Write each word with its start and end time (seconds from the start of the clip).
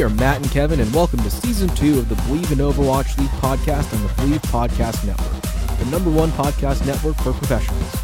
We 0.00 0.06
are 0.06 0.08
Matt 0.08 0.40
and 0.40 0.50
Kevin, 0.50 0.80
and 0.80 0.90
welcome 0.94 1.18
to 1.18 1.30
season 1.30 1.68
two 1.68 1.98
of 1.98 2.08
the 2.08 2.14
Believe 2.22 2.50
in 2.52 2.56
Overwatch 2.56 3.18
League 3.18 3.28
podcast 3.32 3.94
on 3.94 4.02
the 4.02 4.08
Believe 4.14 4.40
Podcast 4.44 5.06
Network, 5.06 5.78
the 5.78 5.84
number 5.90 6.08
one 6.08 6.30
podcast 6.30 6.86
network 6.86 7.16
for 7.16 7.34
professionals. 7.34 7.94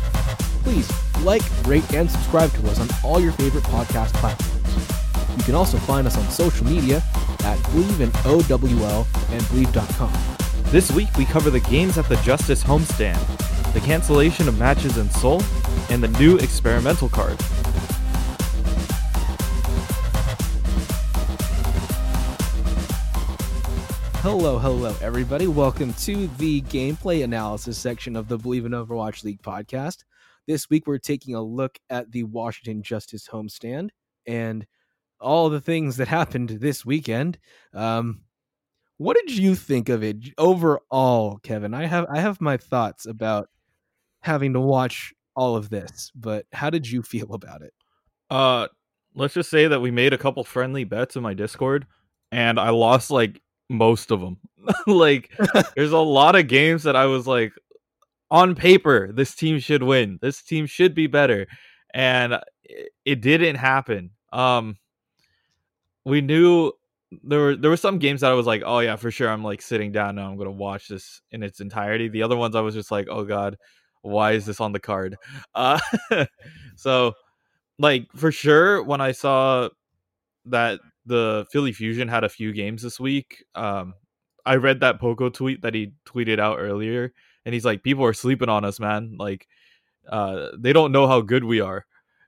Please 0.62 0.92
like, 1.24 1.40
rate, 1.66 1.90
and 1.94 2.10
subscribe 2.10 2.52
to 2.52 2.68
us 2.68 2.80
on 2.80 2.88
all 3.02 3.18
your 3.18 3.32
favorite 3.32 3.64
podcast 3.64 4.12
platforms. 4.12 5.38
You 5.38 5.44
can 5.44 5.54
also 5.54 5.78
find 5.78 6.06
us 6.06 6.18
on 6.18 6.28
social 6.28 6.66
media 6.66 7.02
at 7.44 7.58
Believe 7.72 8.02
in 8.02 8.10
OWL 8.26 9.06
and 9.30 9.48
Believe.com. 9.48 10.12
This 10.64 10.92
week 10.92 11.08
we 11.16 11.24
cover 11.24 11.48
the 11.48 11.60
games 11.60 11.96
at 11.96 12.10
the 12.10 12.16
Justice 12.16 12.62
homestand, 12.62 13.72
the 13.72 13.80
cancellation 13.80 14.48
of 14.48 14.58
matches 14.58 14.98
in 14.98 15.08
Seoul, 15.08 15.42
and 15.88 16.02
the 16.02 16.08
new 16.20 16.36
experimental 16.36 17.08
card. 17.08 17.40
Hello, 24.28 24.58
hello, 24.58 24.92
everybody. 25.00 25.46
Welcome 25.46 25.94
to 26.00 26.26
the 26.38 26.60
gameplay 26.62 27.22
analysis 27.22 27.78
section 27.78 28.16
of 28.16 28.26
the 28.26 28.36
Believe 28.36 28.66
in 28.66 28.72
Overwatch 28.72 29.22
League 29.22 29.40
podcast. 29.40 30.02
This 30.48 30.68
week, 30.68 30.88
we're 30.88 30.98
taking 30.98 31.36
a 31.36 31.40
look 31.40 31.78
at 31.90 32.10
the 32.10 32.24
Washington 32.24 32.82
Justice 32.82 33.28
homestand 33.28 33.90
and 34.26 34.66
all 35.20 35.48
the 35.48 35.60
things 35.60 35.98
that 35.98 36.08
happened 36.08 36.48
this 36.48 36.84
weekend. 36.84 37.38
Um, 37.72 38.22
what 38.96 39.16
did 39.16 39.30
you 39.30 39.54
think 39.54 39.88
of 39.88 40.02
it 40.02 40.16
overall, 40.38 41.38
Kevin? 41.44 41.72
I 41.72 41.86
have 41.86 42.06
I 42.12 42.18
have 42.18 42.40
my 42.40 42.56
thoughts 42.56 43.06
about 43.06 43.48
having 44.22 44.54
to 44.54 44.60
watch 44.60 45.14
all 45.36 45.54
of 45.54 45.70
this, 45.70 46.10
but 46.16 46.46
how 46.52 46.68
did 46.68 46.90
you 46.90 47.00
feel 47.02 47.32
about 47.32 47.62
it? 47.62 47.72
Uh, 48.28 48.66
let's 49.14 49.34
just 49.34 49.50
say 49.50 49.68
that 49.68 49.80
we 49.80 49.92
made 49.92 50.12
a 50.12 50.18
couple 50.18 50.42
friendly 50.42 50.82
bets 50.82 51.14
in 51.14 51.22
my 51.22 51.32
Discord, 51.32 51.86
and 52.32 52.58
I 52.58 52.70
lost 52.70 53.12
like 53.12 53.40
most 53.68 54.10
of 54.10 54.20
them. 54.20 54.38
like, 54.86 55.30
there's 55.76 55.92
a 55.92 55.98
lot 55.98 56.36
of 56.36 56.48
games 56.48 56.82
that 56.84 56.96
I 56.96 57.06
was 57.06 57.26
like, 57.26 57.52
on 58.30 58.54
paper, 58.54 59.12
this 59.12 59.34
team 59.34 59.58
should 59.58 59.82
win. 59.82 60.18
This 60.20 60.42
team 60.42 60.66
should 60.66 60.94
be 60.94 61.06
better, 61.06 61.46
and 61.94 62.34
it, 62.64 62.90
it 63.04 63.20
didn't 63.20 63.56
happen. 63.56 64.10
Um, 64.32 64.76
we 66.04 66.20
knew 66.20 66.72
there 67.22 67.38
were 67.38 67.56
there 67.56 67.70
were 67.70 67.76
some 67.76 67.98
games 67.98 68.20
that 68.20 68.30
I 68.30 68.34
was 68.34 68.46
like, 68.46 68.62
oh 68.64 68.80
yeah, 68.80 68.96
for 68.96 69.10
sure. 69.10 69.28
I'm 69.28 69.44
like 69.44 69.62
sitting 69.62 69.92
down 69.92 70.16
now. 70.16 70.28
I'm 70.28 70.36
gonna 70.36 70.50
watch 70.50 70.88
this 70.88 71.20
in 71.30 71.42
its 71.42 71.60
entirety. 71.60 72.08
The 72.08 72.22
other 72.22 72.36
ones 72.36 72.56
I 72.56 72.60
was 72.60 72.74
just 72.74 72.90
like, 72.90 73.06
oh 73.10 73.24
god, 73.24 73.56
why 74.02 74.32
is 74.32 74.46
this 74.46 74.60
on 74.60 74.72
the 74.72 74.80
card? 74.80 75.16
Uh, 75.54 75.78
so 76.76 77.14
like 77.78 78.06
for 78.14 78.32
sure 78.32 78.82
when 78.82 79.00
I 79.00 79.12
saw 79.12 79.68
that 80.46 80.80
the 81.06 81.46
Philly 81.50 81.72
Fusion 81.72 82.08
had 82.08 82.24
a 82.24 82.28
few 82.28 82.52
games 82.52 82.82
this 82.82 83.00
week, 83.00 83.44
um, 83.54 83.94
I 84.44 84.56
read 84.56 84.80
that 84.80 85.00
Poko 85.00 85.32
tweet 85.32 85.62
that 85.62 85.74
he 85.74 85.92
tweeted 86.06 86.38
out 86.38 86.58
earlier, 86.58 87.12
and 87.44 87.54
he's 87.54 87.64
like, 87.64 87.82
people 87.82 88.04
are 88.04 88.12
sleeping 88.12 88.48
on 88.48 88.64
us, 88.64 88.78
man. 88.78 89.16
Like, 89.18 89.46
uh, 90.08 90.48
they 90.58 90.72
don't 90.72 90.92
know 90.92 91.06
how 91.06 91.20
good 91.20 91.44
we 91.44 91.60
are. 91.60 91.86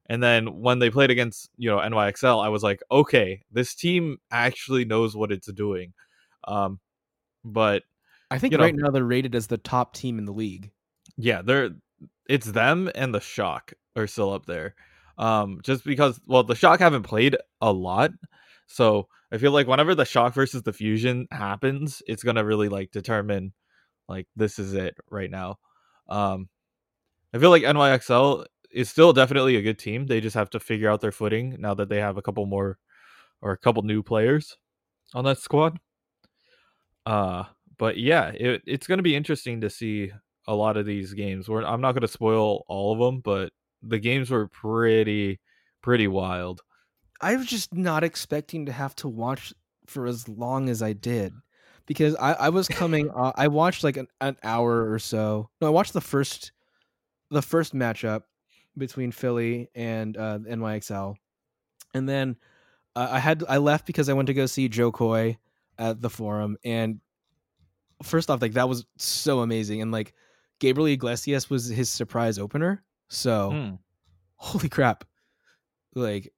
And 0.09 0.23
then 0.23 0.61
when 0.61 0.79
they 0.79 0.91
played 0.91 1.11
against, 1.11 1.51
you 1.59 1.71
know, 1.71 1.79
NYXL, 1.79 2.43
I 2.43 2.49
was 2.49 2.63
like, 2.63 2.81
okay, 2.91 3.43
this 3.53 3.75
team 3.75 4.19
actually 4.31 4.85
knows 4.85 5.15
what 5.15 5.31
it's 5.31 5.53
doing. 5.53 5.93
Um, 6.45 6.81
but 7.45 7.83
I 8.31 8.39
think 8.39 8.57
right 8.57 8.75
know, 8.75 8.87
now 8.87 8.91
they're 8.91 9.05
rated 9.05 9.35
as 9.35 9.47
the 9.47 9.59
top 9.59 9.95
team 9.95 10.19
in 10.19 10.25
the 10.25 10.33
league. 10.33 10.71
Yeah, 11.17 11.43
they're 11.43 11.71
it's 12.29 12.47
them 12.47 12.91
and 12.95 13.15
the 13.15 13.21
Shock 13.21 13.73
are 13.97 14.07
still 14.07 14.33
up 14.33 14.47
there. 14.47 14.75
Um, 15.19 15.61
just 15.63 15.85
because 15.85 16.21
well, 16.27 16.43
the 16.43 16.55
Shock 16.55 16.81
haven't 16.81 17.03
played 17.03 17.37
a 17.61 17.73
lot, 17.73 18.13
so 18.69 19.09
I 19.33 19.39
feel 19.39 19.53
like 19.53 19.67
whenever 19.67 19.95
the 19.95 20.05
Shock 20.05 20.35
versus 20.35 20.63
the 20.63 20.73
Fusion 20.73 21.27
happens, 21.31 22.03
it's 22.07 22.23
gonna 22.23 22.45
really 22.45 22.69
like 22.69 22.93
determine 22.93 23.53
like 24.09 24.27
this 24.37 24.59
is 24.59 24.75
it 24.75 24.97
right 25.11 25.31
now. 25.31 25.57
Um, 26.09 26.49
I 27.35 27.39
feel 27.39 27.51
like 27.51 27.63
NYXL 27.63 28.47
is 28.71 28.89
still 28.89 29.13
definitely 29.13 29.57
a 29.57 29.63
good 29.63 29.79
team. 29.79 30.07
They 30.07 30.21
just 30.21 30.37
have 30.37 30.51
to 30.51 30.61
figure 30.61 30.91
out 30.91 31.01
their 31.01 31.13
footing 31.13 31.57
now 31.59 31.75
that 31.75 31.89
they 31.89 32.01
have 32.01 32.17
a 32.17 32.23
couple 32.23 32.47
more 32.47 32.79
or 33.43 33.53
a 33.53 33.59
couple 33.59 33.83
new 33.83 34.03
players 34.03 34.57
on 35.15 35.25
that 35.25 35.39
squad. 35.39 35.79
Uh, 37.07 37.45
but 37.79 37.97
yeah, 37.97 38.29
it, 38.29 38.63
it's 38.67 38.87
to 38.99 39.03
be 39.03 39.17
interesting 39.17 39.61
to 39.61 39.71
see 39.71 40.13
a 40.47 40.55
lot 40.55 40.77
of 40.77 40.87
these 40.87 41.15
games. 41.15 41.49
We're, 41.49 41.65
I'm 41.65 41.81
not 41.81 41.93
to 42.03 42.09
spoil 42.09 42.65
all 42.69 42.93
of 42.93 42.99
them, 42.99 43.21
but 43.21 43.53
the 43.83 43.99
games 43.99 44.31
were 44.31 44.49
pretty 44.49 45.41
pretty 45.83 46.09
wild. 46.09 46.63
I 47.21 47.37
was 47.37 47.47
just 47.47 47.75
not 47.75 48.05
expecting 48.05 48.67
to 48.67 48.73
have 48.73 48.95
to 48.97 49.09
watch 49.09 49.53
for 49.87 50.07
as 50.07 50.29
long 50.29 50.69
as 50.69 50.83
I 50.83 50.93
did 50.93 51.33
because 51.87 52.15
I, 52.17 52.35
I 52.35 52.49
was 52.51 52.69
coming. 52.69 53.11
uh, 53.15 53.33
I 53.35 53.49
watched 53.49 53.83
like 53.83 53.97
an, 53.97 54.07
an 54.21 54.37
hour 54.45 54.93
or 54.93 54.99
so. 54.99 55.51
No, 55.61 55.67
I 55.67 55.71
watched 55.71 55.95
the 55.95 56.01
first 56.01 56.53
the 57.31 57.43
first 57.43 57.75
matchup 57.75 58.23
between 58.77 59.11
Philly 59.11 59.69
and 59.75 60.17
uh, 60.17 60.39
NYXL, 60.39 61.17
and 61.95 62.09
then 62.09 62.37
uh, 62.95 63.09
I 63.11 63.19
had 63.19 63.43
I 63.49 63.57
left 63.57 63.87
because 63.87 64.09
I 64.09 64.13
went 64.13 64.29
to 64.29 64.35
go 64.35 64.47
see 64.47 64.69
Jo 64.69 64.93
Koy 64.93 65.39
at 65.79 66.01
the 66.01 66.11
forum, 66.11 66.57
and 66.65 67.01
first 68.03 68.31
off, 68.31 68.41
like 68.41 68.53
that 68.53 68.69
was 68.69 68.85
so 68.97 69.41
amazing, 69.41 69.83
and 69.83 69.91
like 69.91 70.15
Gabriel 70.61 70.87
Iglesias 70.87 71.51
was 71.51 71.67
his 71.67 71.91
surprise 71.91 72.39
opener, 72.39 72.85
so 73.09 73.51
hmm. 73.51 73.75
holy 74.37 74.69
crap, 74.69 75.05
like 75.95 76.33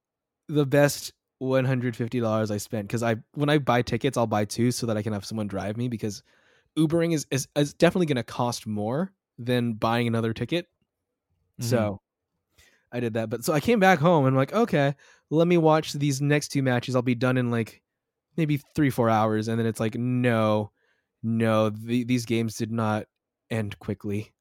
the 0.52 0.66
best 0.66 1.12
one 1.38 1.64
hundred 1.64 1.96
fifty 1.96 2.20
dollars 2.20 2.50
I 2.50 2.58
spent 2.58 2.86
because 2.86 3.02
I 3.02 3.16
when 3.34 3.48
I 3.48 3.58
buy 3.58 3.82
tickets 3.82 4.18
I'll 4.18 4.26
buy 4.26 4.44
two 4.44 4.70
so 4.70 4.86
that 4.86 4.96
I 4.96 5.02
can 5.02 5.12
have 5.12 5.24
someone 5.24 5.46
drive 5.46 5.76
me 5.76 5.88
because 5.88 6.22
Ubering 6.78 7.14
is 7.14 7.26
is, 7.30 7.48
is 7.56 7.74
definitely 7.74 8.06
going 8.06 8.16
to 8.16 8.22
cost 8.22 8.66
more 8.66 9.12
than 9.38 9.72
buying 9.74 10.06
another 10.06 10.32
ticket. 10.32 10.66
Mm-hmm. 11.60 11.70
So 11.70 12.00
I 12.92 13.00
did 13.00 13.14
that. 13.14 13.30
But 13.30 13.44
so 13.44 13.52
I 13.52 13.60
came 13.60 13.80
back 13.80 13.98
home 13.98 14.26
and 14.26 14.34
I'm 14.34 14.38
like, 14.38 14.52
okay, 14.52 14.94
let 15.30 15.46
me 15.46 15.56
watch 15.56 15.92
these 15.92 16.20
next 16.20 16.48
two 16.48 16.62
matches. 16.62 16.94
I'll 16.94 17.02
be 17.02 17.14
done 17.14 17.36
in 17.36 17.50
like 17.50 17.82
maybe 18.36 18.60
three, 18.74 18.90
four 18.90 19.08
hours. 19.08 19.48
And 19.48 19.58
then 19.58 19.66
it's 19.66 19.80
like, 19.80 19.94
no, 19.94 20.70
no, 21.22 21.70
the, 21.70 22.04
these 22.04 22.26
games 22.26 22.56
did 22.56 22.70
not 22.70 23.06
end 23.50 23.78
quickly. 23.78 24.32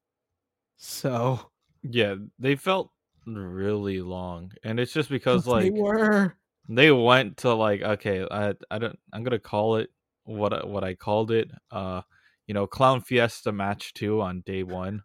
So 0.76 1.40
yeah, 1.82 2.16
they 2.38 2.56
felt 2.56 2.90
really 3.38 4.00
long. 4.00 4.52
And 4.62 4.78
it's 4.78 4.92
just 4.92 5.08
because 5.08 5.46
like 5.46 5.72
they 5.74 5.80
were 5.80 6.34
they 6.68 6.90
went 6.90 7.38
to 7.38 7.54
like, 7.54 7.82
okay, 7.82 8.26
I 8.30 8.54
I 8.70 8.78
don't 8.78 8.98
I'm 9.12 9.22
gonna 9.22 9.38
call 9.38 9.76
it 9.76 9.90
what 10.24 10.68
what 10.68 10.84
I 10.84 10.94
called 10.94 11.30
it. 11.30 11.50
Uh 11.70 12.02
you 12.46 12.54
know, 12.54 12.66
Clown 12.66 13.00
Fiesta 13.00 13.52
match 13.52 13.94
two 13.94 14.20
on 14.20 14.40
day 14.40 14.62
one 14.62 15.02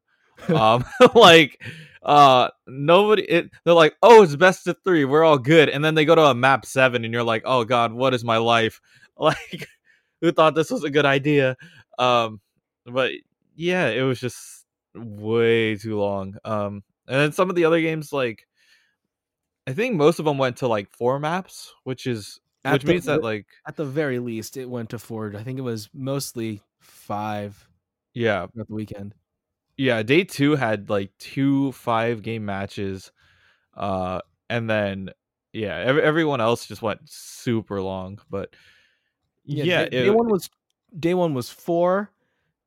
um 0.53 0.85
like 1.15 1.61
uh 2.03 2.49
nobody 2.67 3.23
it, 3.23 3.49
they're 3.63 3.73
like 3.73 3.95
oh 4.01 4.23
it's 4.23 4.35
best 4.35 4.67
of 4.67 4.77
three 4.83 5.05
we're 5.05 5.23
all 5.23 5.37
good 5.37 5.69
and 5.69 5.83
then 5.83 5.95
they 5.95 6.05
go 6.05 6.15
to 6.15 6.21
a 6.25 6.35
map 6.35 6.65
seven 6.65 7.03
and 7.03 7.13
you're 7.13 7.23
like 7.23 7.43
oh 7.45 7.63
god 7.63 7.93
what 7.93 8.13
is 8.13 8.23
my 8.23 8.37
life 8.37 8.79
like 9.17 9.67
who 10.21 10.31
thought 10.31 10.55
this 10.55 10.69
was 10.69 10.83
a 10.83 10.89
good 10.89 11.05
idea 11.05 11.55
um 11.97 12.39
but 12.85 13.11
yeah 13.55 13.87
it 13.87 14.03
was 14.03 14.19
just 14.19 14.65
way 14.93 15.75
too 15.75 15.97
long 15.97 16.35
um 16.45 16.83
and 17.07 17.19
then 17.19 17.31
some 17.31 17.49
of 17.49 17.55
the 17.55 17.65
other 17.65 17.81
games 17.81 18.11
like 18.13 18.47
i 19.67 19.73
think 19.73 19.95
most 19.95 20.19
of 20.19 20.25
them 20.25 20.37
went 20.37 20.57
to 20.57 20.67
like 20.67 20.89
four 20.89 21.19
maps 21.19 21.73
which 21.83 22.07
is 22.07 22.39
at 22.63 22.73
which 22.73 22.83
the, 22.83 22.87
means 22.93 23.05
that 23.05 23.21
like 23.23 23.45
at 23.67 23.75
the 23.75 23.85
very 23.85 24.19
least 24.19 24.57
it 24.57 24.69
went 24.69 24.89
to 24.89 24.97
four 24.99 25.33
i 25.37 25.43
think 25.43 25.57
it 25.59 25.63
was 25.63 25.89
mostly 25.93 26.61
five 26.79 27.67
Yeah, 28.13 28.47
the 28.55 28.65
weekend. 28.69 29.13
yeah. 29.77 30.01
Day 30.03 30.23
two 30.23 30.55
had 30.55 30.89
like 30.89 31.11
two 31.19 31.71
five 31.73 32.21
game 32.21 32.45
matches, 32.45 33.11
uh, 33.75 34.21
and 34.49 34.69
then 34.69 35.09
yeah, 35.51 35.75
ev- 35.77 35.97
everyone 35.97 36.39
else 36.41 36.65
just 36.65 36.81
went 36.81 37.01
super 37.09 37.81
long. 37.81 38.19
But 38.29 38.55
yeah, 39.43 39.83
day, 39.85 39.89
day 39.89 40.07
it, 40.07 40.15
one 40.15 40.29
was 40.29 40.49
day 40.97 41.13
one 41.13 41.33
was 41.33 41.49
four. 41.49 42.09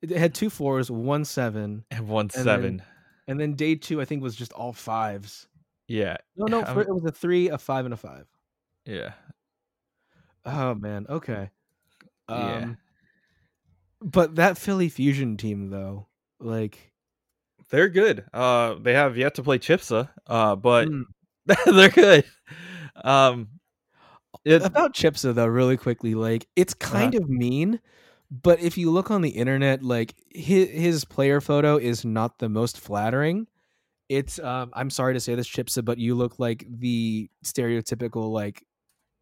It 0.02 0.10
had 0.10 0.34
two 0.34 0.50
fours, 0.50 0.90
one 0.90 1.24
seven, 1.24 1.84
and 1.90 2.06
one 2.08 2.28
then- 2.28 2.44
seven. 2.44 2.82
And 3.28 3.38
then 3.38 3.54
day 3.54 3.74
two 3.76 4.00
I 4.00 4.04
think 4.04 4.22
was 4.22 4.34
just 4.36 4.52
all 4.52 4.72
fives. 4.72 5.48
yeah, 5.86 6.16
No, 6.36 6.46
no, 6.46 6.60
it 6.60 6.88
was 6.88 7.04
a 7.04 7.12
three, 7.12 7.48
a 7.48 7.58
five, 7.58 7.84
and 7.84 7.94
a 7.94 7.96
five. 7.96 8.26
yeah, 8.84 9.12
Oh 10.44 10.74
man, 10.74 11.06
okay. 11.08 11.50
Um, 12.28 12.38
Yeah. 12.48 12.74
But 14.00 14.36
that 14.36 14.58
Philly 14.58 14.88
Fusion 14.88 15.36
team 15.36 15.70
though, 15.70 16.06
like 16.40 16.92
they're 17.70 17.88
good. 17.88 18.24
Uh, 18.32 18.74
they 18.74 18.94
have 18.94 19.16
yet 19.16 19.34
to 19.36 19.42
play 19.42 19.58
Chipsa, 19.58 20.10
uh, 20.26 20.56
but 20.56 20.88
mm, 20.88 21.04
they're 21.66 21.88
good. 21.90 22.24
Um, 23.04 23.48
it, 24.44 24.62
about 24.64 24.94
Chipsa 24.94 25.34
though, 25.34 25.46
really 25.46 25.76
quickly, 25.76 26.14
like 26.14 26.46
it's 26.56 26.74
Uh-huh. 26.90 26.90
kind 26.92 27.14
of 27.16 27.28
mean, 27.28 27.80
but 28.30 28.60
if 28.60 28.76
you 28.76 28.90
look 28.90 29.10
on 29.10 29.22
the 29.22 29.30
internet, 29.30 29.82
like 29.82 30.14
his, 30.30 30.68
his 30.70 31.04
player 31.04 31.40
photo 31.40 31.76
is 31.76 32.04
not 32.04 32.38
the 32.38 32.48
most 32.48 32.78
flattering. 32.78 33.46
It's 34.08 34.38
um, 34.38 34.70
I'm 34.74 34.90
sorry 34.90 35.14
to 35.14 35.20
say 35.20 35.34
this, 35.34 35.48
Chipsa, 35.48 35.84
but 35.84 35.98
you 35.98 36.14
look 36.14 36.38
like 36.38 36.66
the 36.68 37.30
stereotypical 37.44 38.30
like 38.30 38.64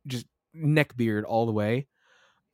just 0.06 0.26
neck 0.54 0.96
beard 0.96 1.24
all 1.24 1.46
the 1.46 1.52
way, 1.52 1.86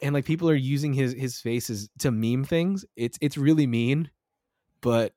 and 0.01 0.15
like 0.15 0.25
people 0.25 0.49
are 0.49 0.55
using 0.55 0.93
his 0.93 1.13
his 1.13 1.41
faces 1.41 1.89
to 2.01 2.11
meme 2.11 2.45
things. 2.45 2.85
It's 2.97 3.19
it's 3.21 3.37
really 3.37 3.67
mean, 3.67 4.11
but 4.81 5.13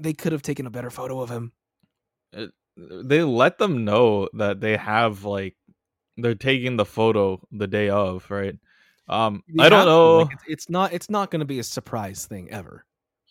they 0.00 0.12
could 0.12 0.32
have 0.32 0.42
taken 0.42 0.66
a 0.66 0.70
better 0.70 0.90
photo 0.90 1.20
of 1.20 1.30
him. 1.30 1.52
they 2.76 3.22
let 3.22 3.58
them 3.58 3.84
know 3.84 4.28
that 4.34 4.60
they 4.60 4.76
have 4.76 5.24
like 5.24 5.56
they're 6.16 6.34
taking 6.34 6.76
the 6.76 6.84
photo 6.84 7.40
the 7.50 7.66
day 7.66 7.88
of, 7.88 8.30
right? 8.30 8.56
Um, 9.08 9.42
I 9.58 9.68
don't 9.68 9.86
know. 9.86 10.18
like, 10.18 10.32
it's, 10.32 10.44
it's 10.46 10.70
not 10.70 10.92
it's 10.92 11.10
not 11.10 11.30
going 11.30 11.40
to 11.40 11.46
be 11.46 11.58
a 11.58 11.64
surprise 11.64 12.26
thing 12.26 12.50
ever. 12.50 12.84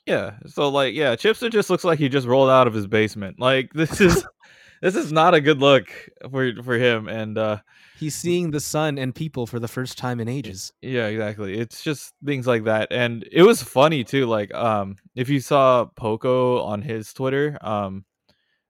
Yeah. 0.05 0.33
So 0.47 0.69
like 0.69 0.93
yeah, 0.93 1.15
Chipster 1.15 1.51
just 1.51 1.69
looks 1.69 1.83
like 1.83 1.99
he 1.99 2.09
just 2.09 2.27
rolled 2.27 2.49
out 2.49 2.67
of 2.67 2.73
his 2.73 2.87
basement. 2.87 3.39
Like 3.39 3.71
this 3.73 4.01
is 4.01 4.25
this 4.81 4.95
is 4.95 5.11
not 5.11 5.33
a 5.33 5.41
good 5.41 5.59
look 5.59 5.87
for 6.29 6.51
for 6.63 6.75
him 6.75 7.07
and 7.07 7.37
uh 7.37 7.57
He's 7.99 8.15
seeing 8.15 8.51
the 8.51 8.59
sun 8.59 8.97
and 8.97 9.15
people 9.15 9.47
for 9.47 9.59
the 9.59 9.67
first 9.67 9.97
time 9.97 10.19
in 10.19 10.27
ages. 10.27 10.73
yeah, 10.81 11.07
exactly. 11.07 11.57
It's 11.57 11.83
just 11.83 12.13
things 12.25 12.45
like 12.45 12.65
that. 12.65 12.89
And 12.91 13.25
it 13.31 13.43
was 13.43 13.63
funny 13.63 14.03
too 14.03 14.25
like 14.25 14.53
um 14.53 14.97
if 15.15 15.29
you 15.29 15.39
saw 15.39 15.85
Poko 15.95 16.63
on 16.65 16.81
his 16.81 17.13
Twitter 17.13 17.57
um 17.61 18.03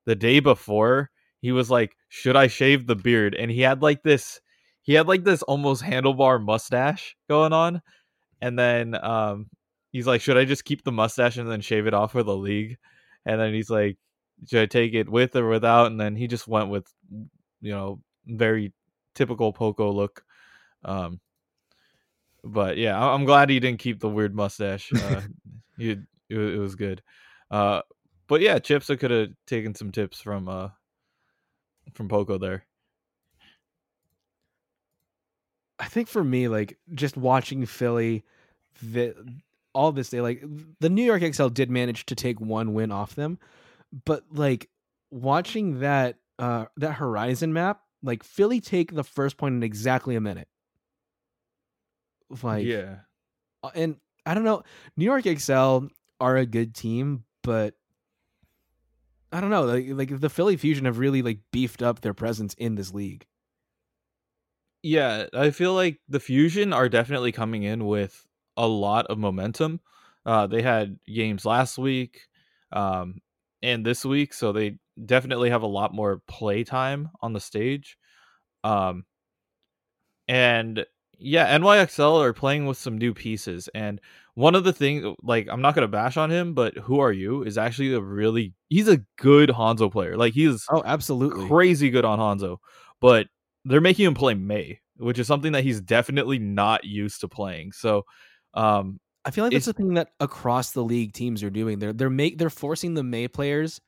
the 0.06 0.16
day 0.16 0.40
before, 0.40 1.10
he 1.40 1.52
was 1.52 1.72
like, 1.72 1.96
"Should 2.10 2.36
I 2.36 2.48
shave 2.48 2.88
the 2.88 2.96
beard?" 2.96 3.36
and 3.36 3.50
he 3.50 3.62
had 3.62 3.82
like 3.82 4.04
this 4.04 4.40
he 4.84 4.94
had 4.94 5.08
like 5.08 5.24
this 5.24 5.44
almost 5.44 5.84
handlebar 5.84 6.44
mustache 6.44 7.16
going 7.30 7.54
on. 7.54 7.82
And 8.42 8.58
then 8.60 8.96
um 9.04 9.50
he's 9.92 10.08
like, 10.08 10.22
"Should 10.22 10.38
I 10.38 10.46
just 10.46 10.66
keep 10.66 10.84
the 10.84 10.92
mustache 10.92 11.38
and 11.38 11.50
then 11.50 11.62
shave 11.62 11.88
it 11.88 11.94
off 11.94 12.12
for 12.14 12.24
the 12.24 12.36
league?" 12.38 12.78
And 13.26 13.40
then 13.40 13.54
he's 13.54 13.70
like, 13.70 13.98
"Should 14.50 14.62
I 14.64 14.66
take 14.68 14.94
it 14.94 15.10
with 15.10 15.36
or 15.36 15.48
without?" 15.50 15.88
And 15.88 16.00
then 16.00 16.16
he 16.16 16.28
just 16.28 16.48
went 16.48 16.70
with 16.70 16.88
you 17.62 17.72
know, 17.72 18.02
very 18.28 18.74
typical 19.16 19.54
Poko 19.54 19.94
look. 19.94 20.24
Um 20.86 21.20
but 22.44 22.78
yeah, 22.78 23.00
I- 23.00 23.14
I'm 23.14 23.26
glad 23.26 23.50
he 23.50 23.60
didn't 23.60 23.80
keep 23.80 24.00
the 24.00 24.10
weird 24.10 24.36
mustache. 24.36 24.92
Uh, 24.94 25.22
he, 25.78 25.92
it, 25.92 26.00
it 26.30 26.60
was 26.60 26.76
good. 26.76 27.02
Uh, 27.50 27.82
but 28.28 28.42
yeah, 28.42 28.60
Chipsa 28.60 29.00
could 29.00 29.12
have 29.12 29.30
taken 29.48 29.76
some 29.76 29.92
tips 29.92 30.20
from 30.22 30.50
uh 30.50 30.70
from 31.94 32.10
Poko 32.10 32.40
there. 32.40 32.66
I 35.84 35.88
think 35.88 36.08
for 36.08 36.24
me, 36.24 36.48
like 36.48 36.78
just 36.94 37.18
watching 37.18 37.66
Philly, 37.66 38.24
the, 38.82 39.14
all 39.76 39.92
this 39.92 40.10
day, 40.10 40.22
like 40.22 40.42
the 40.80 40.90
New 40.90 41.04
York 41.04 41.22
XL 41.34 41.48
did 41.48 41.70
manage 41.70 42.06
to 42.06 42.16
take 42.16 42.40
one 42.40 42.74
win 42.74 42.90
off 42.90 43.16
them, 43.16 43.38
but 44.06 44.24
like 44.32 44.70
watching 45.12 45.82
that 45.82 46.16
uh 46.40 46.66
that 46.78 46.94
Horizon 46.94 47.52
map, 47.52 47.82
like 48.02 48.24
Philly 48.24 48.62
take 48.62 48.96
the 48.96 49.04
first 49.04 49.36
point 49.36 49.56
in 49.56 49.62
exactly 49.64 50.16
a 50.16 50.22
minute. 50.22 50.48
Like 52.42 52.66
yeah, 52.66 53.00
uh, 53.62 53.72
and 53.76 53.98
I 54.26 54.36
don't 54.36 54.46
know, 54.46 54.64
New 54.96 55.06
York 55.06 55.26
XL 55.26 55.88
are 56.22 56.38
a 56.38 56.46
good 56.46 56.74
team, 56.74 57.26
but 57.42 57.76
I 59.34 59.42
don't 59.42 59.50
know, 59.50 59.66
like, 59.66 59.88
like 59.90 60.20
the 60.22 60.30
Philly 60.30 60.56
Fusion 60.56 60.86
have 60.86 60.98
really 60.98 61.22
like 61.22 61.40
beefed 61.52 61.84
up 61.84 62.00
their 62.00 62.14
presence 62.14 62.54
in 62.54 62.76
this 62.76 62.94
league. 62.94 63.26
Yeah. 64.84 65.28
I 65.34 65.50
feel 65.52 65.74
like 65.74 66.00
the 66.10 66.20
Fusion 66.20 66.74
are 66.74 66.90
definitely 66.90 67.32
coming 67.32 67.64
in 67.64 67.86
with 67.88 68.26
a 68.58 68.68
lot 68.68 69.08
of 69.08 69.18
momentum. 69.18 69.80
Uh, 70.26 70.46
they 70.48 70.62
had 70.62 71.00
games 71.08 71.46
last 71.46 71.78
week, 71.78 72.22
um, 72.72 73.20
and 73.62 73.86
this 73.86 74.06
week, 74.06 74.34
so 74.34 74.52
they 74.52 74.78
definitely 75.06 75.50
have 75.50 75.64
a 75.64 75.68
lot 75.68 75.94
more 75.94 76.22
play 76.28 76.64
time 76.64 77.10
on 77.22 77.34
the 77.34 77.40
stage. 77.40 77.98
Um, 78.64 79.06
and 80.28 80.86
yeah, 81.20 81.56
NYXL 81.58 82.22
are 82.22 82.34
playing 82.34 82.66
with 82.66 82.78
some 82.78 82.98
new 82.98 83.14
pieces, 83.14 83.70
and 83.76 84.00
one 84.36 84.56
of 84.56 84.64
the 84.64 84.74
things, 84.74 85.06
like, 85.22 85.48
I'm 85.50 85.62
not 85.62 85.76
gonna 85.76 85.88
bash 85.88 86.18
on 86.18 86.32
him, 86.32 86.54
but 86.54 86.76
WhoRU 86.76 87.46
is 87.48 87.58
actually 87.58 87.94
a 87.94 88.02
really 88.02 88.54
he's 88.70 88.88
a 88.88 88.98
good 89.18 89.50
Hanzo 89.50 89.92
player. 89.92 90.18
Like, 90.18 90.34
he's 90.34 90.70
Oh, 90.70 90.82
absolutely. 90.86 91.48
crazy 91.48 91.90
good 91.90 92.06
on 92.06 92.20
Hanzo, 92.20 92.58
but 93.02 93.28
they're 93.66 93.82
making 93.82 94.06
him 94.06 94.14
play 94.14 94.34
Mei, 94.34 94.80
which 94.98 95.20
is 95.20 95.28
something 95.28 95.52
that 95.54 95.64
he's 95.64 95.82
definitely 95.82 96.40
not 96.40 96.84
used 96.84 97.22
to 97.22 97.28
playing. 97.28 97.72
So, 97.72 98.04
um, 98.54 99.00
I 99.26 99.32
feel 99.32 99.46
like 99.46 99.54
that's 99.54 99.68
It's- 99.68 99.76
the 99.78 99.82
thing 99.84 99.94
that 99.96 100.10
across 100.20 100.72
the 100.72 100.84
league 100.84 101.14
teams 101.14 101.44
are 101.44 101.50
doing. 101.50 101.80
They're 101.80 101.94
they're 101.94 102.10
make 102.10 102.38
they're 102.38 102.50
forcing 102.50 102.94
the 102.94 103.04
Mei 103.04 103.28
players 103.28 103.80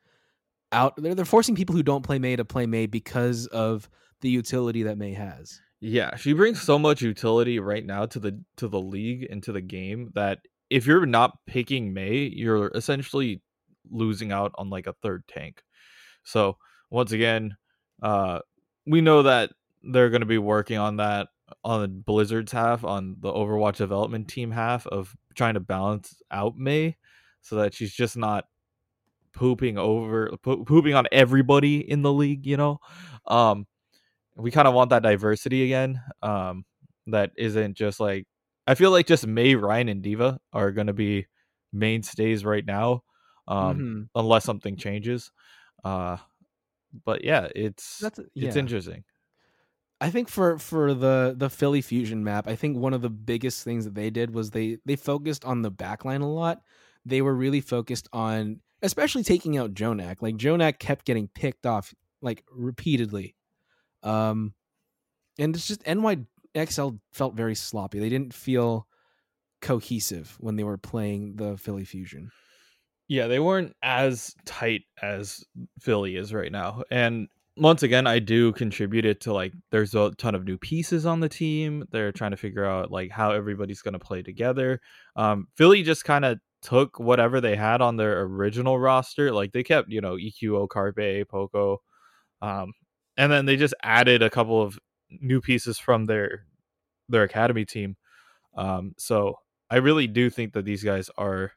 out. 0.72 0.95
They're 0.95 1.13
they're 1.16 1.25
forcing 1.25 1.56
people 1.56 1.75
who 1.75 1.83
don't 1.83 2.04
play 2.04 2.19
Mei 2.19 2.36
to 2.38 2.45
play 2.45 2.66
Mei 2.66 2.86
because 2.86 3.48
of 3.48 3.89
the 4.22 4.30
utility 4.30 4.83
that 4.83 4.98
Mei 4.98 5.13
has. 5.13 5.60
Yeah, 5.81 6.16
she 6.16 6.31
brings 6.33 6.62
so 6.62 6.80
much 6.80 7.01
utility 7.01 7.60
right 7.60 7.86
now 7.86 8.06
to 8.06 8.19
the 8.19 8.42
to 8.57 8.68
the 8.69 8.80
league 8.80 9.27
and 9.30 9.44
to 9.44 9.51
the 9.51 9.62
game 9.62 10.12
that 10.16 10.39
if 10.69 10.88
you're 10.88 11.06
not 11.06 11.38
picking 11.45 11.94
Mei, 11.94 12.32
you're 12.34 12.72
essentially 12.74 13.41
losing 13.91 14.32
out 14.32 14.51
on 14.55 14.70
like 14.70 14.88
a 14.88 14.94
third 15.03 15.27
tank. 15.27 15.62
So 16.24 16.58
once 16.89 17.12
again, 17.12 17.55
uh, 18.01 18.39
we 18.88 19.01
know 19.01 19.24
that 19.24 19.51
they're 19.86 20.10
going 20.10 20.22
to 20.22 20.25
be 20.25 20.38
working 20.38 20.77
on 20.77 20.98
that 20.98 21.27
on 21.63 22.01
Blizzard's 22.01 22.51
half, 22.51 22.84
on 22.84 23.18
the 23.20 23.32
Overwatch 23.32 23.75
development 23.77 24.27
team 24.27 24.51
half 24.51 24.88
of 24.88 25.15
trying 25.36 25.54
to 25.54 25.60
balance 25.60 26.22
out 26.32 26.58
Mei, 26.58 26.98
so 27.42 27.56
that 27.58 27.74
she's 27.74 27.94
just 27.94 28.18
not 28.18 28.46
pooping 29.34 29.77
over 29.77 30.32
po- 30.42 30.63
pooping 30.63 30.94
on 30.96 31.08
everybody 31.12 31.77
in 31.89 32.01
the 32.01 32.12
league. 32.13 32.46
You 32.48 32.58
know, 32.58 32.80
um, 33.27 33.68
we 34.36 34.51
kind 34.51 34.68
of 34.68 34.74
want 34.74 34.89
that 34.89 35.04
diversity 35.04 35.65
again. 35.65 36.01
Um, 36.22 36.65
that 37.08 37.32
isn't 37.38 37.75
just 37.75 38.00
like 38.00 38.25
I 38.68 38.74
feel 38.75 38.89
like 38.92 39.06
just 39.08 39.27
Mei, 39.27 39.54
Rein, 39.56 39.89
and 39.89 40.01
D.Va 40.01 40.39
are 40.51 40.72
going 40.72 40.88
to 40.88 40.94
be 40.94 41.27
mainstays 41.72 42.44
right 42.44 42.65
now, 42.65 43.04
um, 43.48 43.77
Mhm. 43.80 44.10
unless 44.15 44.44
something 44.46 44.75
changes. 44.77 45.32
Uh, 45.84 46.18
but 47.06 47.24
yeah, 47.24 47.48
it's 47.56 48.00
That's 48.00 48.20
it's 48.36 48.56
interesting. 48.56 49.04
I 50.02 50.10
think 50.10 50.30
for 50.30 50.58
for 50.58 50.94
the 50.94 51.34
the 51.38 51.50
Philly 51.50 51.82
Fusion 51.82 52.24
map, 52.24 52.48
I 52.48 52.56
think 52.56 52.78
one 52.78 52.94
of 52.94 53.02
the 53.02 53.10
biggest 53.10 53.64
things 53.64 53.86
that 53.86 53.96
they 53.96 54.10
did 54.10 54.34
was 54.34 54.52
they 54.52 54.78
they 54.86 54.96
focused 54.96 55.46
on 55.46 55.62
the 55.62 55.72
backline 55.72 56.22
a 56.22 56.25
lot. 56.25 56.62
They 57.06 57.22
were 57.22 57.34
really 57.34 57.62
focused 57.62 58.10
on 58.12 58.60
especially 58.82 59.24
taking 59.24 59.58
out 59.58 59.74
Jjonak. 59.74 60.22
Like 60.22 60.36
Jjonak 60.36 60.80
kept 60.80 61.06
getting 61.06 61.28
picked 61.30 61.66
off 61.66 61.94
like 62.22 62.44
repeatedly. 62.52 63.36
Um 64.04 64.54
and 65.40 65.56
it's 65.56 65.68
just 65.68 65.84
NYXL 65.84 67.00
felt 67.14 67.36
very 67.36 67.56
sloppy. 67.56 68.00
They 68.00 68.10
didn't 68.10 68.34
feel 68.34 68.88
cohesive 69.62 70.36
when 70.40 70.56
they 70.56 70.64
were 70.64 70.78
playing 70.78 71.36
the 71.36 71.58
Philly 71.58 71.86
Fusion. 71.86 72.32
Yeah, 73.08 73.28
they 73.28 73.40
weren't 73.40 73.75
as 73.84 74.36
tight 74.46 74.84
as 75.02 75.44
Philly 75.80 76.16
is 76.16 76.34
right 76.34 76.52
now. 76.52 76.84
And 76.90 77.28
once 77.58 77.84
again, 77.84 78.06
I 78.06 78.20
do 78.20 78.52
contribute 78.54 79.06
it 79.06 79.22
to 79.22 79.34
like 79.34 79.54
there's 79.72 79.96
a 79.96 80.12
ton 80.18 80.36
of 80.36 80.44
new 80.44 80.58
pieces 80.58 81.06
on 81.06 81.20
the 81.22 81.30
team. 81.30 81.86
They're 81.92 82.12
trying 82.12 82.32
to 82.32 82.38
figure 82.38 82.66
out 82.66 82.92
like 82.92 83.12
how 83.12 83.32
everybody's 83.32 83.82
going 83.82 83.94
to 83.94 84.00
play 84.00 84.22
together. 84.22 84.82
Um, 85.16 85.48
Philly 85.56 85.82
just 85.84 86.04
kind 86.04 86.26
of 86.26 86.40
took 86.62 87.00
whatever 87.00 87.40
they 87.40 87.56
had 87.56 87.82
on 87.82 87.96
their 87.96 88.22
original 88.24 88.78
roster. 88.80 89.32
Like 89.32 89.54
they 89.54 89.64
kept, 89.64 89.90
you 89.90 90.02
know, 90.02 90.16
EQO, 90.16 90.68
Carpe, 90.68 91.26
Poko. 91.32 91.78
Um, 92.42 92.74
and 93.18 93.32
then 93.32 93.46
they 93.46 93.56
just 93.56 93.76
added 93.84 94.22
a 94.22 94.30
couple 94.30 94.62
of 94.62 94.78
new 95.10 95.40
pieces 95.40 95.80
from 95.80 96.06
their 96.06 96.46
their 97.08 97.24
academy 97.24 97.66
team. 97.66 97.96
Um, 98.58 98.94
so 98.98 99.36
I 99.70 99.78
really 99.78 100.08
do 100.08 100.30
think 100.30 100.54
that 100.54 100.66
these 100.66 100.84
guys 100.84 101.10
are 101.18 101.52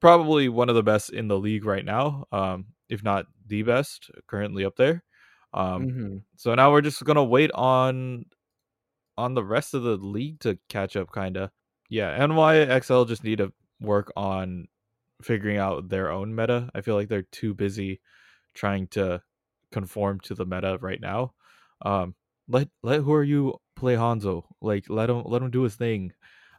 probably 0.00 0.48
one 0.48 0.68
of 0.68 0.74
the 0.74 0.82
best 0.82 1.10
in 1.10 1.28
the 1.28 1.38
league 1.38 1.64
right 1.64 1.84
now, 1.84 2.26
um, 2.32 2.66
if 2.88 3.02
not 3.02 3.26
the 3.46 3.62
best 3.62 4.10
currently 4.26 4.64
up 4.64 4.76
there. 4.76 5.02
Um, 5.52 5.86
Mhm. 5.86 6.22
So 6.36 6.54
now 6.54 6.70
we're 6.70 6.82
just 6.82 7.02
gonna 7.04 7.24
wait 7.24 7.50
on 7.52 8.26
on 9.18 9.34
the 9.34 9.44
rest 9.44 9.74
of 9.74 9.82
the 9.82 9.96
league 9.96 10.40
to 10.40 10.58
catch 10.68 10.96
up, 10.96 11.10
kind 11.10 11.36
of. 11.36 11.50
Yeah, 11.88 12.16
NYXL 12.18 13.06
just 13.06 13.24
need 13.24 13.38
to 13.38 13.52
work 13.80 14.12
on 14.16 14.68
figuring 15.22 15.56
out 15.56 15.88
their 15.88 16.10
own 16.10 16.34
meta. 16.34 16.70
I 16.74 16.80
feel 16.82 16.94
like 16.96 17.08
they're 17.08 17.22
too 17.22 17.54
busy 17.54 18.00
trying 18.54 18.88
to 18.88 19.22
conform 19.72 20.20
to 20.20 20.34
the 20.34 20.44
meta 20.44 20.78
right 20.80 21.00
now. 21.00 21.34
Um, 21.82 22.14
let 22.48 22.68
let 22.82 23.00
WhoRU 23.02 23.58
play 23.74 23.94
Hanzo? 23.94 24.44
Like 24.60 24.88
let 24.90 25.08
him 25.10 25.22
let 25.24 25.42
him 25.42 25.50
do 25.50 25.62
his 25.62 25.76
thing. 25.76 26.12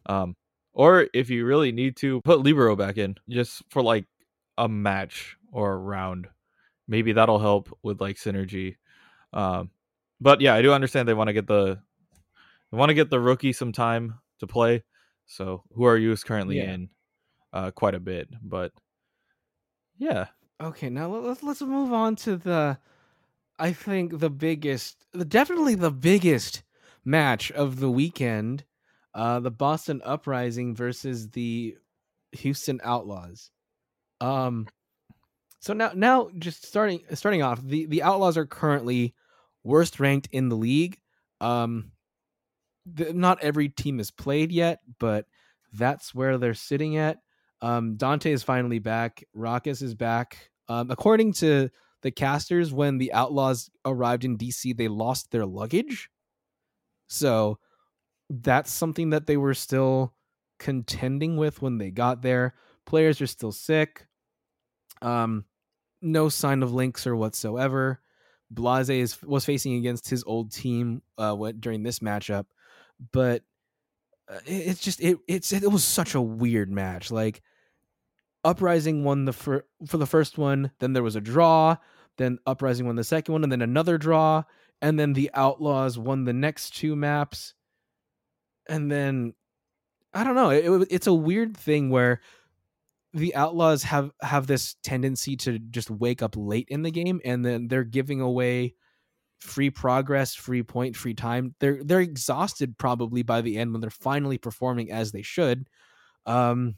Um, 0.07 0.35
or 0.73 1.07
if 1.13 1.29
you 1.29 1.45
really 1.45 1.71
need 1.71 1.95
to, 1.97 2.21
put 2.21 2.41
Libero 2.41 2.75
back 2.75 2.97
in 2.97 3.15
just 3.29 3.63
for 3.69 3.81
like 3.81 4.05
a 4.57 4.67
match 4.67 5.36
or 5.51 5.73
a 5.73 5.77
round. 5.77 6.27
Maybe 6.87 7.11
that'll 7.13 7.39
help 7.39 7.77
with 7.83 7.99
like 8.01 8.15
synergy. 8.17 8.75
Um, 9.33 9.71
but 10.21 10.41
yeah, 10.41 10.53
I 10.55 10.61
do 10.61 10.73
understand 10.73 11.07
they 11.07 11.13
want 11.13 11.27
to 11.27 11.33
get 11.33 11.47
the 11.47 11.79
they 12.71 12.77
want 12.77 12.89
to 12.89 12.93
get 12.95 13.09
the 13.09 13.19
rookie 13.19 13.53
some 13.53 13.71
time 13.71 14.15
to 14.39 14.47
play. 14.47 14.83
So 15.25 15.63
WhoRU 15.77 16.11
is 16.11 16.23
currently 16.23 16.57
Yeah. 16.57 16.73
in 16.73 16.89
uh, 17.53 17.71
quite 17.71 17.95
a 17.95 17.99
bit, 17.99 18.29
but 18.41 18.71
yeah, 19.97 20.27
Okay, 20.59 20.89
now 20.89 21.07
let- 21.09 21.23
let's 21.23 21.43
let's 21.43 21.61
move 21.61 21.93
on 21.93 22.15
to 22.17 22.35
the 22.37 22.77
I 23.59 23.73
think 23.73 24.19
the 24.19 24.29
biggest 24.29 25.05
the 25.13 25.25
definitely 25.25 25.75
the 25.75 25.91
biggest 25.91 26.63
match 27.05 27.51
of 27.51 27.79
the 27.79 27.89
weekend. 27.91 28.63
Uh 29.13 29.39
the 29.39 29.51
Boston 29.51 30.01
Uprising 30.03 30.75
versus 30.75 31.29
the 31.29 31.77
Houston 32.33 32.79
Outlaws. 32.83 33.51
Um 34.21 34.67
so 35.67 35.73
now 35.73 35.91
now 35.93 36.29
just 36.39 36.65
starting 36.65 37.01
starting 37.13 37.43
off, 37.43 37.61
the 37.61 37.87
the 37.87 38.01
Outlaws 38.01 38.37
are 38.37 38.45
currently 38.45 39.13
worst 39.65 39.99
ranked 39.99 40.29
in 40.31 40.47
the 40.47 40.55
league. 40.55 40.97
Um 41.41 41.91
the, 42.85 43.13
not 43.13 43.43
every 43.43 43.67
team 43.67 43.99
is 43.99 44.09
played 44.09 44.49
yet, 44.49 44.79
but 44.97 45.25
that's 45.73 46.15
where 46.15 46.37
they're 46.37 46.53
sitting 46.53 46.95
at. 46.95 47.17
Um, 47.61 47.97
Danteh 47.97 48.31
is 48.31 48.43
finally 48.43 48.79
back. 48.79 49.25
Rawkus 49.35 49.81
is 49.81 49.93
back. 49.93 50.51
Um, 50.69 50.89
according 50.89 51.33
to 51.33 51.69
the 52.01 52.11
casters, 52.11 52.71
when 52.71 52.97
the 52.97 53.11
Outlaws 53.11 53.69
arrived 53.83 54.23
in 54.23 54.37
DC, 54.37 54.77
they 54.77 54.87
lost 54.87 55.31
their 55.31 55.45
luggage. 55.45 56.09
So 57.07 57.59
that's 58.29 58.71
something 58.71 59.09
that 59.09 59.27
they 59.27 59.35
were 59.35 59.53
still 59.53 60.13
contending 60.59 61.35
with 61.35 61.61
when 61.61 61.77
they 61.77 61.91
got 61.91 62.21
there. 62.21 62.53
Players 62.85 63.19
are 63.19 63.27
still 63.27 63.51
sick. 63.51 64.07
Um, 65.01 65.43
no 66.01 66.29
sign 66.29 66.63
of 66.63 66.73
links 66.73 67.05
or 67.07 67.15
whatsoever. 67.15 67.99
Blase 68.49 68.89
is, 68.89 69.21
was 69.23 69.43
facing 69.45 69.75
against 69.75 70.09
his 70.09 70.23
old 70.25 70.51
team 70.51 71.01
uh, 71.17 71.35
during 71.59 71.83
this 71.83 71.99
matchup, 71.99 72.45
but 73.11 73.43
uh, 74.31 74.39
it, 74.45 74.67
it's 74.67 74.81
just 74.81 75.01
it 75.01 75.17
it's 75.27 75.51
it 75.51 75.69
was 75.69 75.83
such 75.83 76.15
a 76.15 76.21
weird 76.21 76.71
match. 76.71 77.11
Like 77.11 77.41
Uprising 78.45 79.03
won 79.03 79.25
the 79.25 79.33
fir- 79.33 79.65
for 79.87 79.97
the 79.97 80.05
first 80.05 80.37
one, 80.37 80.71
then 80.79 80.93
there 80.93 81.03
was 81.03 81.17
a 81.17 81.21
draw, 81.21 81.75
then 82.17 82.39
Uprising 82.45 82.85
won 82.85 82.95
the 82.95 83.03
second 83.03 83.33
one, 83.33 83.43
and 83.43 83.51
then 83.51 83.61
another 83.61 83.97
draw, 83.97 84.43
and 84.81 84.97
then 84.97 85.11
the 85.13 85.29
Outlaws 85.33 85.97
won 85.97 86.23
the 86.23 86.33
next 86.33 86.77
two 86.77 86.95
maps, 86.95 87.53
and 88.69 88.89
then 88.89 89.33
I 90.13 90.23
don't 90.23 90.35
know. 90.35 90.51
It, 90.51 90.65
it- 90.69 90.87
it's 90.89 91.07
a 91.07 91.13
weird 91.13 91.57
thing 91.57 91.89
where 91.89 92.21
the 93.17 93.35
Outlaws 93.35 93.83
have 93.83 94.11
have 94.21 94.47
this 94.47 94.75
tendency 94.83 95.35
to 95.37 95.59
just 95.59 95.89
wake 95.89 96.21
up 96.21 96.35
late 96.37 96.67
in 96.69 96.83
the 96.83 96.91
game, 96.91 97.19
and 97.25 97.43
then 97.43 97.67
they're 97.67 97.83
giving 97.83 98.21
away 98.21 98.75
free 99.39 99.69
progress, 99.69 100.35
free 100.35 100.63
point, 100.63 100.95
free 100.95 101.13
time. 101.13 101.55
They're 101.59 101.83
they're 101.83 101.99
exhausted 101.99 102.77
probably 102.77 103.23
by 103.23 103.41
the 103.41 103.57
end 103.57 103.71
when 103.71 103.81
they're 103.81 103.89
finally 103.89 104.37
performing 104.37 104.91
as 104.91 105.11
they 105.11 105.21
should. 105.21 105.67
Um, 106.25 106.75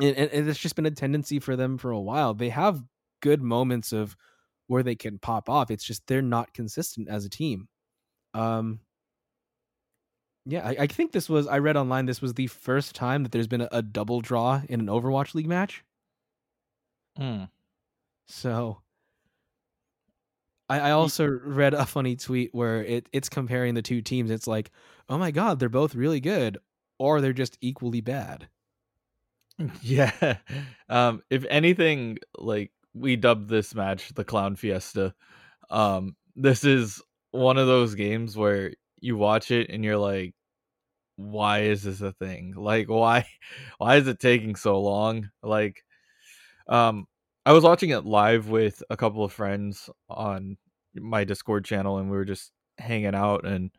and, 0.00 0.16
and, 0.16 0.48
it's 0.48 0.58
just 0.58 0.76
been 0.76 0.86
a 0.86 0.90
tendency 0.90 1.40
for 1.40 1.56
them 1.56 1.78
for 1.78 1.90
a 1.90 2.00
while. 2.00 2.34
They 2.34 2.50
have 2.50 2.82
good 3.22 3.40
moments 3.40 3.92
of 3.92 4.14
where 4.66 4.82
they 4.82 4.94
can 4.94 5.18
pop 5.18 5.48
off. 5.48 5.70
It's 5.70 5.84
just 5.84 6.06
they're 6.06 6.20
not 6.20 6.52
consistent 6.52 7.08
as 7.08 7.24
a 7.24 7.30
team. 7.30 7.68
Um, 8.34 8.80
yeah, 10.46 10.64
I, 10.64 10.76
I 10.80 10.86
think 10.86 11.12
this 11.12 11.28
was 11.28 11.46
I 11.46 11.58
read 11.58 11.76
online 11.76 12.06
this 12.06 12.22
was 12.22 12.34
the 12.34 12.46
first 12.46 12.94
time 12.94 13.24
that 13.24 13.32
there's 13.32 13.48
been 13.48 13.62
a, 13.62 13.68
a 13.72 13.82
double 13.82 14.20
draw 14.20 14.62
in 14.68 14.80
an 14.80 14.86
Overwatch 14.86 15.34
League 15.34 15.48
match. 15.48 15.84
Hmm. 17.16 17.44
So 18.28 18.78
I, 20.68 20.80
I 20.80 20.90
also 20.92 21.26
read 21.26 21.74
a 21.74 21.84
funny 21.84 22.14
tweet 22.14 22.54
where 22.54 22.82
it, 22.84 23.08
it's 23.12 23.28
comparing 23.28 23.74
the 23.74 23.82
two 23.82 24.00
teams. 24.00 24.30
It's 24.30 24.46
like, 24.46 24.70
oh 25.08 25.18
my 25.18 25.32
god, 25.32 25.58
they're 25.58 25.68
both 25.68 25.94
really 25.94 26.20
good, 26.20 26.58
or 26.98 27.20
they're 27.20 27.32
just 27.32 27.58
equally 27.60 28.00
bad. 28.00 28.48
yeah. 29.82 30.36
Um, 30.88 31.22
if 31.28 31.44
anything, 31.50 32.18
like 32.38 32.70
we 32.94 33.16
dubbed 33.16 33.48
this 33.48 33.74
match 33.74 34.14
the 34.14 34.24
Clown 34.24 34.54
Fiesta. 34.54 35.12
Um, 35.70 36.14
this 36.36 36.62
is 36.62 37.02
one 37.32 37.58
of 37.58 37.66
those 37.66 37.94
games 37.96 38.36
where 38.36 38.72
you 39.00 39.16
watch 39.16 39.50
it 39.50 39.70
and 39.70 39.84
you're 39.84 39.96
like, 39.96 40.34
why 41.16 41.62
is 41.62 41.82
this 41.82 42.00
a 42.00 42.12
thing? 42.12 42.54
Like, 42.56 42.88
why, 42.88 43.26
why 43.78 43.96
is 43.96 44.06
it 44.06 44.20
taking 44.20 44.56
so 44.56 44.80
long? 44.80 45.30
Like, 45.42 45.82
um, 46.68 47.06
I 47.44 47.52
was 47.52 47.64
watching 47.64 47.90
it 47.90 48.04
live 48.04 48.48
with 48.48 48.82
a 48.90 48.96
couple 48.96 49.24
of 49.24 49.32
friends 49.32 49.88
on 50.08 50.56
my 50.94 51.24
Discord 51.24 51.64
channel, 51.64 51.98
and 51.98 52.10
we 52.10 52.16
were 52.16 52.24
just 52.24 52.52
hanging 52.78 53.14
out 53.14 53.46
and 53.46 53.70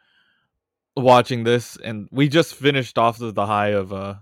watching 0.95 1.43
this, 1.43 1.77
and 1.83 2.07
we 2.11 2.27
just 2.27 2.55
finished 2.55 2.97
off 2.97 3.21
of 3.21 3.35
the 3.35 3.45
high 3.45 3.69
of 3.69 3.93
uh, 3.93 4.15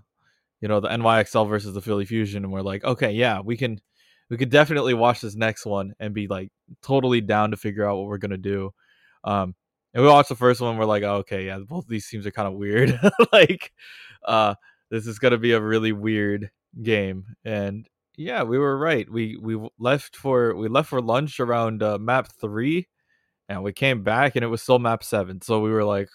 you 0.60 0.68
know, 0.68 0.80
the 0.80 0.88
NYXL 0.88 1.48
versus 1.48 1.74
the 1.74 1.82
Philly 1.82 2.04
Fusion, 2.06 2.44
and 2.44 2.52
we're 2.52 2.62
like, 2.62 2.84
okay, 2.84 3.12
yeah, 3.12 3.40
we 3.40 3.56
can, 3.56 3.80
we 4.30 4.36
could 4.36 4.50
definitely 4.50 4.94
watch 4.94 5.20
this 5.20 5.36
next 5.36 5.66
one 5.66 5.94
and 6.00 6.14
be 6.14 6.26
like 6.26 6.50
totally 6.82 7.20
down 7.20 7.50
to 7.50 7.56
figure 7.56 7.88
out 7.88 7.96
what 7.96 8.06
we're 8.06 8.18
gonna 8.18 8.36
do. 8.36 8.72
Um, 9.24 9.54
and 9.96 10.04
we 10.04 10.10
watched 10.10 10.28
the 10.28 10.36
first 10.36 10.60
one, 10.60 10.76
we're 10.76 10.84
like, 10.84 11.02
oh, 11.02 11.16
okay, 11.16 11.46
yeah, 11.46 11.58
both 11.58 11.84
of 11.86 11.88
these 11.88 12.06
teams 12.06 12.26
are 12.26 12.30
kind 12.30 12.46
of 12.46 12.52
weird. 12.54 13.00
like, 13.32 13.72
uh, 14.26 14.54
this 14.90 15.06
is 15.06 15.18
gonna 15.18 15.38
be 15.38 15.52
a 15.52 15.60
really 15.60 15.92
weird 15.92 16.50
game, 16.82 17.24
and 17.44 17.88
yeah, 18.16 18.42
we 18.42 18.58
were 18.58 18.76
right. 18.78 19.10
We 19.10 19.36
we 19.36 19.58
left 19.78 20.14
for 20.16 20.54
we 20.54 20.68
left 20.68 20.90
for 20.90 21.00
lunch 21.00 21.40
around 21.40 21.82
uh, 21.82 21.98
map 21.98 22.28
three, 22.40 22.88
and 23.48 23.62
we 23.62 23.72
came 23.72 24.02
back 24.02 24.36
and 24.36 24.44
it 24.44 24.48
was 24.48 24.62
still 24.62 24.78
map 24.78 25.02
seven. 25.02 25.40
So 25.40 25.60
we 25.60 25.70
were 25.70 25.84
like, 25.84 26.08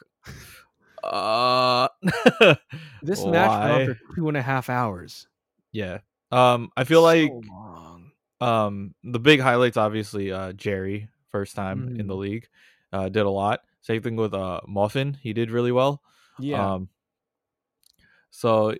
uh, 1.04 1.88
This 3.02 3.26
match 3.26 3.52
went 3.52 3.72
on 3.72 3.86
for 3.88 3.98
two 4.16 4.28
and 4.28 4.38
a 4.38 4.42
half 4.42 4.70
hours. 4.70 5.28
yeah. 5.72 6.00
Um, 6.32 6.70
I 6.78 6.86
feel 6.86 7.02
like 7.02 7.30
long. 7.50 8.12
um 8.40 8.96
the 9.04 9.20
big 9.20 9.42
highlights 9.42 9.76
obviously 9.76 10.32
uh 10.32 10.54
Jerry 10.54 11.10
first 11.30 11.56
time 11.56 11.90
in 12.00 12.08
the 12.08 12.14
Mhm. 12.16 12.20
league 12.20 12.48
uh 12.94 13.10
did 13.10 13.26
a 13.26 13.30
lot. 13.30 13.60
Same 13.82 14.02
thing 14.02 14.16
with 14.16 14.34
uh 14.34 14.62
Muffin, 14.68 15.18
he 15.22 15.34
did 15.34 15.52
really 15.52 15.72
well. 15.72 16.02
Yeah, 16.40 16.74
Um 16.74 16.90
so 18.30 18.76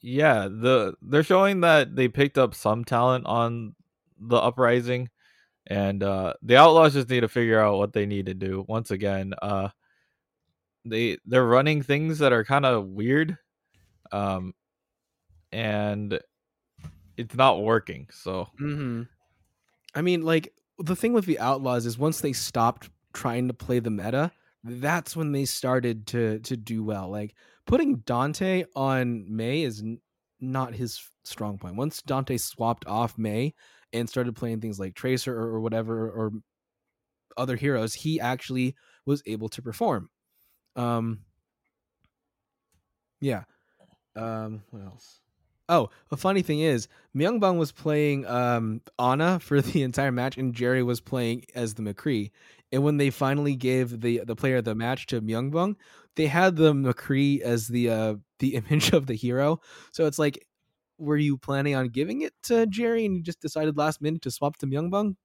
yeah, 0.00 0.48
the 0.48 0.94
they're 1.02 1.22
showing 1.22 1.60
that 1.62 1.96
they 1.96 2.08
picked 2.08 2.38
up 2.38 2.54
some 2.54 2.84
talent 2.84 3.26
on 3.26 3.74
the 4.18 4.36
uprising 4.36 5.08
and 5.66 6.02
uh 6.02 6.34
the 6.42 6.56
outlaws 6.56 6.94
just 6.94 7.08
need 7.08 7.20
to 7.20 7.28
figure 7.28 7.60
out 7.60 7.78
what 7.78 7.92
they 7.92 8.06
need 8.06 8.26
to 8.26 8.34
do 8.34 8.64
once 8.68 8.90
again. 8.90 9.34
Uh 9.40 9.68
they 10.84 11.18
they're 11.26 11.46
running 11.46 11.82
things 11.82 12.18
that 12.18 12.32
are 12.32 12.44
kind 12.44 12.66
of 12.66 12.86
weird. 12.86 13.36
Um 14.12 14.54
and 15.52 16.20
it's 17.16 17.34
not 17.34 17.62
working. 17.62 18.08
So 18.12 18.48
hmm 18.58 19.02
I 19.94 20.02
mean, 20.02 20.22
like 20.22 20.54
the 20.78 20.94
thing 20.94 21.12
with 21.12 21.26
the 21.26 21.38
Outlaws 21.40 21.84
is 21.84 21.98
once 21.98 22.20
they 22.20 22.32
stopped 22.32 22.90
trying 23.12 23.48
to 23.48 23.54
play 23.54 23.80
the 23.80 23.90
meta, 23.90 24.30
that's 24.64 25.16
when 25.16 25.32
they 25.32 25.44
started 25.44 26.06
to 26.08 26.38
to 26.40 26.56
do 26.56 26.84
well. 26.84 27.10
Like 27.10 27.34
putting 27.66 27.98
Danteh 27.98 28.64
on 28.76 29.24
Mei 29.28 29.62
is 29.62 29.80
n- 29.80 30.00
not 30.40 30.74
his 30.74 31.00
strong 31.24 31.58
point. 31.58 31.76
Once 31.76 32.02
Danteh 32.02 32.40
swapped 32.40 32.86
off 32.86 33.18
Mei 33.18 33.54
and 33.92 34.08
started 34.08 34.36
playing 34.36 34.60
things 34.60 34.78
like 34.78 34.94
Tracer 34.94 35.36
or, 35.36 35.54
or 35.54 35.60
whatever 35.60 36.10
or 36.10 36.32
other 37.36 37.56
heroes, 37.56 37.94
he 37.94 38.20
actually 38.20 38.74
was 39.06 39.22
able 39.26 39.48
to 39.50 39.62
perform. 39.62 40.10
Um, 40.76 41.20
yeah. 43.20 43.44
Um, 44.16 44.62
what 44.70 44.82
else? 44.82 45.20
Oh, 45.70 45.90
the 46.10 46.16
funny 46.18 46.42
thing 46.42 46.60
is, 46.60 46.88
Myungbong 47.16 47.58
was 47.58 47.72
playing 47.72 48.26
um 48.26 48.82
Ana 48.98 49.38
for 49.40 49.62
the 49.62 49.82
entire 49.88 50.12
match, 50.12 50.36
and 50.36 50.54
Jerry 50.54 50.82
was 50.82 51.00
playing 51.00 51.46
as 51.54 51.74
the 51.74 51.82
McCree. 51.82 52.32
And 52.72 52.84
when 52.84 52.98
they 52.98 53.10
finally 53.10 53.56
gave 53.56 54.00
the 54.02 54.22
the 54.26 54.36
player 54.36 54.56
of 54.58 54.64
the 54.64 54.74
match 54.74 55.06
to 55.08 55.22
Myungbong, 55.22 55.76
they 56.16 56.26
had 56.26 56.56
the 56.56 56.72
McCree 56.74 57.40
as 57.40 57.68
the 57.68 57.90
uh 57.90 58.14
the 58.40 58.56
image 58.60 58.92
of 58.92 59.06
the 59.06 59.14
hero. 59.14 59.60
So 59.92 60.06
it's 60.06 60.18
like, 60.18 60.46
were 60.98 61.18
you 61.18 61.38
planning 61.38 61.76
on 61.76 61.88
giving 61.88 62.22
it 62.22 62.34
to 62.44 62.66
Jerry 62.66 63.06
and 63.06 63.16
you 63.16 63.22
just 63.22 63.40
decided 63.40 63.76
last 63.78 64.02
minute 64.02 64.22
to 64.22 64.30
swap 64.32 64.58
to 64.58 64.66
Myungbong? 64.66 65.16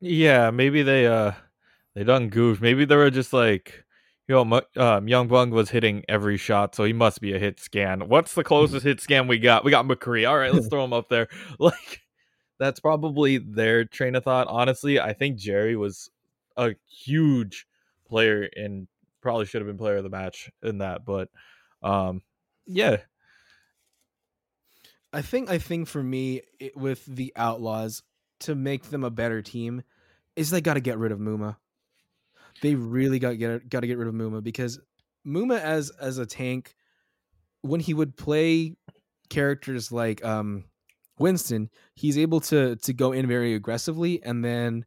Yeah, 0.00 0.50
maybe 0.50 0.82
they 0.82 1.06
uh 1.06 1.32
they 1.94 2.04
done 2.04 2.28
goofed. 2.30 2.62
Maybe 2.62 2.84
they 2.84 2.96
were 2.96 3.10
just 3.10 3.32
like, 3.32 3.84
yo, 4.28 4.44
know, 4.44 4.56
um, 4.76 5.06
Myungbong 5.06 5.50
was 5.50 5.70
hitting 5.70 6.04
every 6.08 6.36
shot, 6.36 6.74
so 6.74 6.84
he 6.84 6.92
must 6.92 7.20
be 7.20 7.32
a 7.32 7.38
hit 7.38 7.60
scan. 7.60 8.08
What's 8.08 8.34
the 8.34 8.44
closest 8.44 8.84
hit 8.84 9.00
scan 9.00 9.26
we 9.26 9.38
got? 9.38 9.64
We 9.64 9.70
got 9.70 9.86
McCree. 9.86 10.28
All 10.28 10.38
right, 10.38 10.52
let's 10.52 10.66
throw 10.70 10.84
him 10.84 10.92
up 10.92 11.08
there. 11.08 11.28
Like 11.58 12.02
that's 12.58 12.80
probably 12.80 13.38
their 13.38 13.84
train 13.84 14.14
of 14.14 14.24
thought. 14.24 14.46
Honestly, 14.48 15.00
I 15.00 15.14
think 15.14 15.38
Jerry 15.38 15.76
was 15.76 16.10
a 16.56 16.74
huge 16.86 17.66
player 18.06 18.48
and 18.54 18.86
probably 19.22 19.46
should 19.46 19.62
have 19.62 19.66
been 19.66 19.78
player 19.78 19.96
of 19.96 20.04
the 20.04 20.10
match 20.10 20.50
in 20.62 20.78
that. 20.78 21.04
But 21.04 21.28
um, 21.82 22.22
yeah, 22.66 22.98
I 25.12 25.22
think 25.22 25.50
I 25.50 25.58
think 25.58 25.88
for 25.88 26.02
me 26.02 26.42
it, 26.58 26.76
with 26.76 27.04
the 27.06 27.32
Outlaws 27.36 28.02
to 28.40 28.54
make 28.54 28.84
them 28.84 29.04
a 29.04 29.10
better 29.10 29.42
team 29.42 29.82
is 30.36 30.50
they 30.50 30.60
got 30.60 30.74
to 30.74 30.80
get 30.80 30.98
rid 30.98 31.12
of 31.12 31.18
Muma. 31.18 31.56
They 32.62 32.74
really 32.74 33.18
got 33.18 33.38
get 33.38 33.68
got 33.68 33.80
to 33.80 33.86
get 33.86 33.98
rid 33.98 34.08
of 34.08 34.14
Muma 34.14 34.42
because 34.42 34.80
Muma 35.26 35.60
as 35.60 35.90
as 36.00 36.18
a 36.18 36.26
tank 36.26 36.74
when 37.62 37.80
he 37.80 37.94
would 37.94 38.16
play 38.16 38.76
characters 39.28 39.92
like 39.92 40.24
um 40.24 40.64
Winston, 41.18 41.70
he's 41.94 42.18
able 42.18 42.40
to 42.40 42.76
to 42.76 42.92
go 42.92 43.12
in 43.12 43.26
very 43.26 43.54
aggressively 43.54 44.22
and 44.22 44.44
then 44.44 44.84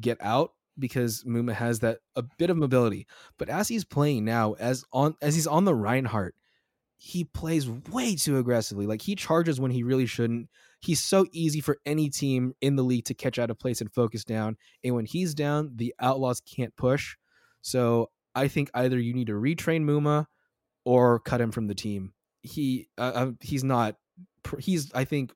get 0.00 0.18
out 0.20 0.52
because 0.78 1.24
Muma 1.24 1.52
has 1.52 1.80
that 1.80 1.98
a 2.14 2.22
bit 2.22 2.50
of 2.50 2.56
mobility. 2.56 3.06
But 3.38 3.48
as 3.48 3.68
he's 3.68 3.84
playing 3.84 4.24
now, 4.24 4.54
as 4.54 4.84
on 4.92 5.16
as 5.22 5.34
he's 5.34 5.46
on 5.46 5.64
the 5.64 5.74
Reinhardt, 5.74 6.34
he 6.96 7.24
plays 7.24 7.68
way 7.68 8.16
too 8.16 8.38
aggressively. 8.38 8.86
Like 8.86 9.02
he 9.02 9.14
charges 9.14 9.60
when 9.60 9.70
he 9.70 9.82
really 9.82 10.06
shouldn't. 10.06 10.48
He's 10.86 11.00
so 11.00 11.26
easy 11.32 11.60
for 11.60 11.78
any 11.84 12.08
team 12.10 12.54
in 12.60 12.76
the 12.76 12.84
league 12.84 13.06
to 13.06 13.14
catch 13.14 13.40
out 13.40 13.50
of 13.50 13.58
place 13.58 13.80
and 13.80 13.92
focus 13.92 14.24
down. 14.24 14.56
And 14.84 14.94
when 14.94 15.04
he's 15.04 15.34
down, 15.34 15.72
the 15.74 15.92
Outlaws 16.00 16.40
can't 16.40 16.74
push. 16.76 17.16
So 17.60 18.10
I 18.36 18.46
think 18.46 18.70
either 18.72 18.96
you 18.96 19.12
need 19.12 19.26
to 19.26 19.32
retrain 19.32 19.82
Muma 19.82 20.26
or 20.84 21.18
cut 21.18 21.40
him 21.40 21.50
from 21.50 21.66
the 21.66 21.74
team. 21.74 22.12
He 22.42 22.86
uh, 22.96 23.12
uh 23.14 23.30
he's 23.40 23.64
not. 23.64 23.96
He's 24.60 24.92
I 24.94 25.02
think 25.02 25.32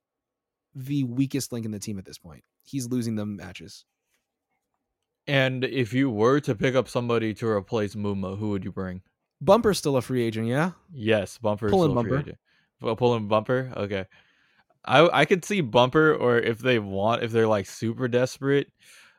the 0.76 1.02
weakest 1.02 1.52
link 1.52 1.64
in 1.66 1.73
the 1.73 1.80
team 1.80 1.99
at 1.99 2.04
this 2.04 2.19
point. 2.19 2.45
He's 2.62 2.87
losing 2.87 3.16
them 3.16 3.35
matches. 3.35 3.85
And 5.26 5.64
if 5.64 5.92
you 5.92 6.11
were 6.11 6.38
to 6.40 6.54
pick 6.54 6.76
up 6.76 6.88
somebody 6.88 7.35
to 7.35 7.49
replace 7.49 7.97
Muma, 7.97 8.38
who 8.38 8.50
would 8.50 8.64
you 8.64 8.71
bring? 8.71 9.02
Bumper's 9.40 9.78
still 9.78 9.97
a 9.97 10.02
free 10.02 10.23
agent, 10.23 10.47
yeah. 10.47 10.73
Yes, 10.92 11.38
Bumper 11.38 11.71
pulling 11.71 11.92
Bumper. 11.92 12.11
Free 12.11 12.19
agent. 12.21 12.99
Pulling 12.99 13.26
Bumper. 13.26 13.73
Okay, 13.76 14.07
I 14.84 15.20
I 15.20 15.25
could 15.25 15.44
see 15.44 15.60
Bumper, 15.60 16.14
or 16.14 16.38
if 16.38 16.58
they 16.58 16.78
want, 16.78 17.22
if 17.22 17.32
they're 17.32 17.46
like 17.46 17.66
super 17.66 18.08
desperate, 18.08 18.68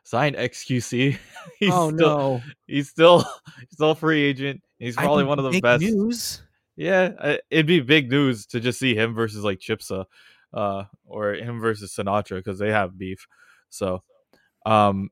sign 0.04 0.34
XQC. 0.34 1.18
he's 1.58 1.72
oh 1.72 1.90
still, 1.90 2.08
no, 2.08 2.42
he's 2.66 2.88
still 2.88 3.24
still 3.70 3.94
free 3.94 4.22
agent. 4.22 4.62
He's 4.78 4.96
probably 4.96 5.24
one 5.24 5.38
of 5.38 5.52
the 5.52 5.60
best. 5.60 5.82
News. 5.82 6.42
Yeah, 6.76 7.36
it'd 7.50 7.66
be 7.66 7.80
big 7.80 8.10
news 8.10 8.46
to 8.46 8.60
just 8.60 8.78
see 8.78 8.94
him 8.94 9.14
versus 9.14 9.44
like 9.44 9.60
Chipsa, 9.60 10.06
uh, 10.54 10.84
or 11.04 11.34
him 11.34 11.60
versus 11.60 11.94
Sinatraa 11.94 12.38
because 12.38 12.58
they 12.58 12.70
have 12.70 12.98
beef. 12.98 13.26
So, 13.68 14.02
um, 14.66 15.10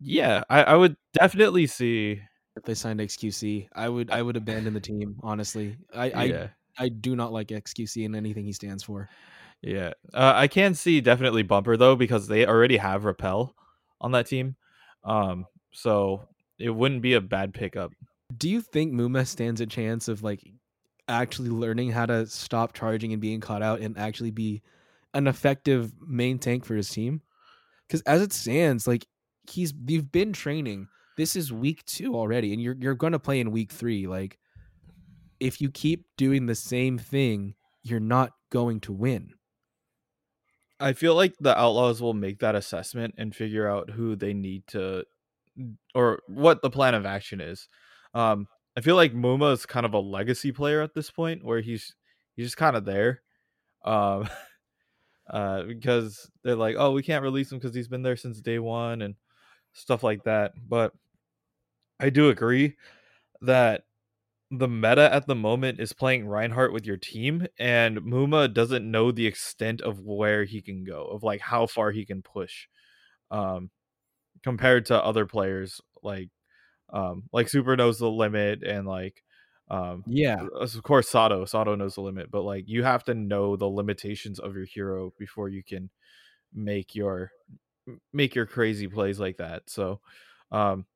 yeah, 0.00 0.44
I, 0.48 0.62
I 0.64 0.74
would 0.74 0.96
definitely 1.14 1.66
see 1.66 2.20
if 2.56 2.62
they 2.64 2.74
signed 2.74 3.00
XQC. 3.00 3.68
I 3.74 3.88
would 3.88 4.10
I 4.10 4.22
would 4.22 4.36
abandon 4.36 4.74
the 4.74 4.80
team. 4.80 5.16
Honestly, 5.22 5.76
I 5.94 6.26
yeah. 6.26 6.48
I 6.76 6.84
I 6.84 6.88
do 6.88 7.16
not 7.16 7.32
like 7.32 7.48
XQC 7.48 8.04
and 8.04 8.14
anything 8.14 8.44
he 8.44 8.52
stands 8.52 8.82
for. 8.84 9.08
Yeah, 9.62 9.92
uh, 10.14 10.32
I 10.36 10.46
can 10.46 10.74
see 10.74 11.00
definitely 11.00 11.42
Bumper 11.42 11.76
though 11.76 11.96
because 11.96 12.28
they 12.28 12.46
already 12.46 12.76
have 12.76 13.04
Rapel 13.04 13.54
on 14.00 14.12
that 14.12 14.26
team, 14.26 14.56
um, 15.04 15.46
so 15.72 16.28
it 16.58 16.70
wouldn't 16.70 17.02
be 17.02 17.14
a 17.14 17.20
bad 17.20 17.54
pickup. 17.54 17.92
Do 18.36 18.48
you 18.48 18.60
think 18.60 18.92
Muma 18.92 19.26
stands 19.26 19.60
a 19.60 19.66
chance 19.66 20.06
of 20.06 20.22
like 20.22 20.40
actually 21.08 21.48
learning 21.48 21.90
how 21.90 22.06
to 22.06 22.26
stop 22.26 22.72
charging 22.72 23.12
and 23.12 23.20
being 23.20 23.40
caught 23.40 23.62
out 23.62 23.80
and 23.80 23.98
actually 23.98 24.30
be 24.30 24.62
an 25.14 25.26
effective 25.26 25.92
main 26.06 26.38
tank 26.38 26.64
for 26.64 26.76
his 26.76 26.88
team? 26.90 27.22
Because 27.86 28.02
as 28.02 28.22
it 28.22 28.32
stands, 28.32 28.86
like 28.86 29.06
he's 29.50 29.74
you've 29.86 30.12
been 30.12 30.32
training. 30.32 30.88
This 31.16 31.34
is 31.34 31.52
week 31.52 31.84
two 31.84 32.14
already, 32.14 32.52
and 32.52 32.62
you're 32.62 32.76
you're 32.78 32.94
gonna 32.94 33.18
play 33.18 33.40
in 33.40 33.50
week 33.50 33.72
three. 33.72 34.06
Like 34.06 34.38
if 35.40 35.60
you 35.60 35.70
keep 35.70 36.04
doing 36.16 36.46
the 36.46 36.54
same 36.54 36.98
thing, 36.98 37.54
you're 37.82 37.98
not 38.00 38.32
going 38.50 38.80
to 38.80 38.92
win. 38.92 39.32
I 40.80 40.92
feel 40.92 41.14
like 41.14 41.34
the 41.40 41.58
Outlaws 41.58 42.00
will 42.00 42.14
make 42.14 42.38
that 42.40 42.54
assessment 42.54 43.14
and 43.18 43.34
figure 43.34 43.68
out 43.68 43.90
who 43.90 44.14
they 44.16 44.32
need 44.32 44.66
to 44.68 45.04
or 45.94 46.20
what 46.28 46.62
the 46.62 46.70
plan 46.70 46.94
of 46.94 47.04
action 47.04 47.40
is. 47.40 47.68
Um, 48.14 48.46
I 48.76 48.80
feel 48.80 48.94
like 48.96 49.12
Muma 49.12 49.52
is 49.52 49.66
kind 49.66 49.84
of 49.84 49.94
a 49.94 49.98
legacy 49.98 50.52
player 50.52 50.80
at 50.82 50.94
this 50.94 51.10
point 51.10 51.44
where 51.44 51.60
he's 51.60 51.94
he's 52.36 52.46
just 52.46 52.56
kind 52.56 52.76
of 52.76 52.84
there. 52.84 53.22
Um, 53.84 54.28
uh, 55.30 55.64
because 55.64 56.30
they're 56.42 56.54
like, 56.56 56.76
oh, 56.78 56.92
we 56.92 57.02
can't 57.02 57.22
release 57.22 57.50
him 57.50 57.58
because 57.58 57.74
he's 57.74 57.88
been 57.88 58.02
there 58.02 58.16
since 58.16 58.40
day 58.40 58.58
one 58.58 59.02
and 59.02 59.14
stuff 59.72 60.02
like 60.02 60.22
that. 60.24 60.52
But 60.68 60.92
I 62.00 62.10
do 62.10 62.28
agree 62.28 62.76
that 63.42 63.84
the 64.50 64.68
meta 64.68 65.12
at 65.12 65.26
the 65.26 65.34
moment 65.34 65.78
is 65.78 65.92
playing 65.92 66.26
Reinhardt 66.26 66.72
with 66.72 66.86
your 66.86 66.96
team, 66.96 67.46
and 67.58 67.98
Muma 67.98 68.52
doesn't 68.52 68.90
know 68.90 69.12
the 69.12 69.26
extent 69.26 69.80
of 69.82 70.00
where 70.00 70.44
he 70.44 70.62
can 70.62 70.84
go, 70.84 71.04
of 71.04 71.22
like 71.22 71.40
how 71.40 71.66
far 71.66 71.90
he 71.90 72.06
can 72.06 72.22
push, 72.22 72.66
um, 73.30 73.70
compared 74.42 74.86
to 74.86 75.04
other 75.04 75.26
players 75.26 75.80
like, 76.02 76.30
um, 76.90 77.24
like 77.32 77.48
Super 77.48 77.76
knows 77.76 77.98
the 77.98 78.10
limit, 78.10 78.62
and 78.62 78.86
like, 78.86 79.22
um, 79.70 80.02
yeah, 80.06 80.46
of 80.54 80.82
course 80.82 81.10
Sato, 81.10 81.44
Sato 81.44 81.74
knows 81.74 81.96
the 81.96 82.00
limit, 82.00 82.30
but 82.30 82.42
like 82.42 82.64
you 82.66 82.84
have 82.84 83.04
to 83.04 83.14
know 83.14 83.54
the 83.56 83.66
limitations 83.66 84.38
of 84.38 84.54
your 84.56 84.64
hero 84.64 85.12
before 85.18 85.50
you 85.50 85.62
can 85.62 85.90
make 86.54 86.94
your 86.94 87.30
make 88.14 88.34
your 88.34 88.46
crazy 88.46 88.88
plays 88.88 89.20
like 89.20 89.36
that. 89.36 89.68
So, 89.68 90.00
um, 90.50 90.86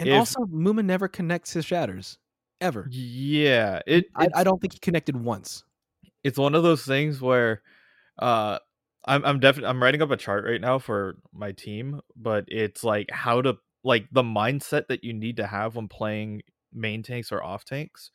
and 0.00 0.08
if, 0.08 0.18
also 0.18 0.40
Muma 0.46 0.84
never 0.84 1.06
connects 1.06 1.52
his 1.52 1.64
shatters 1.64 2.18
ever. 2.64 2.88
Yeah, 2.90 3.80
it. 3.86 4.06
I, 4.16 4.28
I 4.34 4.44
don't 4.44 4.60
think 4.60 4.72
he 4.74 4.78
connected 4.78 5.16
once. 5.16 5.64
It's 6.22 6.38
one 6.38 6.54
of 6.54 6.62
those 6.62 6.84
things 6.84 7.20
where, 7.20 7.62
uh, 8.18 8.58
I'm 9.06 9.24
I'm 9.24 9.40
definitely 9.40 9.68
I'm 9.68 9.82
writing 9.82 10.02
up 10.02 10.10
a 10.10 10.16
chart 10.16 10.44
right 10.44 10.60
now 10.60 10.78
for 10.78 11.16
my 11.32 11.52
team, 11.52 12.00
but 12.16 12.44
it's 12.48 12.82
like 12.82 13.10
how 13.10 13.42
to 13.42 13.56
like 13.82 14.06
the 14.12 14.22
mindset 14.22 14.86
that 14.88 15.04
you 15.04 15.12
need 15.12 15.36
to 15.36 15.46
have 15.46 15.76
when 15.76 15.88
playing 15.88 16.42
main 16.72 17.02
tanks 17.02 17.30
or 17.30 17.42
off 17.42 17.64
tanks. 17.64 18.10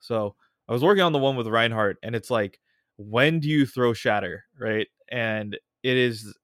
So 0.00 0.34
I 0.68 0.72
was 0.72 0.82
working 0.82 1.02
on 1.02 1.12
the 1.12 1.18
one 1.20 1.36
with 1.36 1.46
Reinhardt, 1.46 1.98
and 2.02 2.16
it's 2.16 2.30
like, 2.30 2.58
when 2.96 3.38
do 3.38 3.48
you 3.48 3.66
throw 3.66 3.92
shatter, 3.92 4.44
right? 4.58 4.88
And 5.10 5.56
it 5.84 5.96
is 5.96 6.34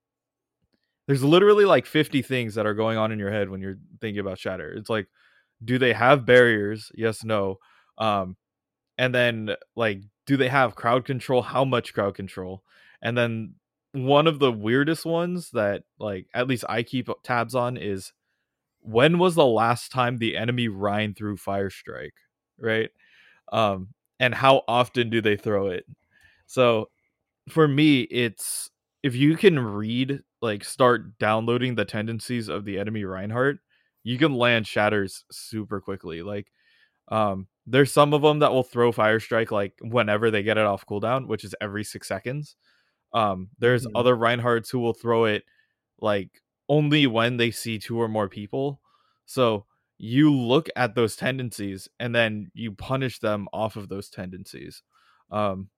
there's 1.07 1.23
literally 1.23 1.65
like 1.65 1.85
50 1.87 2.21
things 2.21 2.53
that 2.55 2.67
are 2.67 2.75
going 2.75 2.97
on 2.97 3.11
in 3.11 3.17
your 3.17 3.31
head 3.31 3.49
when 3.49 3.61
you're 3.61 3.79
thinking 3.99 4.19
about 4.19 4.37
shatter 4.37 4.71
it's 4.71 4.89
like 4.89 5.07
do 5.63 5.77
they 5.77 5.93
have 5.93 6.25
barriers? 6.25 6.91
Yes 6.95 7.23
no. 7.23 7.57
Um 7.97 8.37
and 8.97 9.13
then 9.15 9.55
like 9.75 10.01
do 10.27 10.37
they 10.37 10.49
have 10.49 10.75
crowd 10.75 11.05
control? 11.05 11.41
How 11.41 11.65
much 11.65 11.93
crowd 11.93 12.15
control? 12.15 12.63
And 13.01 13.17
then 13.17 13.55
one 13.93 14.27
of 14.27 14.39
the 14.39 14.51
weirdest 14.51 15.05
ones 15.05 15.49
that 15.51 15.83
like 15.99 16.27
at 16.35 16.47
least 16.47 16.63
i 16.69 16.83
keep 16.83 17.09
tabs 17.23 17.55
on 17.55 17.75
is 17.75 18.13
when 18.81 19.17
was 19.19 19.35
the 19.35 19.45
last 19.45 19.91
time 19.91 20.17
the 20.17 20.37
enemy 20.37 20.67
Rein 20.67 21.13
threw 21.13 21.37
fire 21.37 21.69
strike 21.69 22.13
right? 22.59 22.89
Um 23.51 23.89
and 24.19 24.35
how 24.35 24.63
often 24.67 25.09
do 25.09 25.21
they 25.21 25.37
throw 25.37 25.67
it? 25.67 25.85
So 26.47 26.89
for 27.49 27.67
me 27.67 28.01
it's 28.03 28.69
if 29.03 29.15
you 29.15 29.37
can 29.37 29.59
read 29.59 30.21
like 30.41 30.63
start 30.63 31.17
downloading 31.19 31.75
the 31.75 31.85
tendencies 31.85 32.49
of 32.49 32.65
the 32.65 32.79
enemy 32.79 33.03
Reinhardt, 33.05 33.59
you 34.03 34.17
can 34.17 34.33
land 34.33 34.67
shatters 34.67 35.25
super 35.31 35.81
quickly. 35.81 36.21
Like 36.21 36.51
um 37.09 37.47
there's 37.65 37.91
some 37.91 38.13
of 38.13 38.21
them 38.21 38.39
that 38.39 38.51
will 38.51 38.63
throw 38.63 38.91
fire 38.91 39.19
strike 39.19 39.51
like 39.51 39.73
whenever 39.81 40.31
they 40.31 40.43
get 40.43 40.57
it 40.57 40.65
off 40.65 40.85
cooldown, 40.85 41.27
which 41.27 41.43
is 41.43 41.55
every 41.61 41.83
6 41.83 42.07
seconds. 42.07 42.55
Um 43.13 43.49
there's 43.59 43.85
mm-hmm. 43.85 43.95
other 43.95 44.15
Reinhardts 44.15 44.71
who 44.71 44.79
will 44.79 44.93
throw 44.93 45.25
it 45.25 45.43
like 45.99 46.29
only 46.67 47.07
when 47.07 47.37
they 47.37 47.51
see 47.51 47.79
two 47.79 47.99
or 47.99 48.07
more 48.07 48.29
people. 48.29 48.81
So 49.25 49.65
you 49.97 50.33
look 50.33 50.69
at 50.75 50.95
those 50.95 51.15
tendencies 51.15 51.89
and 51.99 52.15
then 52.15 52.51
you 52.53 52.71
punish 52.71 53.19
them 53.19 53.47
off 53.51 53.75
of 53.75 53.89
those 53.89 54.09
tendencies. 54.09 54.83
Um 55.31 55.69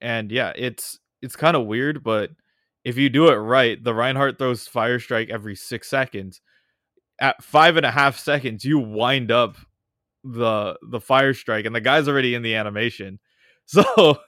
and 0.00 0.30
yeah, 0.30 0.52
it's 0.56 0.98
it's 1.22 1.36
kind 1.36 1.56
of 1.56 1.66
weird, 1.66 2.02
but 2.02 2.30
if 2.84 2.96
you 2.96 3.08
do 3.10 3.28
it 3.28 3.34
right, 3.36 3.82
the 3.82 3.94
Reinhardt 3.94 4.38
throws 4.38 4.66
Fire 4.66 4.98
Strike 4.98 5.30
every 5.30 5.54
six 5.54 5.88
seconds. 5.88 6.40
At 7.20 7.42
five 7.44 7.76
and 7.76 7.84
a 7.86 7.90
half 7.90 8.18
seconds, 8.18 8.64
you 8.64 8.78
wind 8.78 9.30
up 9.30 9.56
the 10.24 10.78
the 10.82 11.00
fire 11.00 11.34
strike 11.34 11.64
and 11.66 11.74
the 11.74 11.80
guy's 11.80 12.08
already 12.08 12.34
in 12.34 12.42
the 12.42 12.54
animation. 12.54 13.18
So 13.66 14.18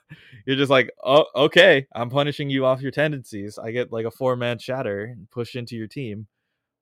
you're 0.45 0.55
just 0.55 0.69
like, 0.69 0.89
oh, 1.03 1.25
okay, 1.35 1.85
I'm 1.93 2.09
punishing 2.09 2.49
you 2.49 2.65
off 2.65 2.81
your 2.81 2.91
tendencies. 2.91 3.57
I 3.57 3.71
get 3.71 3.91
like 3.91 4.05
a 4.05 4.11
four 4.11 4.37
man 4.37 4.57
shatter 4.57 5.03
and 5.03 5.29
push 5.31 5.57
into 5.57 5.75
your 5.75 5.87
team. 5.87 6.27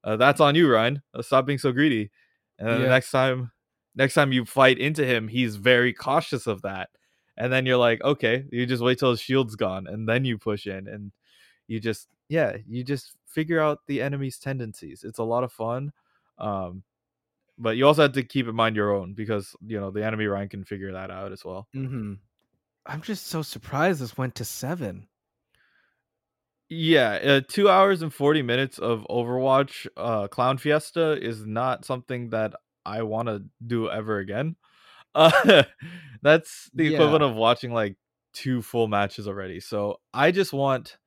Uh, 0.03 0.15
that's 0.17 0.39
on 0.39 0.53
you, 0.53 0.71
Rein. 0.71 1.01
Uh, 1.11 1.23
stop 1.23 1.47
being 1.47 1.57
so 1.57 1.71
greedy. 1.71 2.11
And 2.59 2.67
then 2.69 2.77
Yeah. 2.81 2.83
the 2.85 2.89
next 2.89 3.09
time, 3.09 3.51
next 3.95 4.13
time 4.13 4.31
you 4.31 4.45
fight 4.45 4.77
into 4.77 5.03
him, 5.03 5.27
he's 5.27 5.55
very 5.55 5.91
cautious 5.91 6.45
of 6.45 6.61
that. 6.61 6.89
And 7.35 7.51
then 7.51 7.65
you're 7.65 7.77
like, 7.77 8.03
okay, 8.03 8.45
you 8.51 8.67
just 8.67 8.83
wait 8.83 8.99
till 8.99 9.09
his 9.09 9.21
shield's 9.21 9.55
gone, 9.55 9.87
and 9.87 10.07
then 10.07 10.23
you 10.23 10.37
push 10.37 10.67
in, 10.67 10.87
and 10.87 11.11
you 11.67 11.79
just, 11.79 12.09
yeah, 12.29 12.57
you 12.67 12.83
just 12.83 13.17
figure 13.31 13.59
out 13.59 13.79
the 13.87 14.01
enemy's 14.01 14.37
tendencies. 14.37 15.03
It's 15.03 15.19
a 15.19 15.23
lot 15.23 15.43
of 15.43 15.51
fun. 15.51 15.91
Um, 16.37 16.83
but 17.57 17.77
you 17.77 17.85
also 17.87 18.03
have 18.03 18.13
to 18.13 18.23
keep 18.23 18.47
in 18.47 18.55
mind 18.55 18.75
your 18.75 18.93
own 18.93 19.13
because 19.13 19.55
you 19.65 19.79
know 19.79 19.91
the 19.91 20.05
enemy 20.05 20.25
Rein 20.25 20.49
can 20.49 20.63
figure 20.63 20.91
that 20.93 21.11
out 21.11 21.31
as 21.31 21.45
well. 21.45 21.67
Mm-hmm. 21.75 22.13
I'm 22.85 23.01
just 23.01 23.27
so 23.27 23.41
surprised 23.43 24.01
this 24.01 24.17
went 24.17 24.35
to 24.35 24.45
seven. 24.45 25.07
Yeah, 26.69 27.11
uh, 27.11 27.41
two 27.47 27.69
hours 27.69 28.01
and 28.01 28.13
forty 28.13 28.41
minutes 28.41 28.79
of 28.79 29.05
Overwatch 29.09 29.87
uh, 29.97 30.27
Clown 30.29 30.57
Fiesta 30.57 31.21
is 31.21 31.45
not 31.45 31.83
something 31.85 32.29
that 32.29 32.53
I 32.85 33.03
want 33.03 33.27
to 33.27 33.43
do 33.65 33.89
ever 33.89 34.19
again. 34.19 34.55
Uh, 35.13 35.63
that's 36.21 36.69
the 36.73 36.85
Yeah. 36.85 36.91
equivalent 36.93 37.23
of 37.23 37.35
watching 37.35 37.73
like 37.73 37.97
two 38.33 38.61
full 38.61 38.87
matches 38.87 39.27
already. 39.27 39.59
So 39.59 39.99
I 40.13 40.31
just 40.31 40.53
want, 40.53 40.97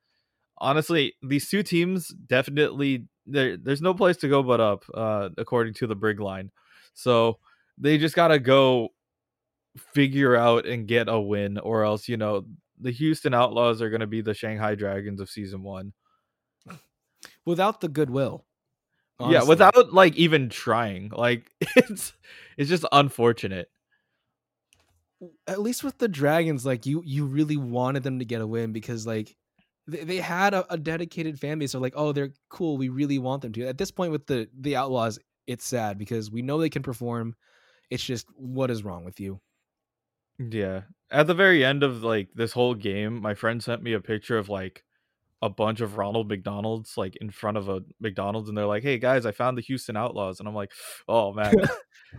honestly, 0.57 1.13
these 1.21 1.49
two 1.49 1.63
teams 1.63 2.09
definitely 2.09 3.07
there. 3.25 3.57
There's 3.57 3.81
no 3.81 3.93
place 3.93 4.17
to 4.17 4.29
go 4.29 4.43
but 4.43 4.59
up, 4.59 4.83
uh, 4.93 5.29
according 5.37 5.73
to 5.75 5.87
the 5.87 5.95
Brig 5.95 6.19
line. 6.19 6.51
So 6.93 7.39
they 7.77 7.97
just 7.97 8.15
gotta 8.15 8.39
go 8.39 8.89
figure 9.93 10.35
out 10.35 10.65
and 10.65 10.87
get 10.87 11.09
a 11.09 11.19
win, 11.19 11.57
or 11.57 11.83
else 11.83 12.07
you 12.07 12.17
know 12.17 12.45
the 12.79 12.91
Houston 12.91 13.33
Outlaws 13.33 13.81
are 13.81 13.89
gonna 13.89 14.07
be 14.07 14.21
the 14.21 14.33
Shanghai 14.33 14.75
Dragons 14.75 15.19
of 15.19 15.29
season 15.29 15.63
one. 15.63 15.93
Without 17.45 17.81
the 17.81 17.89
goodwill. 17.89 18.45
Yeah, 19.19 19.43
without 19.43 19.93
like 19.93 20.15
even 20.17 20.49
trying. 20.49 21.09
Like 21.09 21.49
it's 21.77 22.11
it's 22.57 22.69
just 22.69 22.83
unfortunate. 22.91 23.69
at 25.47 25.61
least 25.61 25.85
with 25.85 25.97
the 25.99 26.09
dragons 26.09 26.65
like 26.65 26.85
you 26.85 27.01
you 27.05 27.25
really 27.25 27.55
wanted 27.55 28.03
them 28.03 28.19
to 28.19 28.25
get 28.25 28.41
a 28.41 28.47
win 28.47 28.73
because 28.73 29.07
like 29.07 29.35
they, 29.87 30.03
they 30.03 30.17
had 30.17 30.53
a, 30.53 30.73
a 30.73 30.77
dedicated 30.77 31.39
fan 31.39 31.59
base 31.59 31.71
so 31.71 31.79
like 31.79 31.93
oh 31.95 32.11
they're 32.11 32.33
cool 32.49 32.77
we 32.77 32.89
really 32.89 33.19
want 33.19 33.41
them 33.41 33.51
to 33.51 33.65
at 33.67 33.77
this 33.77 33.91
point 33.91 34.11
with 34.11 34.25
the 34.27 34.47
the 34.59 34.75
outlaws 34.75 35.19
it's 35.47 35.65
sad 35.65 35.97
because 35.97 36.31
we 36.31 36.41
know 36.41 36.59
they 36.59 36.69
can 36.69 36.83
perform 36.83 37.35
it's 37.89 38.03
just 38.03 38.27
what 38.35 38.71
is 38.71 38.83
wrong 38.83 39.05
with 39.05 39.19
you 39.19 39.39
Yeah. 40.39 40.83
At 41.11 41.27
the 41.27 41.33
very 41.33 41.63
end 41.63 41.83
of 41.83 42.03
like 42.03 42.29
this 42.33 42.53
whole 42.53 42.73
game, 42.73 43.21
my 43.21 43.33
friend 43.33 43.61
sent 43.63 43.83
me 43.83 43.93
a 43.93 43.99
picture 43.99 44.37
of 44.37 44.49
like 44.49 44.84
a 45.45 45.49
bunch 45.49 45.79
of 45.79 45.97
Ronald 45.97 46.27
McDonald's 46.27 46.97
like 46.97 47.15
in 47.17 47.29
front 47.29 47.55
of 47.57 47.69
a 47.69 47.81
McDonald's 47.99 48.49
and 48.49 48.57
they're 48.57 48.65
like, 48.65 48.81
"Hey 48.81 48.97
guys, 48.97 49.25
I 49.25 49.31
found 49.31 49.57
the 49.57 49.61
Houston 49.61 49.95
Outlaws." 49.95 50.39
And 50.39 50.49
I'm 50.49 50.55
like, 50.55 50.71
"Oh 51.07 51.33
man." 51.33 51.53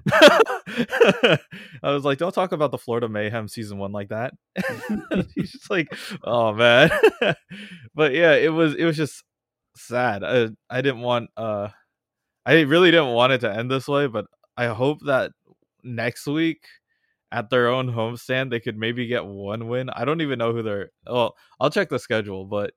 I 0.12 1.39
was 1.83 2.05
like, 2.05 2.19
"Don't 2.19 2.35
talk 2.35 2.53
about 2.53 2.71
the 2.71 2.79
Florida 2.79 3.09
Mayhem 3.09 3.49
season 3.49 3.79
1 3.79 3.91
like 3.93 4.11
that." 4.11 4.33
He's 5.35 5.51
just 5.53 5.71
like, 5.71 5.89
"Oh 6.23 6.53
man." 6.55 6.91
but 7.95 8.15
yeah, 8.15 8.35
it 8.35 8.53
was 8.53 8.75
it 8.77 8.85
was 8.85 8.97
just 8.97 9.25
sad. 9.77 10.23
I, 10.23 10.49
I 10.71 10.83
didn't 10.83 11.01
want 11.01 11.31
uh 11.37 11.69
I 12.47 12.61
really 12.61 12.93
didn't 12.93 13.12
want 13.12 13.33
it 13.33 13.41
to 13.41 13.53
end 13.53 13.71
this 13.71 13.89
way, 13.89 14.07
but 14.07 14.27
I 14.57 14.67
hope 14.67 14.99
that 15.07 15.33
next 15.83 16.27
week 16.29 16.61
at 17.33 17.51
their 17.51 17.69
own 17.69 17.93
homestand 17.93 18.51
they 18.51 18.61
could 18.61 18.79
maybe 18.79 19.07
get 19.09 19.27
one 19.27 19.67
win. 19.69 19.91
I 19.91 20.05
don't 20.05 20.21
even 20.21 20.39
know 20.39 20.53
who 20.53 20.62
they're 20.62 20.91
well, 21.07 21.35
I'll 21.61 21.71
check 21.71 21.89
the 21.89 21.99
schedule, 21.99 22.45
but 22.45 22.73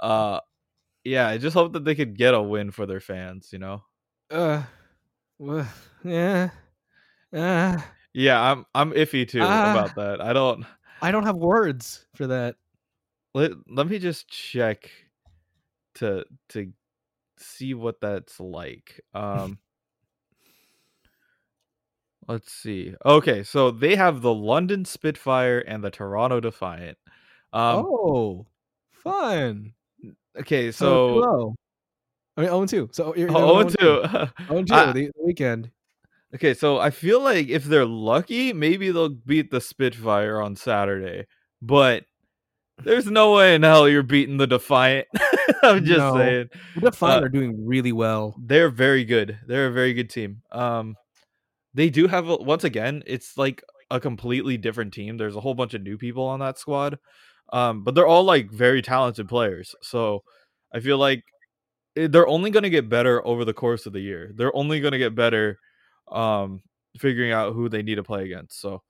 uh 0.00 0.40
yeah, 1.04 1.28
I 1.28 1.38
just 1.38 1.54
hope 1.54 1.72
that 1.74 1.84
they 1.84 1.94
could 1.94 2.16
get 2.18 2.34
a 2.34 2.42
win 2.42 2.70
for 2.72 2.86
their 2.86 3.00
fans, 3.00 3.52
you 3.52 3.58
know. 3.60 3.84
uh 4.30 4.64
well, 5.38 5.68
yeah 6.04 6.50
uh, 7.32 7.82
Yeah, 8.14 8.40
I'm 8.40 8.64
I'm 8.74 8.92
iffy 8.92 9.28
too 9.28 9.44
Ah. 9.44 9.62
about 9.62 9.94
that. 9.96 10.20
I 10.20 10.32
don't 10.32 10.64
i 11.02 11.10
don't 11.10 11.24
have 11.24 11.36
words 11.36 12.06
for 12.14 12.26
that 12.26 12.56
let, 13.34 13.52
let 13.68 13.86
me 13.86 13.98
just 13.98 14.28
check 14.28 14.90
to 15.94 16.24
to 16.50 16.72
see 17.38 17.74
what 17.74 18.00
that's 18.00 18.40
like. 18.40 19.00
Um 19.14 19.60
Let's 22.28 22.52
see. 22.52 22.94
Okay, 23.04 23.42
so 23.44 23.70
they 23.70 23.94
have 23.96 24.20
the 24.20 24.34
London 24.34 24.84
Spitfire 24.84 25.58
and 25.60 25.82
the 25.84 25.90
Toronto 25.90 26.40
Defiant. 26.40 26.98
Um 27.52 27.88
oh 28.02 28.46
fun 28.90 29.74
okay, 30.40 30.70
so 30.72 31.22
so 31.22 31.54
i 32.36 32.40
mean 32.42 32.48
0 32.50 32.60
and 32.60 32.68
2 32.68 32.88
so 32.92 33.14
you're, 33.16 33.28
oh, 33.32 33.58
and 33.60 33.70
2. 33.70 33.76
0 33.78 34.30
and 34.50 34.68
2 34.68 34.74
I- 34.74 34.92
the, 34.92 35.06
the 35.06 35.12
weekend 35.24 35.70
Okay, 36.34 36.54
so 36.54 36.78
I 36.78 36.90
feel 36.90 37.20
like 37.22 37.48
if 37.48 37.64
they're 37.64 37.86
lucky, 37.86 38.52
maybe 38.52 38.90
they'll 38.90 39.08
beat 39.10 39.50
the 39.52 39.60
Spitfire 39.60 40.42
on 40.42 40.56
Saturday. 40.56 41.24
But 41.62 42.04
there's 42.82 43.06
no 43.06 43.32
way 43.36 43.54
in 43.54 43.62
hell 43.62 43.88
you're 43.88 44.02
beating 44.02 44.36
the 44.36 44.46
Defiant. 44.46 45.06
I'm 45.62 45.84
just 45.84 45.98
No. 45.98 46.16
saying. 46.16 46.50
the 46.74 46.80
Defiant 46.90 47.22
Uh, 47.22 47.26
are 47.26 47.28
doing 47.30 47.64
really 47.64 47.92
well 47.92 48.34
They're 48.44 48.68
very 48.70 49.04
good. 49.04 49.38
They're 49.46 49.68
a 49.68 49.72
very 49.72 49.94
good 49.94 50.10
team. 50.10 50.42
Um 50.50 50.96
they 51.74 51.90
do 51.90 52.06
have 52.08 52.28
a, 52.28 52.36
once 52.36 52.64
again, 52.64 53.02
it's 53.06 53.38
like 53.38 53.62
a 53.90 54.00
completely 54.00 54.56
different 54.58 54.92
team. 54.92 55.16
There's 55.16 55.36
a 55.36 55.40
whole 55.40 55.54
bunch 55.54 55.74
of 55.74 55.82
new 55.82 55.96
people 55.96 56.24
on 56.26 56.40
that 56.40 56.58
squad. 56.58 56.98
Um 57.52 57.84
but 57.84 57.94
they're 57.94 58.06
all 58.06 58.24
like 58.24 58.50
very 58.50 58.82
talented 58.82 59.28
players. 59.28 59.74
So 59.82 60.22
I 60.72 60.80
feel 60.80 60.98
like 60.98 61.24
eh, 61.96 62.08
they're 62.10 62.28
only 62.28 62.50
going 62.50 62.64
to 62.64 62.70
get 62.70 62.88
better 62.88 63.26
over 63.26 63.44
the 63.44 63.54
course 63.54 63.86
of 63.86 63.92
the 63.92 64.00
year. 64.00 64.32
They're 64.34 64.56
only 64.56 64.80
going 64.80 64.92
to 64.92 64.98
get 64.98 65.14
better 65.14 65.58
um 66.08 66.62
figuring 66.98 67.32
out 67.32 67.54
who 67.54 67.68
they 67.68 67.82
need 67.82 67.96
to 67.96 68.02
play 68.04 68.24
against. 68.24 68.60
So 68.60 68.82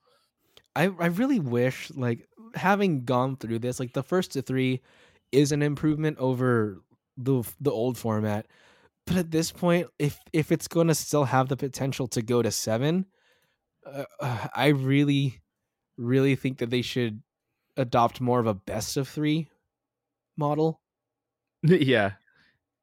I 0.75 0.85
I 0.85 1.07
really 1.07 1.41
wish 1.41 1.91
like 1.95 2.29
having 2.55 3.05
gone 3.05 3.37
through 3.37 3.61
this 3.61 3.81
like 3.81 3.93
the 3.93 4.03
first 4.03 4.33
to 4.33 4.43
3 4.43 4.81
is 5.33 5.53
an 5.53 5.63
improvement 5.63 6.19
over 6.19 6.83
the 7.17 7.43
the 7.61 7.71
old 7.71 7.99
format. 7.99 8.47
But 9.07 9.17
at 9.17 9.31
this 9.31 9.53
point 9.53 9.89
if 9.99 10.19
if 10.33 10.53
it's 10.53 10.69
going 10.69 10.89
to 10.89 10.95
still 10.95 11.25
have 11.25 11.49
the 11.49 11.57
potential 11.57 12.09
to 12.09 12.23
go 12.23 12.43
to 12.43 12.51
7 12.51 13.07
uh, 13.87 14.05
uh, 14.21 14.49
I 14.55 14.69
really 14.69 15.41
really 15.99 16.37
think 16.37 16.59
that 16.59 16.71
they 16.71 16.83
should 16.83 17.23
adopt 17.77 18.21
more 18.21 18.41
of 18.41 18.47
a 18.47 18.55
best 18.55 18.97
of 18.97 19.09
3 19.09 19.49
model. 20.37 20.81
yeah. 21.63 22.13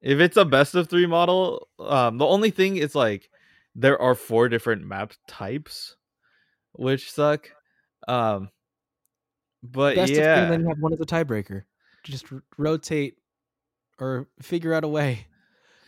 If 0.01 0.19
it's 0.19 0.37
a 0.37 0.45
best 0.45 0.75
of 0.75 0.89
3 0.89 1.05
model, 1.07 1.67
um 1.79 2.17
the 2.17 2.25
only 2.25 2.51
thing 2.51 2.77
is 2.77 2.95
like 2.95 3.29
there 3.75 3.99
are 4.01 4.15
four 4.15 4.49
different 4.49 4.85
map 4.85 5.13
types 5.27 5.95
which 6.73 7.11
suck. 7.11 7.49
Um 8.07 8.49
but 9.61 9.95
best 9.95 10.11
of 10.11 10.17
3 10.17 10.25
yeah. 10.25 10.49
then 10.49 10.61
you 10.61 10.67
have 10.69 10.79
one 10.79 10.93
as 10.93 10.99
a 10.99 11.05
tiebreaker. 11.05 11.63
Just 12.03 12.31
r- 12.31 12.43
rotate 12.57 13.17
or 13.99 14.27
figure 14.41 14.73
out 14.73 14.83
a 14.83 14.87
way. 14.87 15.27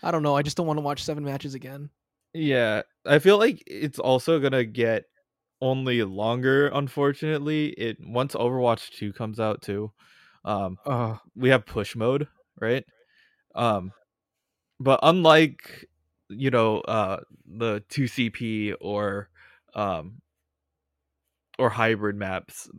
I 0.01 0.11
don't 0.11 0.23
know. 0.23 0.35
I 0.35 0.43
just 0.43 0.55
don't 0.55 0.67
want 0.67 0.77
to 0.77 0.83
watch 0.83 1.03
7 1.03 1.23
matches 1.23 1.55
again. 1.55 1.89
Yeah, 2.33 2.81
I 3.05 3.19
feel 3.19 3.37
like 3.37 3.63
it's 3.65 3.97
also 3.97 4.39
gonna 4.39 4.65
get 4.65 5.05
only 5.65 6.03
longer. 6.03 6.67
Unfortunately, 6.69 7.69
it 7.71 7.97
once 8.01 8.35
Overwatch 8.35 8.91
Two 8.91 9.13
comes 9.13 9.39
out 9.39 9.61
too, 9.61 9.91
um, 10.45 10.79
Oh, 10.85 11.19
we 11.35 11.49
have 11.49 11.65
push 11.65 11.95
mode, 11.95 12.27
right? 12.61 12.85
Um, 13.55 13.93
but 14.79 14.99
unlike 15.03 15.87
you 16.29 16.51
know 16.51 16.79
uh 16.81 17.21
the 17.45 17.83
two 17.89 18.07
CP 18.07 18.73
or 18.73 19.29
um 19.75 20.21
or 21.57 21.69
hybrid 21.69 22.15
maps, 22.15 22.69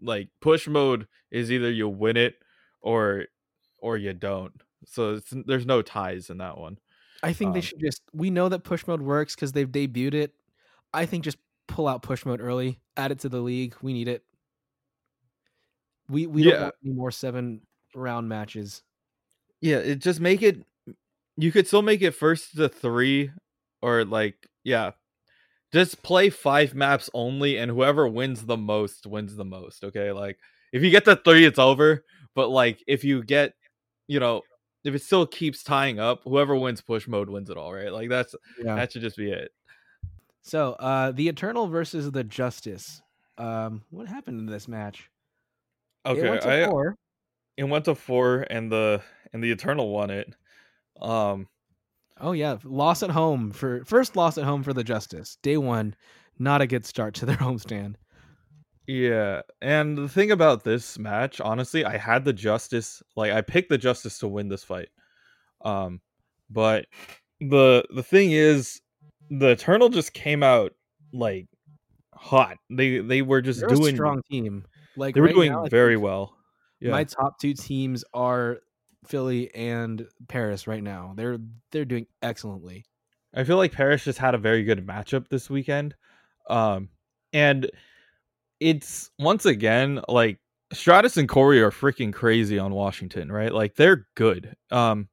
like 0.00 0.28
push 0.40 0.66
mode 0.68 1.08
is 1.30 1.50
either 1.50 1.70
you 1.70 1.88
win 1.88 2.16
it 2.16 2.36
or 2.80 3.26
or 3.78 3.96
you 3.96 4.12
don't. 4.14 4.62
So 4.86 5.14
it's, 5.16 5.32
there's 5.46 5.66
no 5.66 5.82
ties 5.82 6.30
in 6.30 6.38
that 6.38 6.58
one. 6.58 6.78
I 7.22 7.32
think 7.32 7.54
they 7.54 7.60
Um, 7.60 7.60
should 7.60 7.80
just. 7.80 8.02
We 8.12 8.30
know 8.30 8.48
that 8.48 8.60
push 8.64 8.86
mode 8.86 9.02
works 9.02 9.34
because 9.34 9.52
they've 9.52 9.68
debuted 9.68 10.14
it. 10.14 10.34
I 10.92 11.06
think 11.06 11.24
just 11.24 11.38
pull 11.68 11.88
out 11.88 12.02
push 12.02 12.24
mode 12.24 12.40
early, 12.40 12.80
add 12.96 13.12
it 13.12 13.20
to 13.20 13.28
the 13.28 13.40
league. 13.40 13.74
We 13.82 13.92
need 13.92 14.08
it. 14.08 14.24
We 16.08 16.26
we 16.26 16.42
Yeah. 16.42 16.50
don't 16.52 16.62
want 16.62 16.74
any 16.84 16.94
more 16.94 17.10
seven 17.10 17.62
round 17.94 18.28
matches. 18.28 18.82
Yeah, 19.60 19.78
it 19.78 19.96
just 20.00 20.20
make 20.20 20.42
it 20.42 20.62
you 21.36 21.52
could 21.52 21.66
still 21.66 21.82
make 21.82 22.02
it 22.02 22.12
first 22.12 22.56
to 22.56 22.68
three 22.68 23.30
or 23.82 24.04
like 24.04 24.46
yeah. 24.64 24.92
Just 25.72 26.02
play 26.02 26.30
five 26.30 26.74
maps 26.74 27.10
only 27.12 27.58
and 27.58 27.70
whoever 27.70 28.08
wins 28.08 28.46
the 28.46 28.56
most 28.56 29.06
wins 29.06 29.36
the 29.36 29.44
most. 29.44 29.84
Okay. 29.84 30.12
Like 30.12 30.38
if 30.72 30.82
you 30.82 30.90
get 30.90 31.04
to 31.06 31.16
three, 31.16 31.44
it's 31.44 31.58
over. 31.58 32.04
But 32.34 32.48
like 32.50 32.82
if 32.86 33.04
you 33.04 33.22
get, 33.24 33.54
you 34.08 34.20
know, 34.20 34.42
if 34.84 34.94
it 34.94 35.02
still 35.02 35.26
keeps 35.26 35.62
tying 35.64 35.98
up, 35.98 36.22
whoever 36.24 36.54
wins 36.56 36.80
push 36.80 37.08
mode 37.08 37.28
wins 37.28 37.50
it 37.50 37.56
all, 37.56 37.72
right? 37.74 37.92
Like 37.92 38.08
that's 38.08 38.34
Yeah. 38.62 38.76
that 38.76 38.92
should 38.92 39.02
just 39.02 39.16
be 39.16 39.32
it. 39.32 39.50
So, 40.46 40.72
uh 40.74 41.10
the 41.12 41.28
Eternal 41.28 41.66
versus 41.66 42.10
the 42.10 42.24
Justice. 42.24 43.02
Um, 43.36 43.84
what 43.90 44.06
happened 44.08 44.40
in 44.40 44.46
this 44.46 44.66
match? 44.66 45.10
It 46.12 46.22
Okay, 46.22 46.24
went 46.24 46.42
to 46.42 46.52
I 46.64 46.68
four. 46.68 46.96
it 47.56 47.64
went 47.64 47.84
to 47.86 47.94
four, 47.94 48.46
and 48.50 48.70
the 48.72 49.02
and 49.32 49.42
the 49.42 49.50
Eternal 49.52 49.90
won 49.90 50.10
it. 50.10 50.34
Um, 51.00 51.48
Oh 52.18 52.32
yeah, 52.32 52.58
loss 52.62 53.02
at 53.02 53.08
home 53.12 53.50
for 53.52 53.82
first 53.86 54.16
loss 54.16 54.36
at 54.36 54.44
home 54.44 54.62
for 54.62 54.74
the 54.74 54.84
Justice. 54.84 55.36
Day 55.40 55.56
one, 55.56 55.94
not 56.38 56.60
a 56.60 56.66
good 56.66 56.84
start 56.84 57.14
to 57.14 57.24
their 57.26 57.36
homestand. 57.38 57.96
yeah, 58.86 59.42
and 59.60 59.98
the 59.98 60.08
thing 60.08 60.30
about 60.30 60.62
this 60.64 60.98
match, 60.98 61.40
honestly, 61.40 61.84
I 61.84 61.96
had 61.96 62.24
the 62.24 62.32
Justice, 62.32 63.02
like 63.16 63.32
I 63.32 63.40
picked 63.40 63.68
the 63.68 63.78
Justice 63.78 64.18
to 64.20 64.28
win 64.28 64.48
this 64.48 64.62
fight. 64.64 64.88
Um, 65.64 66.00
but 66.50 66.86
the 67.40 67.84
the 67.90 68.02
thing 68.04 68.32
is, 68.32 68.80
the 69.30 69.48
Eternal 69.50 69.88
just 69.88 70.12
came 70.12 70.42
out 70.42 70.72
like 71.12 71.46
hot. 72.14 72.58
They 72.70 72.98
they 72.98 73.22
were 73.22 73.40
just 73.40 73.60
They're 73.60 73.68
doing 73.68 73.94
a 73.94 73.96
strong 73.96 74.22
team. 74.30 74.64
Like 74.96 75.14
they 75.14 75.20
were 75.20 75.26
right 75.26 75.34
doing 75.34 75.52
now, 75.52 75.66
very 75.66 75.96
well. 75.96 76.36
Yeah. 76.80 76.90
My 76.90 77.04
top 77.04 77.38
two 77.38 77.54
teams 77.54 78.04
are 78.14 78.58
Philly 79.06 79.54
and 79.54 80.06
Paris 80.28 80.66
right 80.66 80.82
now. 80.82 81.14
They're 81.16 81.38
they're 81.72 81.84
doing 81.84 82.06
excellently. 82.22 82.84
I 83.34 83.44
feel 83.44 83.56
like 83.56 83.72
Paris 83.72 84.04
just 84.04 84.18
had 84.18 84.34
a 84.34 84.38
very 84.38 84.64
good 84.64 84.86
matchup 84.86 85.28
this 85.28 85.48
weekend. 85.50 85.94
Um 86.48 86.88
and 87.32 87.70
it's 88.60 89.10
once 89.18 89.44
again 89.44 90.00
like 90.08 90.38
Stratus 90.72 91.16
and 91.16 91.28
Corey 91.28 91.60
are 91.60 91.70
freaking 91.70 92.12
crazy 92.12 92.58
on 92.58 92.72
Washington, 92.72 93.30
right? 93.30 93.52
Like 93.52 93.76
they're 93.76 94.06
good. 94.14 94.56
Um 94.70 95.08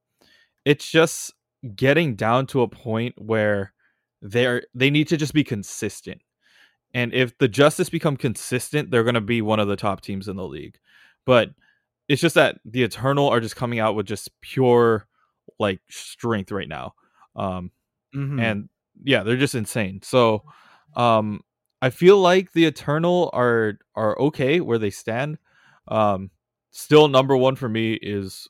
it's 0.66 0.90
just 0.90 1.34
getting 1.76 2.16
down 2.16 2.48
to 2.48 2.62
a 2.62 2.68
point 2.68 3.16
where 3.18 3.74
they're 4.24 4.64
they 4.74 4.90
need 4.90 5.08
to 5.10 5.18
just 5.18 5.34
be 5.34 5.44
consistent. 5.44 6.22
And 6.96 7.14
if 7.14 7.38
the 7.38 7.48
Justice 7.48 7.90
become 7.90 8.18
consistent, 8.18 8.90
they're 8.90 9.04
going 9.04 9.16
to 9.16 9.22
be 9.22 9.42
one 9.42 9.60
of 9.60 9.68
the 9.68 9.76
top 9.76 10.02
teams 10.02 10.28
in 10.28 10.38
the 10.38 10.48
league. 10.48 10.78
But 11.26 11.50
it's 12.08 12.22
just 12.22 12.36
that 12.36 12.60
the 12.66 12.84
Eternal 12.84 13.28
are 13.30 13.40
just 13.40 13.56
coming 13.56 13.80
out 13.80 13.96
with 13.96 14.06
just 14.06 14.30
pure 14.42 15.08
like 15.60 15.82
strength 15.90 16.52
right 16.52 16.68
now. 16.68 16.94
Um 17.36 17.72
Mhm. 18.16 18.42
and 18.42 18.70
yeah, 19.04 19.24
they're 19.24 19.38
just 19.38 19.56
insane. 19.56 20.02
So, 20.04 20.44
um, 20.96 21.42
I 21.82 21.90
feel 21.90 22.20
like 22.20 22.54
the 22.54 22.66
Eternal 22.66 23.30
are 23.34 23.80
are 23.96 24.18
okay 24.20 24.62
where 24.62 24.78
they 24.78 24.92
stand. 24.92 25.38
Um, 25.88 26.30
still 26.72 27.08
number 27.08 27.36
one 27.36 27.56
for 27.56 27.68
me 27.68 27.94
is 27.94 28.48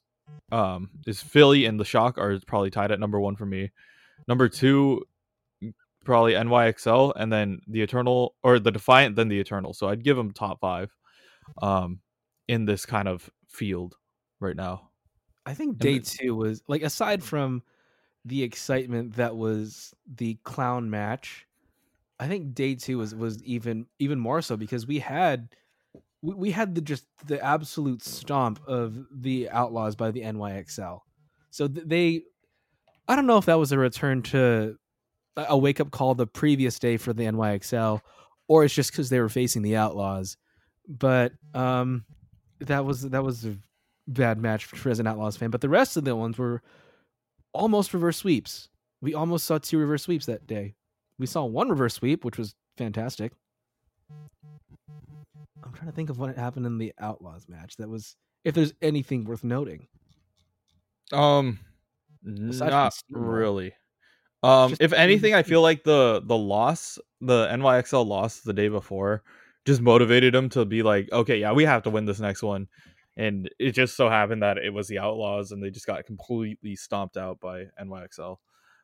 um 0.51 0.89
is 1.07 1.21
Philly 1.21 1.65
and 1.65 1.79
the 1.79 1.85
Shock 1.85 2.17
are 2.17 2.39
probably 2.45 2.69
tied 2.71 2.91
at 2.91 2.99
number 2.99 3.19
one 3.19 3.35
for 3.35 3.45
me. 3.45 3.71
Number 4.27 4.49
two, 4.49 5.03
probably 6.03 6.33
NYXL, 6.33 7.13
and 7.15 7.31
then 7.31 7.61
the 7.67 7.81
Eternal 7.81 8.35
or 8.43 8.59
the 8.59 8.71
Defiant, 8.71 9.15
then 9.15 9.27
the 9.27 9.39
Eternal. 9.39 9.73
So 9.73 9.87
I'd 9.89 10.03
give 10.03 10.17
them 10.17 10.31
top 10.31 10.59
five, 10.59 10.95
um, 11.61 11.99
in 12.47 12.65
this 12.65 12.85
kind 12.85 13.07
of 13.07 13.29
field 13.47 13.95
right 14.39 14.55
now. 14.55 14.89
I 15.45 15.53
think 15.53 15.77
day 15.77 15.99
the- 15.99 16.05
two 16.05 16.35
was 16.35 16.61
like 16.67 16.83
aside 16.83 17.23
from 17.23 17.63
the 18.25 18.43
excitement 18.43 19.15
that 19.15 19.35
was 19.35 19.93
the 20.15 20.35
clown 20.43 20.89
match, 20.89 21.45
I 22.19 22.27
think 22.27 22.53
day 22.53 22.75
two 22.75 22.99
was 22.99 23.13
was 23.13 23.43
even 23.43 23.87
even 23.99 24.19
more 24.19 24.41
so 24.41 24.55
because 24.55 24.87
we 24.87 24.99
had 24.99 25.49
we, 26.21 26.33
we 26.33 26.51
had 26.51 26.75
the 26.75 26.81
just 26.81 27.05
the 27.25 27.43
absolute 27.43 28.01
stomp 28.01 28.61
of 28.65 29.05
the 29.11 29.49
Outlaws 29.49 29.95
by 29.95 30.11
the 30.11 30.21
NYXL. 30.21 31.01
So 31.49 31.67
th- 31.67 31.85
they, 31.85 32.23
I 33.07 33.15
don't 33.15 33.27
know 33.27 33.37
if 33.37 33.45
that 33.45 33.59
was 33.59 33.71
a 33.73 33.77
return 33.77 34.21
to 34.23 34.77
a- 35.37 35.57
wake 35.57 35.79
up 35.79 35.91
call 35.91 36.15
the 36.15 36.27
previous 36.27 36.79
day 36.79 36.97
for 36.97 37.13
the 37.13 37.23
NYXL, 37.23 38.01
or 38.47 38.63
it's 38.63 38.73
just 38.73 38.91
because 38.91 39.09
they 39.09 39.19
were 39.19 39.29
facing 39.29 39.61
the 39.61 39.75
Outlaws. 39.75 40.37
But 40.87 41.33
um, 41.53 42.05
that 42.59 42.85
was 42.85 43.03
that 43.03 43.23
was 43.23 43.45
a 43.45 43.55
bad 44.07 44.37
match 44.37 44.65
for 44.65 44.89
as 44.89 44.99
an 44.99 45.07
Outlaws 45.07 45.37
fan. 45.37 45.49
But 45.49 45.61
the 45.61 45.69
rest 45.69 45.97
of 45.97 46.03
the 46.03 46.15
ones 46.15 46.37
were 46.37 46.61
almost 47.53 47.93
reverse 47.93 48.17
sweeps. 48.17 48.69
We 49.01 49.13
almost 49.13 49.45
saw 49.45 49.57
two 49.57 49.77
reverse 49.77 50.03
sweeps 50.03 50.25
that 50.27 50.47
day. 50.47 50.75
We 51.19 51.25
saw 51.25 51.45
one 51.45 51.69
reverse 51.69 51.95
sweep, 51.95 52.25
which 52.25 52.37
was 52.37 52.55
fantastic. 52.77 53.33
I'm 55.63 55.73
trying 55.73 55.89
to 55.89 55.95
think 55.95 56.09
of 56.09 56.19
what 56.19 56.35
happened 56.35 56.65
in 56.65 56.77
the 56.77 56.93
Outlaws 56.99 57.47
match. 57.47 57.77
That 57.77 57.89
was 57.89 58.15
if 58.43 58.55
there's 58.55 58.73
anything 58.81 59.23
worth 59.23 59.43
noting. 59.43 59.87
Um, 61.11 61.59
Aside 62.25 62.71
not 62.71 62.93
really. 63.11 63.73
Um, 64.43 64.71
Just 64.71 64.81
if 64.81 64.93
anything, 64.93 65.33
I 65.33 65.43
feel 65.43 65.61
like 65.61 65.83
the 65.83 66.21
the 66.25 66.37
loss, 66.37 66.99
the 67.21 67.47
NYXL 67.47 68.05
loss 68.05 68.41
the 68.41 68.53
day 68.53 68.67
before, 68.67 69.23
just 69.65 69.81
motivated 69.81 70.33
them 70.33 70.49
to 70.49 70.65
be 70.65 70.83
like, 70.83 71.11
okay, 71.11 71.39
yeah, 71.39 71.53
we 71.53 71.63
have 71.65 71.83
to 71.83 71.89
win 71.89 72.05
this 72.05 72.19
next 72.19 72.43
one. 72.43 72.67
And 73.15 73.49
it 73.59 73.71
just 73.73 73.95
so 73.95 74.09
happened 74.09 74.43
that 74.43 74.57
it 74.57 74.71
was 74.73 74.87
the 74.87 74.99
Outlaws, 74.99 75.51
and 75.51 75.63
they 75.63 75.69
just 75.69 75.87
got 75.87 76.05
completely 76.05 76.75
stomped 76.75 77.17
out 77.17 77.39
by 77.39 77.65
NYXL. 77.81 78.37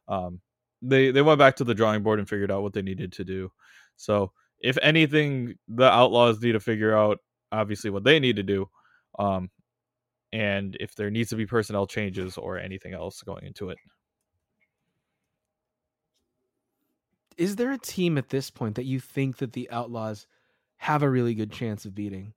Um, 0.08 0.42
they 0.82 1.12
they 1.12 1.22
went 1.22 1.40
back 1.40 1.58
to 1.58 1.66
the 1.66 1.76
drawing 1.76 2.04
board 2.04 2.20
and 2.20 2.30
figured 2.30 2.52
out 2.52 2.64
what 2.64 2.74
they 2.74 2.82
needed 2.82 3.12
to 3.14 3.26
do. 3.26 3.52
So, 3.98 4.32
if 4.62 4.78
anything, 4.82 5.56
the 5.68 5.92
Outlaws 5.92 6.42
need 6.42 6.54
to 6.54 6.60
figure 6.62 6.96
out 6.98 7.20
obviously 7.52 7.90
what 7.90 8.04
they 8.06 8.20
need 8.20 8.38
to 8.38 8.44
do. 8.44 8.70
Um, 9.18 9.50
and 10.34 10.78
if 10.80 10.96
there 10.96 11.10
needs 11.12 11.30
to 11.32 11.36
be 11.36 11.46
personnel 11.48 11.88
changes 11.88 12.38
or 12.38 12.60
anything 12.60 12.94
else 12.94 13.22
going 13.24 13.46
into 13.46 13.70
it. 13.70 13.78
Is 17.40 17.56
there 17.56 17.72
a 17.72 17.78
team 17.78 18.18
at 18.18 18.28
this 18.30 18.52
point 18.52 18.76
that 18.76 18.84
you 18.84 19.00
think 19.00 19.38
that 19.38 19.54
the 19.54 19.72
Outlaws 19.72 20.28
have 20.76 21.04
a 21.04 21.10
really 21.10 21.34
good 21.34 21.54
chance 21.54 21.86
of 21.86 21.96
beating? 21.96 22.34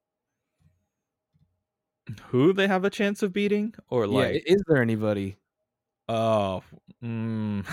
Who 2.29 2.53
they 2.53 2.69
have 2.69 2.85
a 2.85 2.91
chance 2.91 3.21
of 3.23 3.33
beating, 3.33 3.75
or 3.89 4.05
yeah, 4.05 4.13
like, 4.13 4.43
is 4.47 4.63
there 4.69 4.81
anybody? 4.81 5.39
oh, 6.09 6.63
mm, 7.03 7.65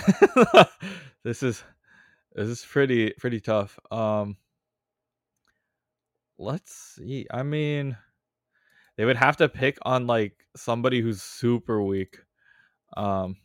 this 1.24 1.44
is 1.44 1.64
this 2.34 2.48
is 2.48 2.66
pretty 2.66 3.12
pretty 3.12 3.40
tough. 3.40 3.78
Um, 3.92 4.38
let's 6.40 6.74
see. 6.74 7.28
I 7.30 7.44
mean, 7.44 7.96
they 8.98 9.06
would 9.06 9.18
have 9.18 9.38
to 9.38 9.50
pick 9.50 9.78
on 9.84 10.08
like 10.08 10.46
somebody 10.56 11.00
who's 11.00 11.22
super 11.22 11.84
weak. 11.84 12.18
Um, 12.98 13.36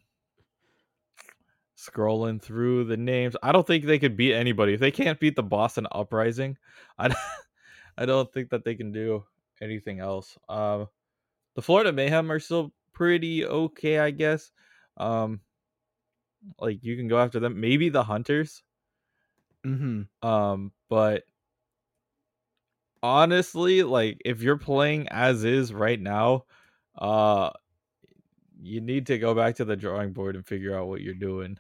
scrolling 1.85 2.41
through 2.41 2.85
the 2.85 2.97
names, 2.97 3.37
I 3.43 3.53
don't 3.53 3.67
think 3.67 3.85
they 3.85 3.99
could 3.99 4.17
beat 4.17 4.35
anybody 4.35 4.75
if 4.75 4.81
they 4.81 4.91
can't 4.91 5.21
beat 5.21 5.37
the 5.37 5.43
Boston 5.43 5.87
Uprising. 5.93 6.57
I 6.99 7.15
I 7.97 8.07
don't 8.07 8.33
think 8.33 8.51
that 8.51 8.65
they 8.65 8.75
can 8.75 8.93
do 8.93 9.25
anything 9.61 10.01
else. 10.01 10.37
Um, 10.49 10.89
the 11.55 11.63
Florida 11.63 11.93
Mayhem 11.93 12.31
are 12.31 12.41
still 12.41 12.73
pretty 12.93 13.45
okay, 13.45 13.99
I 13.99 14.11
guess. 14.11 14.51
Um, 14.97 15.41
like 16.59 16.83
you 16.83 16.97
can 16.97 17.09
go 17.09 17.19
after 17.19 17.41
them. 17.41 17.61
Maybe 17.61 17.89
the 17.89 18.05
Hunters. 18.05 18.63
Mm-hmm. 19.65 20.29
Um, 20.29 20.73
but 20.89 21.25
honestly, 23.03 23.83
like 23.83 24.21
if 24.25 24.43
you're 24.43 24.59
playing 24.59 25.09
as 25.09 25.45
is 25.45 25.73
right 25.73 26.01
now, 26.01 26.45
uh 26.97 27.51
you 28.65 28.81
need 28.81 29.07
to 29.07 29.19
go 29.19 29.35
back 29.35 29.57
to 29.57 29.65
the 29.65 29.77
drawing 29.77 30.13
board 30.13 30.37
and 30.37 30.47
figure 30.47 30.77
out 30.77 30.89
what 30.89 31.03
you're 31.03 31.13
doing. 31.15 31.59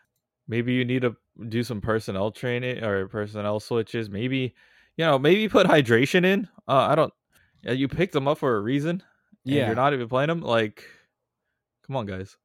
Maybe 0.48 0.74
you 0.74 0.84
need 0.84 1.02
to 1.02 1.16
do 1.48 1.62
some 1.62 1.80
personnel 1.80 2.30
training 2.30 2.84
or 2.84 3.08
personnel 3.08 3.60
switches. 3.60 4.08
Maybe 4.10 4.54
you 4.96 5.04
know, 5.04 5.18
maybe 5.18 5.48
put 5.48 5.66
hydration 5.66 6.24
in. 6.24 6.48
Uh 6.68 6.88
I 6.90 6.94
don't 6.94 7.12
you 7.62 7.88
picked 7.88 8.12
them 8.12 8.28
up 8.28 8.38
for 8.38 8.56
a 8.56 8.60
reason. 8.60 9.02
and 9.46 9.54
Yeah. 9.54 9.66
you're 9.66 9.74
not 9.74 9.92
even 9.94 10.08
playing 10.08 10.28
them. 10.28 10.40
Like, 10.42 10.84
come 11.86 11.96
on, 11.96 12.06
guys. 12.06 12.36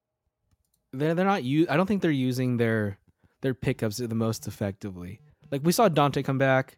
They're 0.94 1.14
they're 1.14 1.26
not 1.26 1.44
u- 1.44 1.68
I 1.70 1.78
don't 1.78 1.86
think 1.86 2.02
they're 2.02 2.12
using 2.12 2.58
their 2.58 2.98
their 3.42 3.54
pickups 3.54 3.98
the 3.98 4.16
most 4.16 4.48
effectively. 4.48 5.20
Like 5.52 5.62
we 5.64 5.72
saw 5.72 5.90
Danteh 5.90 6.24
come 6.26 6.38
back, 6.38 6.78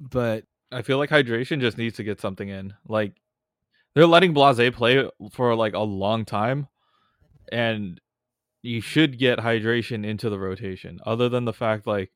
but 0.00 0.44
I 0.72 0.82
feel 0.82 0.98
like 0.98 1.10
hydration 1.10 1.60
just 1.60 1.78
needs 1.78 1.96
to 1.96 2.02
get 2.04 2.20
something 2.20 2.48
in. 2.48 2.74
Like 2.88 3.12
they're 3.94 4.06
letting 4.06 4.32
Blase 4.34 4.70
play 4.74 5.08
for 5.32 5.54
like 5.54 5.74
a 5.74 5.78
long 5.80 6.24
time, 6.24 6.66
and 7.52 8.00
you 8.66 8.80
should 8.80 9.18
get 9.18 9.38
hydration 9.38 10.04
into 10.04 10.28
the 10.28 10.38
rotation. 10.38 10.98
Other 11.06 11.28
than 11.28 11.44
the 11.44 11.52
fact, 11.52 11.86
like, 11.86 12.10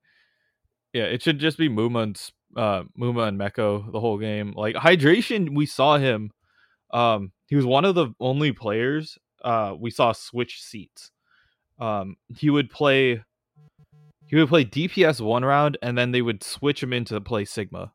yeah, 0.92 1.04
it 1.04 1.22
should 1.22 1.38
just 1.38 1.56
be 1.58 1.68
Muma 1.68 2.02
and 2.02 2.30
uh, 2.56 2.82
Muma 2.98 3.28
and 3.28 3.38
Meko 3.38 3.90
the 3.92 4.00
whole 4.00 4.18
game. 4.18 4.52
Like 4.56 4.74
hydration, 4.74 5.54
we 5.54 5.66
saw 5.66 5.98
him. 5.98 6.30
Um, 6.92 7.32
he 7.46 7.56
was 7.56 7.64
one 7.64 7.84
of 7.84 7.94
the 7.94 8.08
only 8.18 8.52
players 8.52 9.16
uh 9.44 9.74
we 9.78 9.90
saw 9.90 10.12
switch 10.12 10.60
seats. 10.60 11.12
Um, 11.78 12.16
he 12.28 12.50
would 12.50 12.68
play. 12.70 13.22
He 14.26 14.36
would 14.36 14.48
play 14.48 14.64
DPS 14.64 15.20
one 15.20 15.44
round, 15.44 15.78
and 15.82 15.96
then 15.96 16.12
they 16.12 16.22
would 16.22 16.42
switch 16.44 16.82
him 16.82 16.92
into 16.92 17.20
play 17.20 17.44
Sigma 17.44 17.92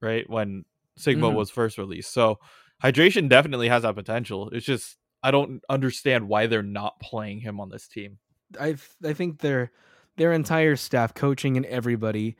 right 0.00 0.28
when 0.28 0.64
Sigma 0.96 1.30
Mhm. 1.30 1.34
was 1.34 1.50
first 1.50 1.78
released. 1.78 2.12
So 2.12 2.38
hydration 2.82 3.28
definitely 3.28 3.68
has 3.68 3.82
that 3.82 3.94
potential. 3.94 4.50
It's 4.50 4.66
just 4.66 4.96
I 5.22 5.30
don't 5.30 5.62
understand 5.68 6.28
why 6.28 6.46
they're 6.46 6.62
not 6.62 7.00
playing 7.00 7.40
him 7.40 7.60
on 7.60 7.68
this 7.68 7.86
team. 7.86 8.18
I 8.58 8.76
I 9.04 9.12
think 9.12 9.40
they're 9.40 9.70
their 10.16 10.32
entire 10.32 10.76
staff, 10.76 11.14
coaching 11.14 11.56
and 11.56 11.66
everybody 11.66 12.36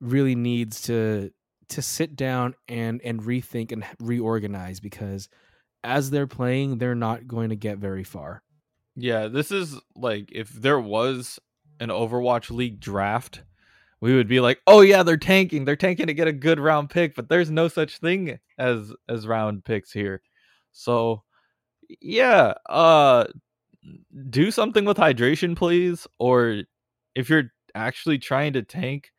really 0.00 0.34
needs 0.34 0.82
to 0.82 1.30
to 1.68 1.82
sit 1.82 2.16
down 2.16 2.54
and 2.68 3.00
and 3.02 3.22
rethink 3.22 3.72
and 3.72 3.84
reorganize 4.00 4.80
because 4.80 5.28
as 5.84 6.10
they're 6.10 6.26
playing, 6.26 6.78
they're 6.78 6.94
not 6.94 7.26
going 7.26 7.50
to 7.50 7.56
get 7.56 7.78
very 7.78 8.04
far. 8.04 8.42
Yeah, 8.96 9.28
this 9.28 9.52
is 9.52 9.78
like 9.94 10.30
if 10.32 10.48
there 10.50 10.80
was 10.80 11.38
an 11.80 11.88
Overwatch 11.88 12.50
League 12.50 12.80
draft, 12.80 13.42
we 14.00 14.14
would 14.14 14.28
be 14.28 14.40
like, 14.40 14.60
"Oh 14.66 14.80
yeah, 14.80 15.02
they're 15.02 15.16
tanking. 15.16 15.64
They're 15.64 15.76
tanking 15.76 16.08
to 16.08 16.14
get 16.14 16.28
a 16.28 16.32
good 16.32 16.58
round 16.58 16.90
pick." 16.90 17.14
But 17.14 17.28
there's 17.28 17.50
no 17.50 17.68
such 17.68 17.98
thing 17.98 18.38
as 18.58 18.92
as 19.08 19.26
round 19.26 19.64
picks 19.64 19.92
here. 19.92 20.22
So, 20.72 21.22
yeah, 22.00 22.54
uh 22.68 23.26
do 24.30 24.50
something 24.50 24.84
with 24.84 24.96
hydration, 24.96 25.56
please. 25.56 26.06
Or 26.18 26.62
if 27.14 27.28
you're 27.28 27.50
actually 27.74 28.18
trying 28.18 28.52
to 28.54 28.62
tank, 28.62 29.12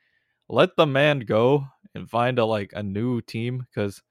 let 0.48 0.76
the 0.76 0.86
man 0.86 1.22
go 1.22 1.66
and 1.96 2.10
find 2.10 2.40
a 2.40 2.46
like 2.46 2.72
a 2.76 2.84
new 2.84 3.22
team 3.22 3.66
because 3.70 4.02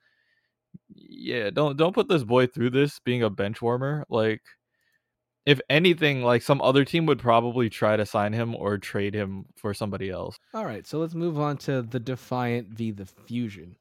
yeah, 0.94 1.50
don't 1.50 1.76
don't 1.76 1.94
put 1.94 2.08
this 2.08 2.24
boy 2.24 2.46
through 2.46 2.70
this 2.70 3.00
being 3.00 3.22
a 3.22 3.30
bench 3.30 3.60
warmer. 3.62 4.04
Like 4.08 4.42
if 5.46 5.60
anything, 5.70 6.22
like 6.22 6.42
some 6.42 6.60
other 6.60 6.84
team 6.84 7.06
would 7.06 7.18
probably 7.18 7.70
try 7.70 7.96
to 7.96 8.04
sign 8.04 8.32
him 8.32 8.54
or 8.54 8.78
trade 8.78 9.14
him 9.14 9.46
for 9.56 9.72
somebody 9.72 10.10
else. 10.10 10.38
All 10.52 10.66
right, 10.66 10.86
so 10.86 10.98
let's 10.98 11.14
move 11.14 11.38
on 11.40 11.56
to 11.58 11.82
the 11.82 12.00
Defiant 12.00 12.68
v 12.68 12.90
the 12.90 13.06
Fusion. 13.06 13.76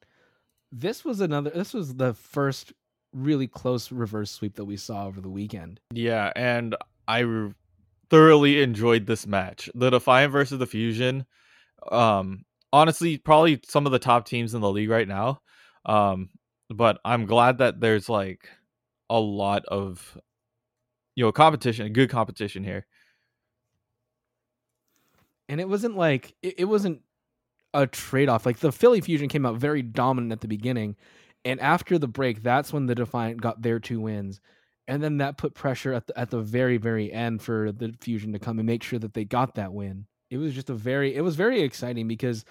This 0.71 1.03
was 1.03 1.21
another 1.21 1.49
this 1.49 1.73
was 1.73 1.95
the 1.95 2.13
first 2.13 2.73
really 3.17 3.47
close 3.47 3.91
reverse 3.91 4.31
sweep 4.31 4.55
that 4.55 4.65
we 4.65 4.77
saw 4.77 5.05
over 5.05 5.21
the 5.21 5.29
weekend. 5.29 5.79
Yeah, 5.91 6.31
and 6.35 6.75
I 7.07 7.19
re- 7.19 7.53
thoroughly 8.09 8.61
enjoyed 8.61 9.05
this 9.05 9.27
match. 9.27 9.69
The 9.73 9.89
Defiant 9.89 10.31
versus 10.31 10.59
the 10.59 10.65
Fusion. 10.65 11.25
Um, 11.91 12.45
honestly, 12.71 13.17
probably 13.17 13.61
some 13.67 13.85
of 13.85 13.91
the 13.91 13.99
top 13.99 14.25
teams 14.25 14.53
in 14.53 14.61
the 14.61 14.71
league 14.71 14.89
right 14.89 15.07
now. 15.07 15.41
Um, 15.85 16.29
but 16.69 16.99
I'm 17.05 17.25
glad 17.25 17.59
that 17.59 17.79
there's 17.79 18.09
like 18.09 18.49
a 19.09 19.19
lot 19.19 19.65
of 19.65 20.17
you 21.15 21.23
know 21.23 21.31
competition, 21.31 21.85
a 21.85 21.89
good 21.89 22.09
competition 22.09 22.63
here. 22.63 22.85
And 25.49 25.61
it 25.61 25.69
wasn't 25.69 25.95
like 25.95 26.35
it, 26.41 26.55
it 26.59 26.65
wasn't 26.65 27.01
a 27.73 27.87
trade 27.87 28.29
off. 28.29 28.45
Like 28.45 28.59
the 28.59 28.71
Philly 28.71 29.01
Fusion 29.01 29.29
came 29.29 29.45
out 29.45 29.55
very 29.55 29.81
dominant 29.81 30.31
at 30.31 30.41
the 30.41 30.47
beginning, 30.47 30.95
and 31.45 31.59
after 31.59 31.97
the 31.97 32.07
break, 32.07 32.43
that's 32.43 32.73
when 32.73 32.85
the 32.85 32.95
Defiant 32.95 33.41
got 33.41 33.61
their 33.61 33.79
two 33.79 34.01
wins. 34.01 34.41
And 34.87 35.03
then 35.03 35.17
that 35.17 35.37
put 35.37 35.53
pressure 35.53 35.93
at 35.93 36.07
the 36.07 36.17
at 36.17 36.29
the 36.29 36.41
very, 36.41 36.77
very 36.77 37.11
end 37.11 37.41
for 37.41 37.71
the 37.71 37.93
Fusion 37.99 38.33
to 38.33 38.39
come 38.39 38.59
and 38.59 38.65
make 38.65 38.83
sure 38.83 38.99
that 38.99 39.13
they 39.13 39.25
got 39.25 39.55
that 39.55 39.73
win. 39.73 40.07
It 40.29 40.37
was 40.37 40.53
just 40.53 40.69
a 40.69 40.73
very 40.73 41.15
it 41.15 41.21
was 41.21 41.35
very 41.35 41.61
exciting 41.61 42.07
because 42.07 42.45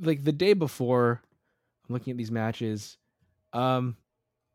like 0.00 0.24
the 0.24 0.32
day 0.32 0.52
before, 0.52 1.22
I'm 1.88 1.92
looking 1.94 2.10
at 2.10 2.16
these 2.16 2.30
matches, 2.30 2.98
um 3.52 3.96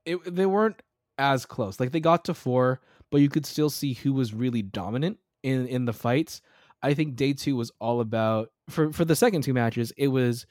it 0.05 0.17
they 0.35 0.45
weren't 0.45 0.81
as 1.17 1.45
close. 1.45 1.79
Like 1.79 1.91
they 1.91 1.99
got 1.99 2.25
to 2.25 2.33
four, 2.33 2.81
but 3.11 3.21
you 3.21 3.29
could 3.29 3.45
still 3.45 3.69
see 3.69 3.93
who 3.93 4.13
was 4.13 4.33
really 4.33 4.61
dominant 4.61 5.17
in 5.43 5.67
in 5.67 5.85
the 5.85 5.93
fights. 5.93 6.41
I 6.81 6.93
think 6.93 7.15
day 7.15 7.33
two 7.33 7.55
was 7.55 7.71
all 7.79 7.99
about 7.99 8.51
for 8.69 8.91
for 8.93 9.05
the 9.05 9.15
second 9.15 9.41
two 9.41 9.53
matches. 9.53 9.91
It 9.97 10.07
was 10.07 10.45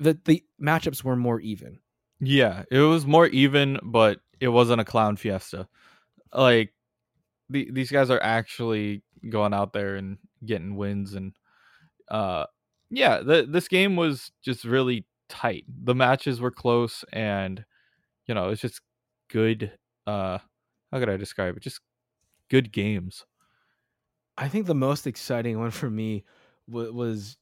that 0.00 0.24
the 0.24 0.44
matchups 0.60 1.04
were 1.04 1.16
more 1.16 1.40
even. 1.40 1.78
Yeah, 2.20 2.64
it 2.70 2.80
was 2.80 3.06
more 3.06 3.26
even, 3.28 3.78
but 3.82 4.20
it 4.40 4.48
wasn't 4.48 4.80
a 4.80 4.84
clown 4.84 5.16
fiesta. 5.16 5.68
Like 6.34 6.72
the, 7.50 7.70
these 7.72 7.90
guys 7.90 8.10
are 8.10 8.22
actually 8.22 9.02
going 9.30 9.54
out 9.54 9.72
there 9.72 9.96
and 9.96 10.18
getting 10.46 10.76
wins 10.76 11.14
and 11.14 11.34
uh 12.10 12.46
yeah, 12.90 13.20
the, 13.20 13.46
this 13.50 13.68
game 13.68 13.96
was 13.96 14.32
just 14.42 14.64
really 14.64 15.06
tight. 15.28 15.64
The 15.68 15.94
matches 15.94 16.40
were 16.40 16.50
close 16.52 17.04
and 17.12 17.64
you 18.26 18.34
know, 18.34 18.50
it's 18.50 18.62
just 18.62 18.80
good 19.30 19.72
uh 20.06 20.38
how 20.92 20.98
could 21.00 21.10
I 21.10 21.16
describe 21.18 21.56
it? 21.56 21.62
Just 21.62 21.80
good 22.50 22.72
games. 22.72 23.26
I 24.36 24.48
think 24.48 24.66
the 24.66 24.74
most 24.74 25.06
exciting 25.06 25.58
one 25.58 25.70
for 25.70 25.90
me 25.90 26.24
was 26.66 27.36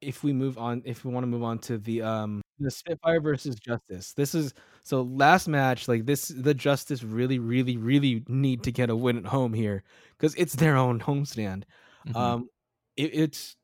if 0.00 0.22
we 0.22 0.32
move 0.32 0.58
on 0.58 0.82
if 0.84 1.04
we 1.04 1.12
want 1.12 1.24
to 1.24 1.28
move 1.28 1.42
on 1.42 1.58
to 1.58 1.78
the 1.78 2.02
um 2.02 2.42
the 2.58 2.70
Spitfire 2.70 3.20
versus 3.20 3.56
Justice. 3.56 4.12
This 4.12 4.34
is 4.34 4.54
so 4.82 5.02
last 5.02 5.48
match 5.48 5.88
like 5.88 6.06
this 6.06 6.28
the 6.28 6.54
Justice 6.54 7.02
really 7.02 7.38
really 7.38 7.76
really 7.76 8.24
need 8.28 8.62
to 8.64 8.72
get 8.72 8.90
a 8.90 8.96
win 8.96 9.18
at 9.18 9.26
home 9.26 9.52
here 9.52 9.82
cuz 10.18 10.34
it's 10.36 10.54
their 10.54 10.76
own 10.76 11.00
homestand. 11.00 11.64
Mm-hmm. 12.06 12.16
Um 12.16 12.48
it, 12.96 13.10
it's 13.14 13.56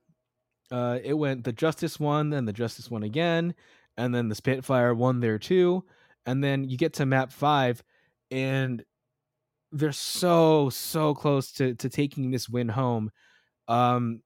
uh 0.71 0.99
it 1.03 1.15
went 1.15 1.45
the 1.45 1.53
Justice 1.53 2.01
won 2.01 2.31
then 2.31 2.45
the 2.45 2.53
Justice 2.53 2.91
won 2.91 3.03
again 3.03 3.55
and 3.97 4.15
then 4.15 4.29
the 4.29 4.35
Spitfire 4.35 4.95
won 4.95 5.21
there 5.21 5.39
too 5.39 5.85
and 6.27 6.43
then 6.43 6.65
you 6.65 6.77
get 6.77 6.95
to 6.95 7.07
map 7.07 7.33
5 7.33 7.83
and 8.31 8.85
they're 9.71 9.93
so 9.93 10.71
so 10.71 11.15
close 11.15 11.53
to 11.53 11.75
to 11.75 11.89
taking 11.89 12.31
this 12.31 12.49
win 12.49 12.69
home. 12.69 13.11
Um 13.69 14.23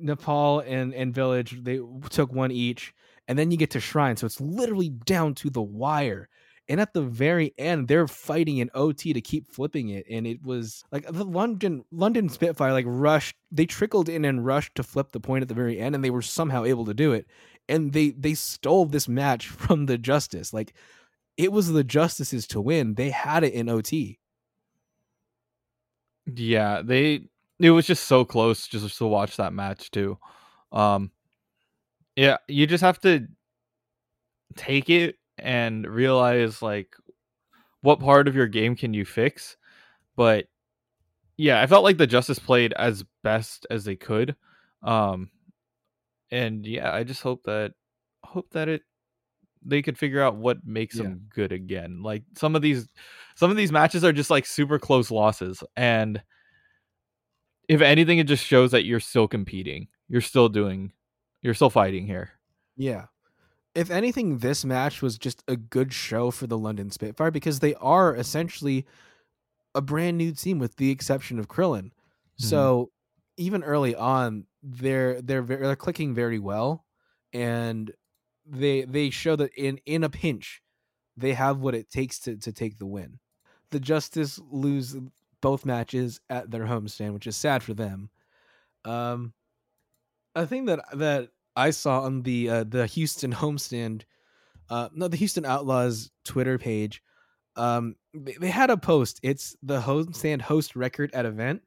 Nepal 0.00 0.60
and 0.60 0.94
and 0.94 1.14
Village 1.14 1.58
they 1.62 1.80
took 2.10 2.32
one 2.32 2.50
each, 2.50 2.94
and 3.28 3.38
then 3.38 3.50
you 3.50 3.56
get 3.56 3.70
to 3.70 3.80
Shrine, 3.80 4.16
so 4.16 4.26
it's 4.26 4.40
literally 4.40 4.88
down 4.88 5.34
to 5.36 5.50
the 5.50 5.62
wire. 5.62 6.28
And 6.68 6.80
at 6.80 6.94
the 6.94 7.02
very 7.02 7.52
end, 7.58 7.88
they're 7.88 8.06
fighting 8.06 8.58
in 8.58 8.70
OT 8.74 9.12
to 9.12 9.20
keep 9.20 9.48
flipping 9.48 9.88
it, 9.88 10.06
and 10.08 10.26
it 10.26 10.42
was 10.42 10.84
like 10.92 11.04
the 11.06 11.24
London 11.24 11.84
London 11.90 12.28
Spitfire 12.28 12.72
like 12.72 12.84
rushed. 12.86 13.36
They 13.50 13.66
trickled 13.66 14.08
in 14.08 14.24
and 14.24 14.46
rushed 14.46 14.76
to 14.76 14.84
flip 14.84 15.10
the 15.10 15.20
point 15.20 15.42
at 15.42 15.48
the 15.48 15.54
very 15.54 15.78
end, 15.80 15.94
and 15.94 16.04
they 16.04 16.10
were 16.10 16.22
somehow 16.22 16.64
able 16.64 16.84
to 16.84 16.94
do 16.94 17.12
it. 17.12 17.26
And 17.68 17.92
they 17.92 18.10
they 18.10 18.34
stole 18.34 18.86
this 18.86 19.08
match 19.08 19.48
from 19.48 19.86
the 19.86 19.98
Justice. 19.98 20.52
Like 20.52 20.74
it 21.36 21.50
was 21.50 21.72
the 21.72 21.84
Justices 21.84 22.46
to 22.48 22.60
win. 22.60 22.94
They 22.94 23.10
had 23.10 23.44
it 23.44 23.52
in 23.52 23.68
OT. 23.68 24.20
Yeah, 26.26 26.82
they 26.84 27.22
it 27.60 27.70
was 27.70 27.86
just 27.86 28.04
so 28.04 28.24
close 28.24 28.66
just 28.66 28.96
to 28.98 29.06
watch 29.06 29.36
that 29.36 29.52
match 29.52 29.90
too. 29.90 30.18
Um 30.72 31.10
yeah, 32.16 32.38
you 32.48 32.66
just 32.66 32.82
have 32.82 33.00
to 33.00 33.26
take 34.56 34.90
it 34.90 35.16
and 35.38 35.86
realize 35.86 36.60
like 36.60 36.94
what 37.82 38.00
part 38.00 38.28
of 38.28 38.36
your 38.36 38.46
game 38.46 38.76
can 38.76 38.92
you 38.92 39.04
fix. 39.04 39.56
But 40.16 40.46
yeah, 41.36 41.62
I 41.62 41.66
felt 41.66 41.84
like 41.84 41.96
the 41.96 42.06
Justice 42.06 42.38
played 42.38 42.72
as 42.74 43.04
best 43.22 43.66
as 43.70 43.84
they 43.84 43.96
could. 43.96 44.36
Um 44.82 45.30
and 46.30 46.66
yeah, 46.66 46.92
I 46.92 47.04
just 47.04 47.22
hope 47.22 47.44
that 47.44 47.72
hope 48.24 48.50
that 48.50 48.68
it 48.68 48.82
they 49.62 49.82
could 49.82 49.98
figure 49.98 50.22
out 50.22 50.36
what 50.36 50.66
makes 50.66 50.96
yeah. 50.96 51.04
them 51.04 51.26
good 51.34 51.52
again. 51.52 52.02
Like 52.02 52.22
some 52.36 52.56
of 52.56 52.62
these 52.62 52.88
some 53.34 53.50
of 53.50 53.56
these 53.56 53.72
matches 53.72 54.04
are 54.04 54.12
just 54.12 54.30
like 54.30 54.46
super 54.46 54.78
close 54.78 55.10
losses 55.10 55.62
and 55.76 56.22
if 57.70 57.80
anything 57.80 58.18
it 58.18 58.26
just 58.26 58.44
shows 58.44 58.72
that 58.72 58.84
you're 58.84 58.98
still 58.98 59.28
competing. 59.28 59.86
You're 60.08 60.20
still 60.20 60.48
doing 60.48 60.92
you're 61.40 61.54
still 61.54 61.70
fighting 61.70 62.04
here. 62.04 62.32
Yeah. 62.76 63.06
If 63.76 63.92
anything 63.92 64.38
this 64.38 64.64
match 64.64 65.00
was 65.00 65.16
just 65.16 65.44
a 65.46 65.56
good 65.56 65.92
show 65.92 66.32
for 66.32 66.48
the 66.48 66.58
London 66.58 66.90
Spitfire 66.90 67.30
because 67.30 67.60
they 67.60 67.76
are 67.76 68.16
essentially 68.16 68.86
a 69.76 69.80
brand 69.80 70.18
new 70.18 70.32
team 70.32 70.58
with 70.58 70.76
the 70.76 70.90
exception 70.90 71.38
of 71.38 71.46
Krillin. 71.46 71.84
Mm-hmm. 71.84 72.44
So 72.44 72.90
even 73.36 73.62
early 73.62 73.94
on 73.94 74.46
they're 74.64 75.22
they're 75.22 75.42
they're 75.42 75.76
clicking 75.76 76.12
very 76.12 76.40
well 76.40 76.84
and 77.32 77.92
they 78.44 78.82
they 78.82 79.10
show 79.10 79.36
that 79.36 79.52
in 79.54 79.78
in 79.86 80.02
a 80.02 80.10
pinch 80.10 80.60
they 81.16 81.34
have 81.34 81.60
what 81.60 81.76
it 81.76 81.88
takes 81.88 82.18
to 82.20 82.36
to 82.38 82.52
take 82.52 82.78
the 82.78 82.86
win. 82.86 83.20
The 83.70 83.78
Justice 83.78 84.40
lose 84.50 84.96
both 85.40 85.64
matches 85.64 86.20
at 86.28 86.50
their 86.50 86.66
homestand, 86.66 87.14
which 87.14 87.26
is 87.26 87.36
sad 87.36 87.62
for 87.62 87.74
them. 87.74 88.10
Um, 88.84 89.32
a 90.34 90.46
thing 90.46 90.66
that 90.66 90.80
that 90.94 91.28
I 91.56 91.70
saw 91.70 92.02
on 92.02 92.22
the 92.22 92.48
uh, 92.48 92.64
the 92.64 92.86
Houston 92.86 93.32
homestand, 93.32 94.02
uh, 94.68 94.88
no, 94.94 95.08
the 95.08 95.16
Houston 95.16 95.44
Outlaws 95.44 96.10
Twitter 96.24 96.58
page, 96.58 97.02
um, 97.56 97.96
they, 98.14 98.36
they 98.40 98.50
had 98.50 98.70
a 98.70 98.76
post. 98.76 99.20
It's 99.22 99.56
the 99.62 99.80
homestand 99.80 100.42
host 100.42 100.76
record 100.76 101.10
at 101.14 101.26
event, 101.26 101.62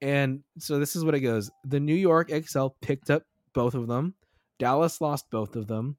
and 0.00 0.42
so 0.58 0.78
this 0.78 0.96
is 0.96 1.04
what 1.04 1.14
it 1.14 1.20
goes: 1.20 1.50
the 1.64 1.80
New 1.80 1.94
York 1.94 2.30
XL 2.30 2.68
picked 2.80 3.10
up 3.10 3.22
both 3.52 3.74
of 3.74 3.86
them, 3.86 4.14
Dallas 4.58 5.00
lost 5.00 5.30
both 5.30 5.56
of 5.56 5.66
them, 5.66 5.96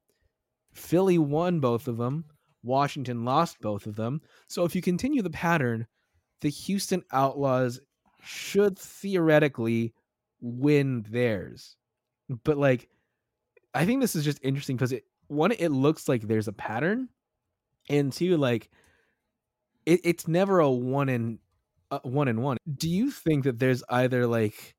Philly 0.74 1.18
won 1.18 1.60
both 1.60 1.88
of 1.88 1.96
them. 1.96 2.24
Washington 2.62 3.24
lost 3.24 3.60
both 3.60 3.86
of 3.86 3.96
them. 3.96 4.20
So 4.48 4.64
if 4.64 4.74
you 4.74 4.82
continue 4.82 5.22
the 5.22 5.30
pattern, 5.30 5.86
the 6.40 6.50
Houston 6.50 7.02
Outlaws 7.12 7.80
should 8.22 8.78
theoretically 8.78 9.94
win 10.40 11.04
theirs. 11.08 11.76
But 12.44 12.58
like 12.58 12.88
I 13.74 13.84
think 13.84 14.00
this 14.00 14.16
is 14.16 14.24
just 14.24 14.40
interesting 14.42 14.76
because 14.76 14.92
it 14.92 15.04
one 15.28 15.52
it 15.52 15.70
looks 15.70 16.08
like 16.08 16.22
there's 16.22 16.48
a 16.48 16.52
pattern 16.52 17.08
and 17.88 18.12
two 18.12 18.36
like 18.36 18.70
it, 19.84 20.00
it's 20.04 20.26
never 20.26 20.60
a 20.60 20.70
one 20.70 21.08
in 21.08 21.38
uh, 21.90 22.00
one 22.02 22.28
in 22.28 22.42
one. 22.42 22.56
Do 22.76 22.88
you 22.88 23.10
think 23.10 23.44
that 23.44 23.58
there's 23.58 23.82
either 23.88 24.26
like 24.26 24.74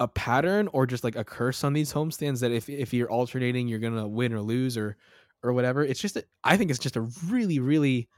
a 0.00 0.08
pattern 0.08 0.68
or 0.72 0.86
just 0.86 1.04
like 1.04 1.16
a 1.16 1.24
curse 1.24 1.62
on 1.62 1.72
these 1.72 1.92
homestands 1.92 2.40
that 2.40 2.50
if 2.50 2.68
if 2.68 2.92
you're 2.92 3.10
alternating, 3.10 3.68
you're 3.68 3.78
gonna 3.78 4.08
win 4.08 4.32
or 4.32 4.40
lose 4.40 4.76
or 4.76 4.96
or 5.42 5.52
whatever. 5.52 5.84
It's 5.84 6.00
just 6.00 6.16
a, 6.16 6.24
I 6.44 6.56
think 6.56 6.70
it's 6.70 6.80
just 6.80 6.96
a 6.96 7.08
really 7.26 7.58
really 7.60 8.08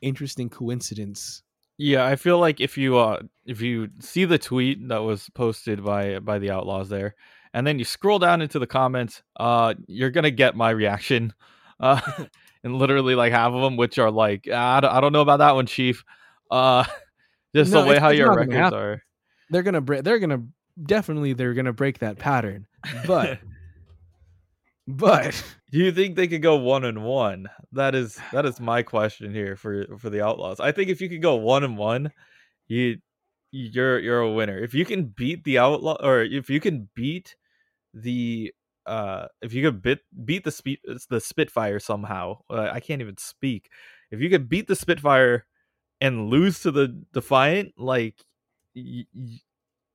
interesting 0.00 0.48
coincidence. 0.48 1.42
Yeah, 1.76 2.06
I 2.06 2.16
feel 2.16 2.38
like 2.38 2.60
if 2.60 2.78
you 2.78 2.98
uh 2.98 3.20
if 3.46 3.60
you 3.60 3.88
see 4.00 4.24
the 4.24 4.38
tweet 4.38 4.88
that 4.88 5.02
was 5.02 5.28
posted 5.30 5.84
by 5.84 6.20
by 6.20 6.38
the 6.38 6.50
outlaws 6.50 6.88
there, 6.88 7.14
and 7.52 7.66
then 7.66 7.78
you 7.78 7.84
scroll 7.84 8.18
down 8.18 8.42
into 8.42 8.58
the 8.58 8.66
comments, 8.66 9.22
uh, 9.38 9.74
you're 9.86 10.10
gonna 10.10 10.30
get 10.30 10.56
my 10.56 10.70
reaction, 10.70 11.32
uh, 11.80 12.00
and 12.64 12.76
literally 12.76 13.14
like 13.14 13.32
half 13.32 13.52
of 13.52 13.62
them, 13.62 13.76
which 13.76 13.98
are 13.98 14.10
like, 14.10 14.48
ah, 14.52 14.76
I 14.76 14.80
don't, 14.80 14.92
I 14.92 15.00
don't 15.00 15.12
know 15.12 15.20
about 15.20 15.38
that 15.38 15.54
one, 15.54 15.66
Chief, 15.66 16.04
uh, 16.50 16.84
just 17.54 17.72
No, 17.72 17.82
the 17.82 17.88
way 17.88 17.98
how 17.98 18.10
your 18.10 18.34
records 18.34 18.72
are. 18.72 19.02
They're 19.50 19.62
gonna 19.62 19.80
break. 19.80 20.04
They're 20.04 20.18
gonna 20.18 20.44
definitely 20.82 21.32
they're 21.32 21.54
gonna 21.54 21.72
break 21.72 21.98
that 21.98 22.18
pattern. 22.18 22.66
But 23.06 23.40
but 24.86 25.42
Do 25.74 25.80
you 25.80 25.90
think 25.90 26.14
they 26.14 26.28
could 26.28 26.40
go 26.40 26.54
one 26.54 26.84
and 26.84 27.02
one? 27.02 27.48
That 27.72 27.96
is 27.96 28.16
that 28.32 28.46
is 28.46 28.60
my 28.60 28.84
question 28.84 29.34
here 29.34 29.56
for 29.56 29.98
for 29.98 30.08
the 30.08 30.24
Outlaws. 30.24 30.60
I 30.60 30.70
think 30.70 30.88
if 30.88 31.00
you 31.00 31.08
could 31.08 31.20
go 31.20 31.34
one 31.34 31.64
and 31.64 31.76
one, 31.76 32.12
you 32.68 32.98
you're 33.50 33.98
you're 33.98 34.20
a 34.20 34.30
winner. 34.32 34.56
If 34.56 34.72
you 34.72 34.84
can 34.84 35.06
beat 35.06 35.42
the 35.42 35.58
Outlaw 35.58 35.96
or 36.00 36.22
if 36.22 36.48
you 36.48 36.60
can 36.60 36.88
beat 36.94 37.34
the 37.92 38.54
uh 38.86 39.26
if 39.42 39.52
you 39.52 39.64
could 39.64 39.82
beat 39.82 39.98
beat 40.24 40.44
the 40.44 40.52
speed 40.52 40.78
the 41.10 41.20
Spitfire 41.20 41.80
somehow. 41.80 42.38
Uh, 42.48 42.68
I 42.72 42.78
can't 42.78 43.00
even 43.02 43.16
speak. 43.18 43.68
If 44.12 44.20
you 44.20 44.30
could 44.30 44.48
beat 44.48 44.68
the 44.68 44.76
Spitfire 44.76 45.44
and 46.00 46.28
lose 46.30 46.60
to 46.60 46.70
the 46.70 47.02
Defiant, 47.12 47.74
like 47.76 48.24
y- 48.76 49.06
y- 49.12 49.40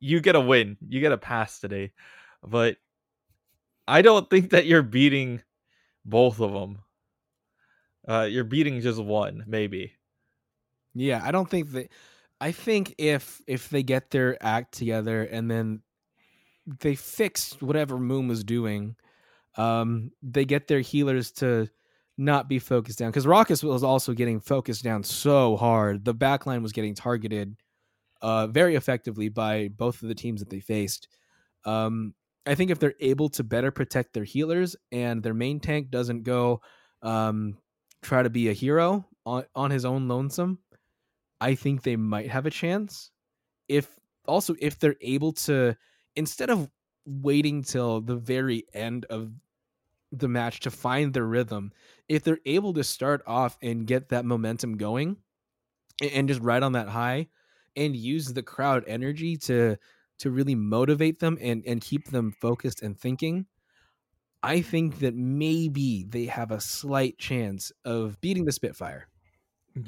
you 0.01 0.19
get 0.19 0.35
a 0.35 0.41
win. 0.41 0.75
You 0.89 0.99
get 0.99 1.13
a 1.13 1.17
pass 1.17 1.59
today. 1.61 1.93
But 2.43 2.75
I 3.87 4.01
don't 4.01 4.29
think 4.29 4.49
that 4.49 4.65
you're 4.65 4.83
beating 4.83 5.41
both 6.09 6.39
of 6.39 6.51
them. 6.51 6.79
Uh, 8.07 8.27
you're 8.29 8.43
beating 8.43 8.81
just 8.81 9.01
one, 9.01 9.43
maybe. 9.47 9.93
yeah, 10.95 11.21
I 11.23 11.31
don't 11.31 11.49
think 11.49 11.71
that. 11.71 11.89
I 12.41 12.51
think 12.53 12.95
if 12.97 13.41
if 13.47 13.69
they 13.69 13.83
get 13.83 14.11
their 14.11 14.41
act 14.41 14.73
together 14.73 15.23
and 15.23 15.51
then 15.51 15.81
they 16.79 16.95
fix 16.95 17.61
whatever 17.61 17.97
Moon 17.97 18.27
was 18.27 18.43
doing, 18.43 18.95
um, 19.57 20.11
they 20.21 20.45
get 20.45 20.67
their 20.67 20.79
healers 20.79 21.31
to 21.33 21.69
not 22.17 22.49
be 22.49 22.59
focused 22.59 22.99
down 22.99 23.09
because 23.09 23.25
Rawkus 23.25 23.63
was 23.63 23.83
also 23.83 24.13
getting 24.13 24.39
focused 24.39 24.83
down 24.83 25.03
so 25.03 25.57
hard. 25.57 26.05
The 26.05 26.15
backline 26.15 26.61
was 26.61 26.71
getting 26.71 26.95
targeted 26.95 27.55
uh, 28.21 28.47
very 28.47 28.75
effectively 28.75 29.29
by 29.29 29.69
both 29.69 30.01
of 30.01 30.09
the 30.09 30.15
teams 30.15 30.39
that 30.39 30.49
they 30.49 30.59
faced. 30.59 31.07
Um, 31.65 32.13
I 32.49 32.55
think 32.55 32.71
if 32.71 32.79
they're 32.79 32.95
able 32.99 33.29
to 33.29 33.43
better 33.43 33.69
protect 33.69 34.13
their 34.13 34.23
healers 34.23 34.75
and 34.91 35.21
their 35.21 35.35
main 35.35 35.59
tank 35.59 35.91
doesn't 35.91 36.23
go 36.23 36.61
um, 37.03 37.59
try 38.01 38.23
to 38.23 38.29
be 38.31 38.49
a 38.49 38.53
hero 38.53 39.05
on, 39.23 39.45
on 39.53 39.69
his 39.69 39.85
own 39.85 40.07
lonesome, 40.07 40.57
I 41.39 41.53
think 41.53 41.83
they 41.83 41.95
might 41.95 42.31
have 42.31 42.47
a 42.47 42.49
chance. 42.49 43.11
If 43.67 43.87
also 44.27 44.55
if 44.59 44.79
they're 44.79 44.95
able 44.99 45.33
to 45.33 45.77
instead 46.15 46.49
of 46.49 46.71
waiting 47.05 47.61
till 47.61 48.01
the 48.01 48.15
very 48.15 48.65
end 48.73 49.05
of 49.11 49.31
the 50.11 50.27
match 50.27 50.61
to 50.61 50.71
find 50.71 51.13
their 51.13 51.27
rhythm, 51.27 51.71
if 52.07 52.23
they're 52.23 52.39
able 52.47 52.73
to 52.73 52.83
start 52.83 53.21
off 53.27 53.59
and 53.61 53.85
get 53.85 54.09
that 54.09 54.25
momentum 54.25 54.75
going 54.75 55.17
and, 56.01 56.11
and 56.11 56.27
just 56.27 56.41
ride 56.41 56.63
on 56.63 56.71
that 56.71 56.89
high 56.89 57.27
and 57.75 57.95
use 57.95 58.33
the 58.33 58.41
crowd 58.41 58.85
energy 58.87 59.37
to 59.37 59.77
to 60.19 60.31
really 60.31 60.55
motivate 60.55 61.19
them 61.19 61.37
and 61.41 61.63
and 61.65 61.81
keep 61.81 62.09
them 62.09 62.31
focused 62.31 62.81
and 62.81 62.99
thinking 62.99 63.47
i 64.43 64.61
think 64.61 64.99
that 64.99 65.15
maybe 65.15 66.03
they 66.07 66.25
have 66.25 66.51
a 66.51 66.59
slight 66.61 67.17
chance 67.17 67.71
of 67.85 68.19
beating 68.21 68.45
the 68.45 68.51
spitfire. 68.51 69.07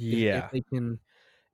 If- 0.10 0.26
Yeah. 0.26 0.38
if, 0.46 0.52
they 0.52 0.62
can 0.62 1.00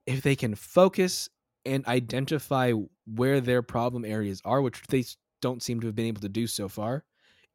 if 0.06 0.22
they 0.22 0.36
can 0.36 0.54
focus 0.56 1.28
and 1.66 1.86
identify 1.86 2.72
where 3.06 3.40
their 3.40 3.62
problem 3.62 4.04
areas 4.04 4.42
are 4.44 4.62
which 4.62 4.82
they 4.88 5.04
don't 5.42 5.62
seem 5.62 5.80
to 5.80 5.86
have 5.88 5.96
been 5.96 6.06
able 6.06 6.22
to 6.22 6.28
do 6.28 6.46
so 6.46 6.68
far 6.68 7.04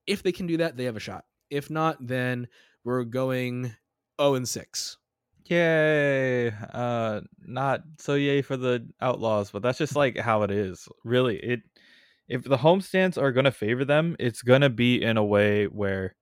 if 0.08 0.24
they 0.24 0.32
can 0.32 0.48
do 0.48 0.58
that 0.58 0.78
they 0.78 0.86
have 0.86 0.98
a 0.98 1.02
shot. 1.02 1.26
If 1.50 1.70
not 1.70 2.06
then 2.08 2.48
we're 2.84 3.04
going 3.06 3.76
0 4.22 4.36
and 4.36 4.50
6 4.50 4.98
Yay. 5.46 6.52
Uh 6.74 7.22
not 7.46 7.82
so 7.98 8.14
yay 8.16 8.42
for 8.42 8.56
the 8.58 8.88
outlaws, 9.02 9.52
but 9.52 9.62
that's 9.62 9.78
just 9.78 9.96
like 9.96 10.18
how 10.18 10.44
it 10.44 10.52
is. 10.52 10.88
Really. 11.04 11.38
It 11.38 11.62
if 12.30 12.44
the 12.44 12.58
homestands 12.58 13.22
are 13.22 13.32
gonna 13.32 13.52
favor 13.52 13.84
them, 13.86 14.16
it's 14.20 14.42
gonna 14.42 14.70
be 14.70 15.02
in 15.04 15.18
a 15.18 15.24
way 15.24 15.66
where 15.66 16.16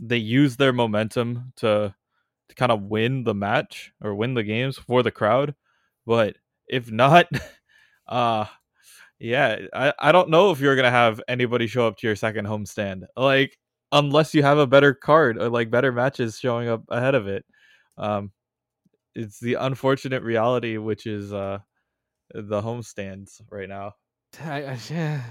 they 0.00 0.16
use 0.18 0.56
their 0.56 0.72
momentum 0.72 1.52
to 1.56 1.94
to 2.48 2.54
kind 2.56 2.72
of 2.72 2.82
win 2.84 3.24
the 3.24 3.34
match 3.34 3.92
or 4.02 4.14
win 4.14 4.34
the 4.34 4.42
games 4.44 4.76
for 4.78 5.02
the 5.02 5.10
crowd. 5.12 5.54
But 6.06 6.36
if 6.68 6.90
not, 6.90 7.28
uh 8.08 8.46
yeah, 9.20 9.60
I, 9.74 9.94
I 9.98 10.12
don't 10.12 10.30
know 10.30 10.50
if 10.52 10.60
you're 10.60 10.76
gonna 10.76 10.90
have 10.90 11.20
anybody 11.28 11.66
show 11.68 11.86
up 11.88 11.98
to 11.98 12.06
your 12.08 12.16
second 12.16 12.46
homestand. 12.46 13.04
Like 13.16 13.58
unless 13.92 14.34
you 14.34 14.42
have 14.42 14.58
a 14.58 14.66
better 14.66 14.94
card 14.94 15.38
or 15.38 15.48
like 15.50 15.70
better 15.70 15.92
matches 15.92 16.38
showing 16.40 16.68
up 16.68 16.84
ahead 16.88 17.14
of 17.14 17.28
it. 17.28 17.44
Um 17.98 18.32
it's 19.14 19.40
the 19.40 19.54
unfortunate 19.54 20.22
reality 20.22 20.76
which 20.78 21.06
is 21.06 21.32
uh 21.32 21.58
the 22.34 22.62
homestands 22.62 23.40
right 23.50 23.68
now. 23.68 23.92
I, 24.40 24.64
I, 24.64 24.78
yeah. 24.90 25.24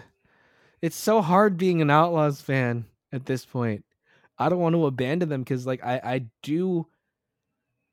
It's 0.82 0.96
so 0.96 1.22
hard 1.22 1.58
being 1.58 1.82
an 1.82 1.90
Outlaws 1.90 2.42
fan 2.42 2.86
at 3.12 3.26
this 3.26 3.46
point. 3.46 3.86
I 4.38 4.50
don't 4.50 4.60
want 4.60 4.76
to 4.76 4.86
abandon 4.86 5.30
them 5.30 5.44
because, 5.44 5.66
like, 5.68 5.84
I 5.84 6.02
I 6.04 6.26
do 6.42 6.88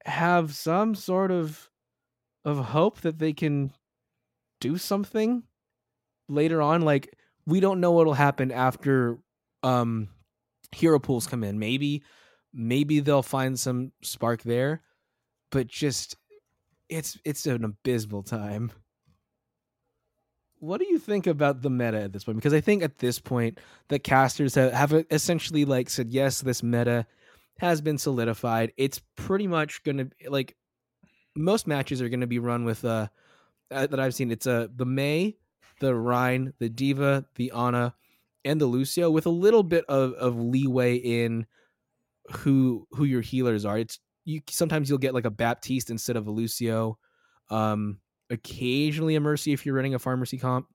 have 0.06 0.54
some 0.54 0.94
sort 0.94 1.30
of 1.30 1.70
of 2.44 2.58
hope 2.58 3.00
that 3.02 3.18
they 3.18 3.32
can 3.32 3.72
do 4.60 4.78
something 4.78 5.44
later 6.28 6.62
on. 6.62 6.82
Like, 6.82 7.16
we 7.46 7.60
don't 7.60 7.80
know 7.80 7.92
what'll 7.92 8.14
happen 8.14 8.52
after 8.52 9.18
um 9.62 10.08
hero 10.72 10.98
pools 10.98 11.26
come 11.26 11.44
in. 11.44 11.58
Maybe 11.58 12.04
maybe 12.52 13.00
they'll 13.00 13.22
find 13.22 13.58
some 13.58 13.92
spark 14.02 14.42
there, 14.42 14.82
but 15.50 15.66
just 15.66 16.16
it's 16.88 17.18
it's 17.24 17.46
an 17.46 17.64
abysmal 17.64 18.22
time 18.22 18.72
what 20.60 20.78
do 20.78 20.86
you 20.86 20.98
think 20.98 21.26
about 21.26 21.62
the 21.62 21.70
meta 21.70 22.00
at 22.00 22.12
this 22.12 22.24
point? 22.24 22.36
Because 22.36 22.52
I 22.52 22.60
think 22.60 22.82
at 22.82 22.98
this 22.98 23.18
point, 23.18 23.58
the 23.88 23.98
casters 23.98 24.54
have, 24.54 24.72
have 24.72 25.06
essentially 25.10 25.64
like 25.64 25.88
said, 25.88 26.10
yes, 26.10 26.42
this 26.42 26.62
meta 26.62 27.06
has 27.58 27.80
been 27.80 27.98
solidified. 27.98 28.72
It's 28.76 29.00
pretty 29.16 29.46
much 29.46 29.82
going 29.82 29.96
to 29.98 30.10
like 30.30 30.56
most 31.34 31.66
matches 31.66 32.02
are 32.02 32.08
going 32.08 32.20
to 32.20 32.26
be 32.26 32.38
run 32.38 32.64
with 32.64 32.84
uh, 32.84 33.08
uh 33.70 33.86
that 33.86 33.98
I've 33.98 34.14
seen. 34.14 34.30
It's 34.30 34.46
uh, 34.46 34.68
the 34.74 34.86
Mei, 34.86 35.38
the 35.80 35.94
Rein, 35.94 36.52
the 36.58 36.68
D.Va, 36.68 37.24
the 37.36 37.50
Ana, 37.52 37.94
and 38.44 38.60
the 38.60 38.66
Lucio 38.66 39.10
with 39.10 39.26
a 39.26 39.30
little 39.30 39.62
bit 39.62 39.84
of, 39.88 40.12
of 40.14 40.38
leeway 40.38 40.96
in 40.96 41.46
who 42.30 42.86
who 42.90 43.04
your 43.04 43.22
healers 43.22 43.64
are. 43.64 43.78
It's 43.78 43.98
you 44.24 44.40
sometimes 44.50 44.88
you'll 44.88 44.98
get 44.98 45.14
like 45.14 45.24
a 45.26 45.30
Baptiste 45.30 45.90
instead 45.90 46.16
of 46.16 46.26
a 46.26 46.30
Lucio. 46.30 46.98
Um, 47.50 48.00
occasionally 48.30 49.16
a 49.16 49.20
mercy 49.20 49.52
if 49.52 49.66
you're 49.66 49.74
running 49.74 49.94
a 49.94 49.98
Pharmercy 49.98 50.40
comp 50.40 50.68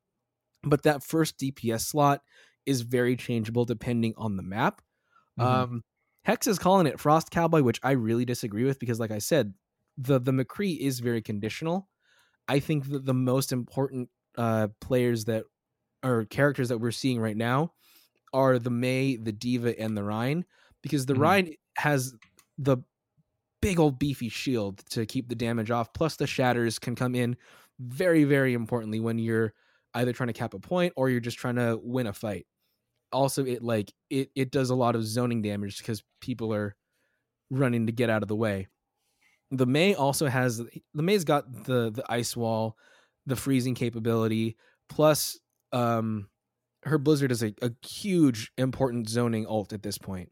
but 0.64 0.84
that 0.84 1.04
first 1.04 1.38
dps 1.38 1.82
slot 1.82 2.22
is 2.66 2.82
very 2.82 3.16
changeable 3.16 3.66
depending 3.66 4.14
on 4.18 4.38
the 4.38 4.44
map 4.44 4.82
Mhm. 5.38 5.66
um 5.70 5.84
hex 6.26 6.48
is 6.48 6.60
calling 6.60 6.88
it 6.88 7.00
frost 7.00 7.32
cowboy 7.32 7.62
which 7.62 7.80
i 7.84 7.92
really 7.92 8.26
disagree 8.26 8.64
with 8.64 8.80
because 8.80 9.00
like 9.00 9.12
i 9.12 9.20
said 9.20 9.54
the 9.98 10.20
the 10.20 10.32
mccree 10.32 10.78
is 10.80 11.00
very 11.00 11.22
conditional 11.22 11.90
i 12.48 12.60
think 12.60 12.90
that 12.90 13.06
the 13.06 13.14
most 13.14 13.52
important 13.52 14.10
uh 14.38 14.68
players 14.82 15.26
that 15.26 15.46
or 16.04 16.26
characters 16.26 16.70
that 16.70 16.80
we're 16.80 16.92
seeing 16.92 17.20
right 17.20 17.38
now 17.38 17.74
are 18.34 18.60
the 18.60 18.70
Mei 18.70 19.16
the 19.18 19.32
D.Va 19.32 19.80
and 19.80 19.98
the 19.98 20.04
Rein 20.04 20.46
because 20.82 21.06
the 21.06 21.16
Mhm. 21.16 21.16
Rein 21.16 21.56
has 21.78 22.14
the 22.58 22.78
big 23.66 23.80
old 23.80 23.98
beefy 23.98 24.30
shield 24.30 24.84
to 24.92 25.08
keep 25.08 25.28
the 25.28 25.36
damage 25.36 25.72
off. 25.72 25.92
Plus, 25.94 26.18
the 26.18 26.28
shatters 26.28 26.78
can 26.78 26.96
come 26.96 27.16
in 27.16 27.36
very, 27.80 28.24
very 28.24 28.54
importantly 28.54 29.00
when 29.00 29.18
you're 29.18 29.54
either 29.96 30.14
trying 30.14 30.28
to 30.28 30.34
cap 30.34 30.54
a 30.54 30.60
point 30.60 30.94
or 30.96 31.10
you're 31.10 31.20
just 31.20 31.40
trying 31.40 31.56
to 31.56 31.80
win 31.82 32.06
a 32.06 32.14
fight. 32.14 32.46
Also, 33.12 33.44
it 33.44 33.64
like 33.64 33.92
it 34.10 34.30
it 34.36 34.52
does 34.52 34.70
a 34.70 34.76
lot 34.76 34.96
of 34.96 35.04
zoning 35.04 35.42
damage 35.42 35.80
because 35.80 36.04
people 36.22 36.54
are 36.54 36.76
running 37.50 37.88
to 37.88 37.92
get 37.92 38.10
out 38.10 38.22
of 38.22 38.28
the 38.28 38.36
way. 38.36 38.68
The 39.50 39.66
Mei 39.66 39.96
also 39.96 40.28
has 40.28 40.58
the 40.58 41.04
Mei's 41.04 41.24
got 41.24 41.66
the 41.66 41.90
the 41.90 42.04
ice 42.08 42.38
wall, 42.38 42.78
the 43.26 43.36
freezing 43.36 43.74
capability, 43.74 44.58
plus 44.90 45.40
um 45.72 46.30
her 46.84 47.00
blizzard 47.00 47.32
is 47.32 47.42
a, 47.42 47.52
a 47.64 47.72
huge 47.84 48.52
important 48.60 49.10
zoning 49.10 49.48
ult 49.48 49.74
at 49.74 49.82
this 49.82 49.98
point 49.98 50.30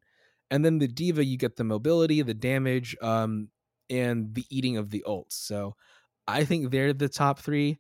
and 0.52 0.64
then 0.64 0.80
the 0.80 0.88
D.Va 0.88 1.24
you 1.24 1.38
get 1.38 1.56
the 1.56 1.64
mobility 1.64 2.22
the 2.22 2.34
damage 2.34 2.96
um 3.02 3.50
and 3.90 4.34
the 4.34 4.46
eating 4.50 4.78
of 4.78 4.90
the 4.90 5.04
ults 5.08 5.34
so 5.34 5.76
i 6.28 6.44
think 6.46 6.72
they're 6.72 6.94
the 6.94 7.10
top 7.10 7.40
three 7.40 7.80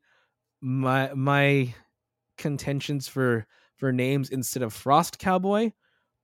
my 0.61 1.13
my 1.13 1.73
contentions 2.37 3.07
for 3.07 3.45
for 3.77 3.91
names 3.91 4.29
instead 4.29 4.63
of 4.63 4.73
Frost 4.73 5.19
Cowboy 5.19 5.71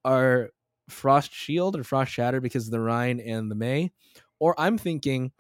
are 0.06 0.50
Frost 0.90 1.34
Shield 1.34 1.76
or 1.76 1.84
Frost 1.84 2.12
Shatter 2.12 2.40
because 2.42 2.66
of 2.68 2.72
the 2.72 2.80
Rein 2.80 3.20
and 3.20 3.52
the 3.52 3.56
Mei. 3.56 3.92
Or 4.40 4.56
I'm 4.58 4.78
thinking, 4.78 5.32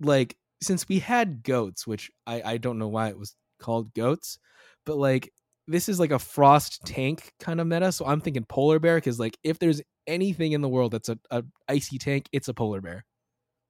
like, 0.00 0.36
since 0.60 0.88
we 0.88 0.98
had 0.98 1.42
goats, 1.42 1.86
which 1.86 2.10
I, 2.26 2.42
I 2.44 2.56
don't 2.56 2.78
know 2.78 2.88
why 2.88 3.08
it 3.08 3.18
was 3.18 3.36
called 3.60 3.94
goats, 3.94 4.38
but 4.84 4.96
like 4.96 5.32
this 5.66 5.88
is 5.88 6.00
like 6.00 6.10
a 6.10 6.18
frost 6.18 6.80
tank 6.86 7.32
kind 7.40 7.60
of 7.60 7.66
meta. 7.66 7.92
So 7.92 8.06
I'm 8.06 8.20
thinking 8.20 8.44
polar 8.48 8.78
bear 8.78 8.96
because 8.96 9.18
like 9.20 9.38
if 9.44 9.58
there's 9.58 9.80
anything 10.06 10.52
in 10.52 10.60
the 10.60 10.68
world 10.68 10.92
that's 10.92 11.08
a, 11.08 11.18
a 11.30 11.44
icy 11.68 11.98
tank, 11.98 12.28
it's 12.32 12.48
a 12.48 12.54
polar 12.54 12.80
bear. 12.80 13.04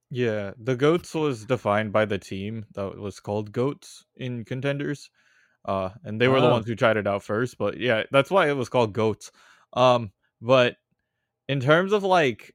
Yeah, 0.09 0.53
the 0.57 0.75
goats 0.75 1.13
was 1.15 1.45
defined 1.45 1.91
by 1.91 2.05
the 2.05 2.19
team 2.19 2.65
that 2.75 2.97
was 2.97 3.19
called 3.19 3.51
goats 3.51 4.05
in 4.15 4.45
contenders. 4.45 5.09
Uh 5.65 5.91
and 6.03 6.21
they 6.21 6.27
were 6.29 6.41
the 6.41 6.47
Oh. 6.47 6.51
ones 6.51 6.67
who 6.67 6.75
tried 6.75 6.97
it 6.97 7.07
out 7.07 7.23
first, 7.23 7.57
but 7.57 7.79
yeah, 7.79 8.03
that's 8.11 8.31
why 8.31 8.49
it 8.49 8.53
was 8.57 8.69
called 8.69 8.93
goats. 8.93 9.31
Um 9.73 10.11
but 10.41 10.77
in 11.49 11.59
terms 11.61 11.93
of 11.93 12.03
like 12.03 12.53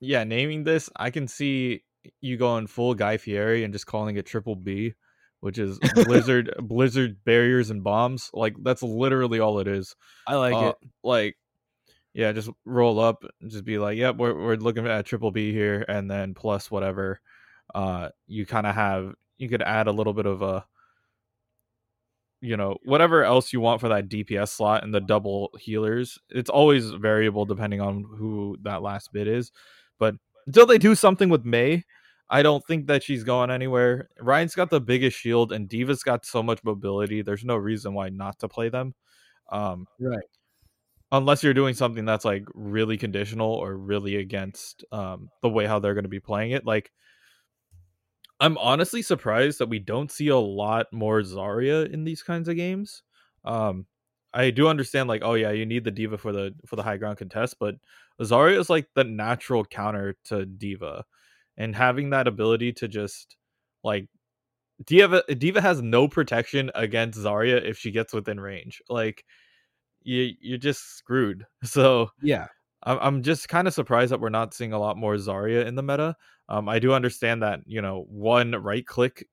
yeah, 0.00 0.24
naming 0.24 0.64
this, 0.64 0.90
I 0.96 1.10
can 1.10 1.28
see 1.28 1.84
you 2.20 2.36
going 2.38 2.66
full 2.68 2.94
Guy 2.94 3.16
Fieri 3.18 3.64
and 3.64 3.72
just 3.74 3.86
calling 3.86 4.16
it 4.16 4.26
Triple 4.26 4.56
B, 4.56 4.94
which 5.44 5.58
is 5.58 5.78
Blizzard 6.06 6.54
Blizzard 6.58 7.22
barriers 7.26 7.68
and 7.68 7.84
bombs. 7.84 8.30
Like 8.32 8.54
that's 8.62 8.82
literally 8.82 9.40
all 9.40 9.58
it 9.58 9.68
is. 9.68 9.94
I 10.26 10.36
like 10.36 10.54
Uh, 10.54 10.68
it. 10.68 10.76
Like, 11.02 11.36
yeah, 12.14 12.32
just 12.32 12.48
roll 12.64 12.98
up, 12.98 13.24
and 13.42 13.50
just 13.50 13.62
be 13.66 13.76
like, 13.76 13.98
"Yep, 13.98 14.16
we're 14.16 14.34
we're 14.34 14.56
looking 14.56 14.86
at 14.86 15.04
triple 15.04 15.30
B 15.32 15.52
here," 15.52 15.84
and 15.86 16.10
then 16.10 16.32
plus 16.32 16.70
whatever. 16.70 17.20
Uh, 17.74 18.08
you 18.26 18.46
kind 18.46 18.66
of 18.66 18.74
have 18.74 19.12
you 19.36 19.50
could 19.50 19.60
add 19.60 19.86
a 19.86 19.92
little 19.92 20.14
bit 20.14 20.24
of 20.24 20.40
a, 20.40 20.64
you 22.40 22.56
know, 22.56 22.78
whatever 22.84 23.22
else 23.22 23.52
you 23.52 23.60
want 23.60 23.82
for 23.82 23.90
that 23.90 24.08
DPS 24.08 24.48
slot 24.48 24.82
and 24.82 24.94
the 24.94 25.00
double 25.00 25.50
healers. 25.60 26.18
It's 26.30 26.48
always 26.48 26.88
variable 26.88 27.44
depending 27.44 27.82
on 27.82 28.02
who 28.16 28.56
that 28.62 28.80
last 28.80 29.12
bit 29.12 29.28
is, 29.28 29.52
but 29.98 30.14
until 30.46 30.64
they 30.64 30.78
do 30.78 30.94
something 30.94 31.28
with 31.28 31.44
Mei. 31.44 31.84
I 32.30 32.42
don't 32.42 32.64
think 32.66 32.86
that 32.86 33.02
she's 33.02 33.24
going 33.24 33.50
anywhere. 33.50 34.08
Rein's 34.20 34.54
got 34.54 34.70
the 34.70 34.80
biggest 34.80 35.18
shield, 35.18 35.52
and 35.52 35.68
D.Va's 35.68 36.02
got 36.02 36.24
so 36.24 36.42
much 36.42 36.64
mobility. 36.64 37.22
There's 37.22 37.44
no 37.44 37.56
reason 37.56 37.94
why 37.94 38.08
not 38.08 38.38
to 38.40 38.48
play 38.48 38.68
them. 38.68 38.94
Um, 39.50 39.86
Right. 40.00 40.24
unless 41.12 41.42
you're 41.42 41.54
doing 41.54 41.74
something 41.74 42.04
that's 42.04 42.24
like 42.24 42.44
really 42.54 42.96
conditional 42.96 43.50
or 43.52 43.76
really 43.76 44.16
against 44.16 44.84
um 44.92 45.30
the 45.42 45.48
way 45.48 45.66
how 45.66 45.78
they're 45.78 45.94
going 45.94 46.04
to 46.04 46.08
be 46.08 46.20
playing 46.20 46.50
it 46.52 46.64
like 46.64 46.90
i'm 48.40 48.58
honestly 48.58 49.02
surprised 49.02 49.58
that 49.58 49.68
we 49.68 49.78
don't 49.78 50.10
see 50.10 50.28
a 50.28 50.36
lot 50.36 50.86
more 50.92 51.20
zarya 51.20 51.90
in 51.92 52.04
these 52.04 52.22
kinds 52.22 52.48
of 52.48 52.56
games 52.56 53.02
um 53.44 53.86
i 54.32 54.50
do 54.50 54.68
understand 54.68 55.08
like 55.08 55.22
oh 55.24 55.34
yeah 55.34 55.50
you 55.50 55.66
need 55.66 55.84
the 55.84 55.90
D.Va 55.90 56.18
for 56.18 56.32
the 56.32 56.54
for 56.66 56.76
the 56.76 56.82
high 56.82 56.96
ground 56.96 57.18
contest 57.18 57.56
but 57.60 57.76
zarya 58.20 58.58
is 58.58 58.70
like 58.70 58.88
the 58.94 59.04
natural 59.04 59.64
counter 59.64 60.16
to 60.24 60.46
D.Va 60.46 61.04
and 61.56 61.74
having 61.76 62.10
that 62.10 62.28
ability 62.28 62.72
to 62.74 62.88
just 62.88 63.36
like 63.82 64.08
D.Va 64.84 65.22
D.Va 65.34 65.60
has 65.60 65.82
no 65.82 66.08
protection 66.08 66.70
against 66.74 67.18
zarya 67.18 67.62
if 67.64 67.78
she 67.78 67.90
gets 67.90 68.12
within 68.12 68.40
range 68.40 68.82
like 68.88 69.24
you 70.02 70.32
you're 70.40 70.58
just 70.58 70.96
screwed. 70.96 71.46
So 71.64 72.10
Yeah. 72.22 72.46
I'm 72.82 72.98
I'm 73.00 73.22
just 73.22 73.48
kind 73.48 73.66
of 73.68 73.74
surprised 73.74 74.12
that 74.12 74.20
we're 74.20 74.28
not 74.28 74.54
seeing 74.54 74.72
a 74.72 74.78
lot 74.78 74.96
more 74.96 75.14
Zarya 75.16 75.66
in 75.66 75.74
the 75.74 75.82
meta. 75.82 76.16
Um, 76.48 76.68
I 76.68 76.78
do 76.78 76.92
understand 76.92 77.42
that 77.42 77.60
you 77.66 77.80
know 77.82 78.04
one 78.08 78.52
right 78.52 78.86
click 78.86 79.26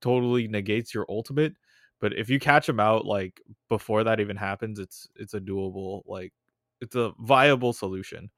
totally 0.00 0.48
negates 0.48 0.94
your 0.94 1.06
ultimate, 1.08 1.54
but 2.00 2.12
if 2.16 2.30
you 2.30 2.38
catch 2.38 2.68
him 2.68 2.80
out 2.80 3.04
like 3.06 3.40
before 3.68 4.04
that 4.04 4.20
even 4.20 4.36
happens, 4.36 4.78
it's 4.78 5.08
it's 5.16 5.34
a 5.34 5.40
doable 5.40 6.02
like 6.06 6.32
it's 6.80 6.96
a 6.96 7.12
viable 7.20 7.72
solution. 7.72 8.30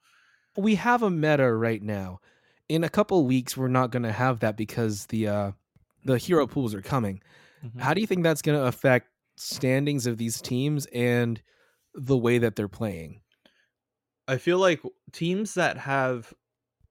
we 0.56 0.76
have 0.76 1.02
a 1.02 1.10
meta 1.10 1.52
right 1.52 1.82
now. 1.82 2.20
In 2.68 2.84
a 2.84 2.88
couple 2.88 3.24
weeks, 3.26 3.56
we're 3.56 3.68
not 3.68 3.90
going 3.90 4.04
to 4.04 4.12
have 4.12 4.40
that 4.40 4.56
because 4.56 5.06
the 5.06 5.28
uh, 5.28 5.52
the 6.04 6.18
hero 6.18 6.46
pools 6.46 6.74
are 6.74 6.82
coming. 6.82 7.20
Mm-hmm. 7.64 7.78
How 7.78 7.94
do 7.94 8.00
you 8.00 8.06
think 8.06 8.22
that's 8.22 8.42
going 8.42 8.58
to 8.58 8.66
affect 8.66 9.08
standings 9.36 10.06
of 10.06 10.16
these 10.16 10.40
teams 10.40 10.86
and 10.86 11.42
the 11.94 12.16
way 12.16 12.38
that 12.38 12.56
they're 12.56 12.68
playing? 12.68 13.20
I 14.26 14.38
feel 14.38 14.58
like 14.58 14.80
teams 15.12 15.54
that 15.54 15.76
have 15.76 16.32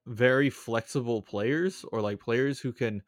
very 0.06 0.50
flexible 0.50 1.22
players 1.22 1.84
or 1.90 2.00
like 2.00 2.20
players 2.20 2.60
who 2.60 2.72
can 2.72 3.02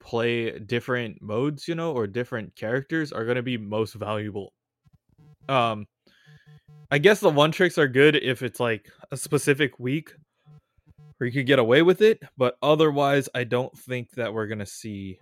play 0.00 0.58
different 0.58 1.20
modes, 1.20 1.66
you 1.66 1.74
know, 1.74 1.92
or 1.92 2.06
different 2.06 2.54
characters 2.56 3.12
are 3.12 3.24
going 3.24 3.36
to 3.36 3.42
be 3.42 3.58
most 3.58 3.94
valuable. 3.94 4.52
Um 5.48 5.86
I 6.90 6.98
guess 6.98 7.20
the 7.20 7.28
one 7.28 7.52
tricks 7.52 7.76
are 7.76 7.88
good 7.88 8.16
if 8.16 8.42
it's 8.42 8.60
like 8.60 8.88
a 9.10 9.16
specific 9.16 9.78
week 9.78 10.14
where 11.18 11.26
you 11.26 11.32
could 11.32 11.46
get 11.46 11.58
away 11.58 11.82
with 11.82 12.00
it, 12.00 12.22
but 12.36 12.56
otherwise 12.62 13.28
I 13.34 13.44
don't 13.44 13.76
think 13.76 14.10
that 14.12 14.32
we're 14.32 14.46
to 14.58 14.66
see 14.66 15.18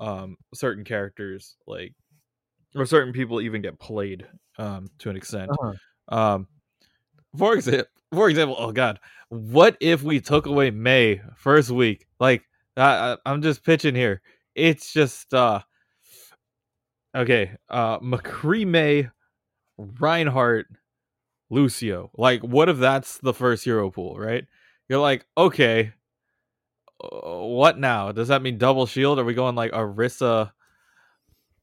um 0.00 0.36
certain 0.54 0.82
characters 0.84 1.56
like 1.68 1.94
or 2.74 2.84
certain 2.84 3.12
people 3.12 3.40
even 3.40 3.62
get 3.62 3.78
played 3.78 4.26
um 4.58 4.88
to 4.98 5.10
an 5.10 5.16
extent. 5.16 5.50
Uh-huh. 5.50 6.16
Um, 6.16 6.48
for 7.36 7.54
example, 7.54 7.86
for 8.12 8.28
example, 8.28 8.56
oh 8.58 8.72
god, 8.72 9.00
what 9.28 9.76
if 9.80 10.02
we 10.02 10.20
took 10.20 10.46
away 10.46 10.70
Mei 10.70 11.20
first 11.36 11.70
week? 11.70 12.06
Like, 12.20 12.44
I, 12.76 13.12
I, 13.12 13.16
I'm 13.26 13.42
just 13.42 13.64
pitching 13.64 13.94
here. 13.94 14.22
It's 14.54 14.92
just 14.92 15.34
uh, 15.34 15.60
okay. 17.16 17.52
Uh, 17.68 17.98
McCree 17.98 18.66
Mei, 18.66 19.08
Reinhardt, 19.76 20.66
Lucio. 21.50 22.10
Like, 22.16 22.42
what 22.42 22.68
if 22.68 22.78
that's 22.78 23.18
the 23.18 23.34
first 23.34 23.64
hero 23.64 23.90
pool? 23.90 24.16
Right? 24.18 24.44
You're 24.88 25.00
like, 25.00 25.26
okay, 25.36 25.92
uh, 27.02 27.38
what 27.38 27.78
now? 27.78 28.12
Does 28.12 28.28
that 28.28 28.42
mean 28.42 28.58
double 28.58 28.86
shield? 28.86 29.18
Are 29.18 29.24
we 29.24 29.34
going 29.34 29.54
like 29.54 29.72
Orisa? 29.72 30.52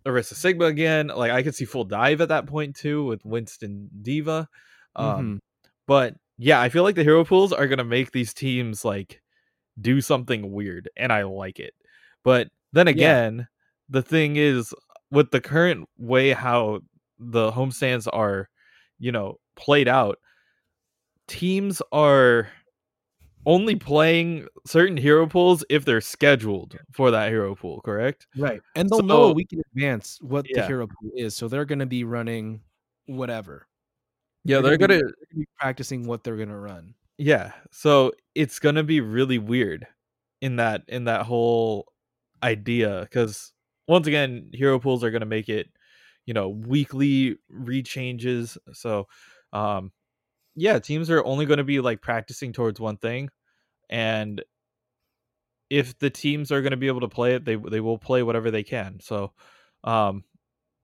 Orisa 0.05 0.33
Sigma 0.33 0.65
again. 0.65 1.07
Like 1.07 1.31
I 1.31 1.43
could 1.43 1.55
see 1.55 1.65
full 1.65 1.83
dive 1.83 2.21
at 2.21 2.29
that 2.29 2.47
point 2.47 2.75
too 2.75 3.05
with 3.05 3.23
Winston 3.25 3.89
D.Va. 4.01 4.47
Um, 4.95 5.05
Mhm. 5.35 5.39
but 5.87 6.15
yeah, 6.37 6.59
I 6.59 6.69
feel 6.69 6.83
like 6.83 6.95
the 6.95 7.03
hero 7.03 7.23
pools 7.23 7.53
are 7.53 7.67
gonna 7.67 7.83
make 7.83 8.11
these 8.11 8.33
teams 8.33 8.83
like 8.83 9.21
do 9.79 10.01
something 10.01 10.51
weird, 10.51 10.89
and 10.97 11.13
I 11.13 11.23
like 11.23 11.59
it. 11.59 11.73
But 12.23 12.49
then 12.73 12.87
Yeah. 12.87 12.93
again, 12.93 13.47
the 13.89 14.01
thing 14.01 14.37
is 14.37 14.73
with 15.11 15.31
the 15.31 15.41
current 15.41 15.87
way 15.97 16.31
how 16.31 16.81
the 17.19 17.51
homestands 17.51 18.07
are, 18.11 18.49
you 18.99 19.11
know, 19.11 19.39
played 19.55 19.87
out, 19.87 20.17
teams 21.27 21.81
are 21.91 22.49
only 23.45 23.75
playing 23.75 24.47
certain 24.65 24.97
hero 24.97 25.25
pools 25.27 25.63
if 25.69 25.83
they're 25.85 26.01
scheduled 26.01 26.77
for 26.91 27.11
that 27.11 27.29
hero 27.29 27.55
pool, 27.55 27.81
correct? 27.81 28.27
Right. 28.37 28.61
And 28.75 28.89
they'll 28.89 29.01
know 29.01 29.23
a 29.25 29.27
So- 29.29 29.33
week 29.33 29.51
in 29.53 29.61
advance 29.75 30.19
what 30.21 30.45
the 30.51 30.65
hero 30.65 30.87
pool 30.87 31.11
is. 31.15 31.35
So 31.35 31.47
they're 31.47 31.65
going 31.65 31.79
to 31.79 31.85
be 31.85 32.03
running 32.03 32.61
whatever. 33.07 33.67
Yeah, 34.43 34.61
They're 34.61 34.71
they're 34.71 34.77
gonna 34.77 34.93
gonna 34.99 34.99
be- 34.99 35.13
They're 35.19 35.27
gonna 35.33 35.39
be 35.41 35.47
practicing 35.59 36.07
what 36.07 36.23
they're 36.23 36.37
going 36.37 36.49
to 36.49 36.57
run. 36.57 36.93
yeah 37.17 37.51
so 37.71 38.11
it's 38.33 38.57
gonna 38.57 38.83
be 38.83 38.99
really 39.01 39.37
weird 39.37 39.85
in 40.41 40.55
that 40.55 40.81
in 40.87 41.03
that 41.03 41.23
whole 41.27 41.85
idea 42.41 43.01
because 43.01 43.53
once 43.87 44.07
again 44.07 44.49
hero 44.53 44.79
pools 44.79 45.03
are 45.03 45.11
gonna 45.11 45.25
make 45.27 45.47
it 45.49 45.67
you 46.25 46.33
know 46.33 46.49
weekly 46.49 47.37
rechanges 47.53 48.57
so 48.73 49.07
um 49.53 49.91
yeah 50.55 50.79
teams 50.79 51.09
are 51.09 51.23
only 51.25 51.45
gonna 51.45 51.63
be 51.63 51.79
like 51.79 52.01
practicing 52.01 52.53
towards 52.53 52.79
one 52.79 52.97
thing 52.97 53.29
and 53.89 54.43
if 55.69 55.97
the 55.99 56.09
teams 56.09 56.51
are 56.51 56.61
gonna 56.61 56.77
be 56.77 56.87
able 56.87 57.01
to 57.01 57.07
play 57.07 57.35
it 57.35 57.45
they 57.45 57.55
they 57.55 57.79
will 57.79 57.97
play 57.97 58.23
whatever 58.23 58.51
they 58.51 58.63
can 58.63 58.99
so 59.01 59.31
um 59.83 60.23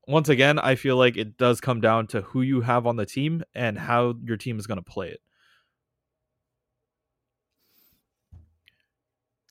once 0.07 0.29
again 0.29 0.57
i 0.59 0.75
feel 0.75 0.97
like 0.97 1.17
it 1.17 1.37
does 1.37 1.59
come 1.59 1.81
down 1.81 2.07
to 2.07 2.21
who 2.21 2.41
you 2.41 2.61
have 2.61 2.87
on 2.87 2.95
the 2.95 3.05
team 3.05 3.43
and 3.53 3.77
how 3.77 4.15
your 4.23 4.37
team 4.37 4.57
is 4.59 4.67
gonna 4.67 4.81
play 4.81 5.09
it 5.09 5.21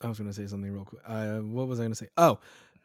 I 0.02 0.08
was 0.08 0.18
going 0.18 0.28
to 0.28 0.34
say 0.34 0.46
something 0.46 0.70
real 0.70 0.84
quick. 0.84 1.02
Uh, 1.06 1.38
what 1.38 1.68
was 1.68 1.80
I 1.80 1.84
going 1.84 1.92
to 1.92 1.96
say? 1.96 2.08
Oh, 2.16 2.38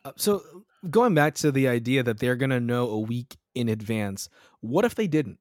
uh, 0.06 0.12
so 0.16 0.42
going 0.90 1.14
back 1.14 1.36
to 1.36 1.52
the 1.52 1.68
idea 1.68 2.04
that 2.04 2.20
they're 2.20 2.36
going 2.36 2.52
to 2.52 2.60
know 2.60 2.90
a 2.90 3.00
week 3.00 3.38
in 3.54 3.70
advance. 3.70 4.30
What 4.62 4.86
if 4.86 4.96
they 4.96 5.08
didn't? 5.08 5.38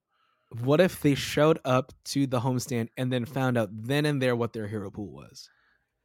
What 0.50 0.80
if 0.80 1.00
they 1.00 1.14
showed 1.14 1.60
up 1.64 1.92
to 2.06 2.26
the 2.26 2.40
homestand 2.40 2.88
and 2.96 3.12
then 3.12 3.24
found 3.24 3.56
out 3.56 3.68
then 3.72 4.04
and 4.06 4.20
there 4.20 4.34
what 4.36 4.52
their 4.52 4.66
hero 4.68 4.90
pool 4.90 5.12
was? 5.12 5.50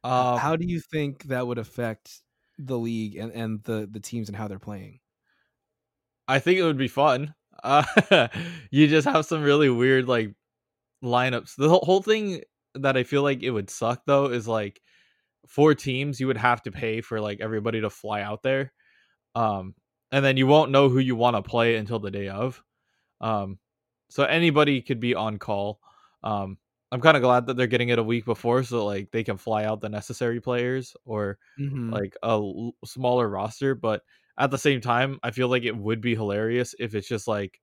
um, 0.04 0.34
How 0.34 0.56
do 0.56 0.66
you 0.66 0.80
think 0.80 1.24
that 1.24 1.46
would 1.46 1.58
affect 1.58 2.22
the 2.58 2.78
league 2.78 3.16
and, 3.16 3.32
and 3.32 3.62
the, 3.64 3.88
the 3.90 4.00
teams 4.00 4.28
and 4.28 4.36
how 4.36 4.48
they're 4.48 4.58
playing? 4.58 5.00
I 6.28 6.38
think 6.38 6.58
it 6.58 6.64
would 6.64 6.78
be 6.78 6.88
fun. 6.88 7.34
Uh, 7.62 7.84
you 8.70 8.86
just 8.88 9.08
have 9.08 9.26
some 9.26 9.42
really 9.42 9.70
weird 9.70 10.08
like 10.08 10.34
lineups. 11.04 11.56
The 11.56 11.68
whole, 11.68 11.84
whole 11.84 12.02
thing 12.02 12.42
that 12.74 12.96
I 12.96 13.04
feel 13.04 13.22
like 13.22 13.42
it 13.42 13.50
would 13.50 13.70
suck 13.70 14.02
though 14.06 14.26
is 14.26 14.48
like 14.48 14.80
four 15.48 15.74
teams 15.74 16.20
you 16.20 16.28
would 16.28 16.38
have 16.38 16.62
to 16.64 16.72
pay 16.72 17.00
for 17.00 17.20
like 17.20 17.40
everybody 17.40 17.80
to 17.82 17.90
fly 17.90 18.22
out 18.22 18.42
there. 18.42 18.72
Um 19.34 19.74
and 20.12 20.24
then 20.24 20.36
you 20.36 20.46
won't 20.46 20.72
know 20.72 20.88
who 20.88 21.00
you 21.00 21.16
want 21.16 21.36
to 21.36 21.42
play 21.42 21.76
until 21.76 22.00
the 22.00 22.10
day 22.10 22.28
of. 22.28 22.62
Um 23.20 23.58
so 24.08 24.24
anybody 24.24 24.82
could 24.82 25.00
be 25.00 25.14
on 25.14 25.38
call. 25.38 25.80
Um, 26.22 26.58
I'm 26.92 27.00
kind 27.00 27.16
of 27.16 27.22
glad 27.22 27.46
that 27.46 27.56
they're 27.56 27.66
getting 27.66 27.88
it 27.90 27.98
a 27.98 28.02
week 28.04 28.24
before, 28.24 28.62
so 28.62 28.84
like 28.86 29.10
they 29.10 29.24
can 29.24 29.36
fly 29.36 29.64
out 29.64 29.80
the 29.80 29.88
necessary 29.88 30.40
players 30.40 30.96
or 31.04 31.38
Mhm. 31.56 31.98
like 31.98 32.16
a 32.22 32.28
l- 32.28 32.74
smaller 32.84 33.28
roster. 33.28 33.74
But 33.74 34.02
at 34.38 34.50
the 34.50 34.58
same 34.58 34.80
time, 34.80 35.18
I 35.22 35.30
feel 35.32 35.48
like 35.48 35.64
it 35.64 35.76
would 35.76 36.00
be 36.00 36.14
hilarious 36.14 36.74
if 36.78 36.94
it's 36.94 37.08
just 37.08 37.28
like, 37.28 37.60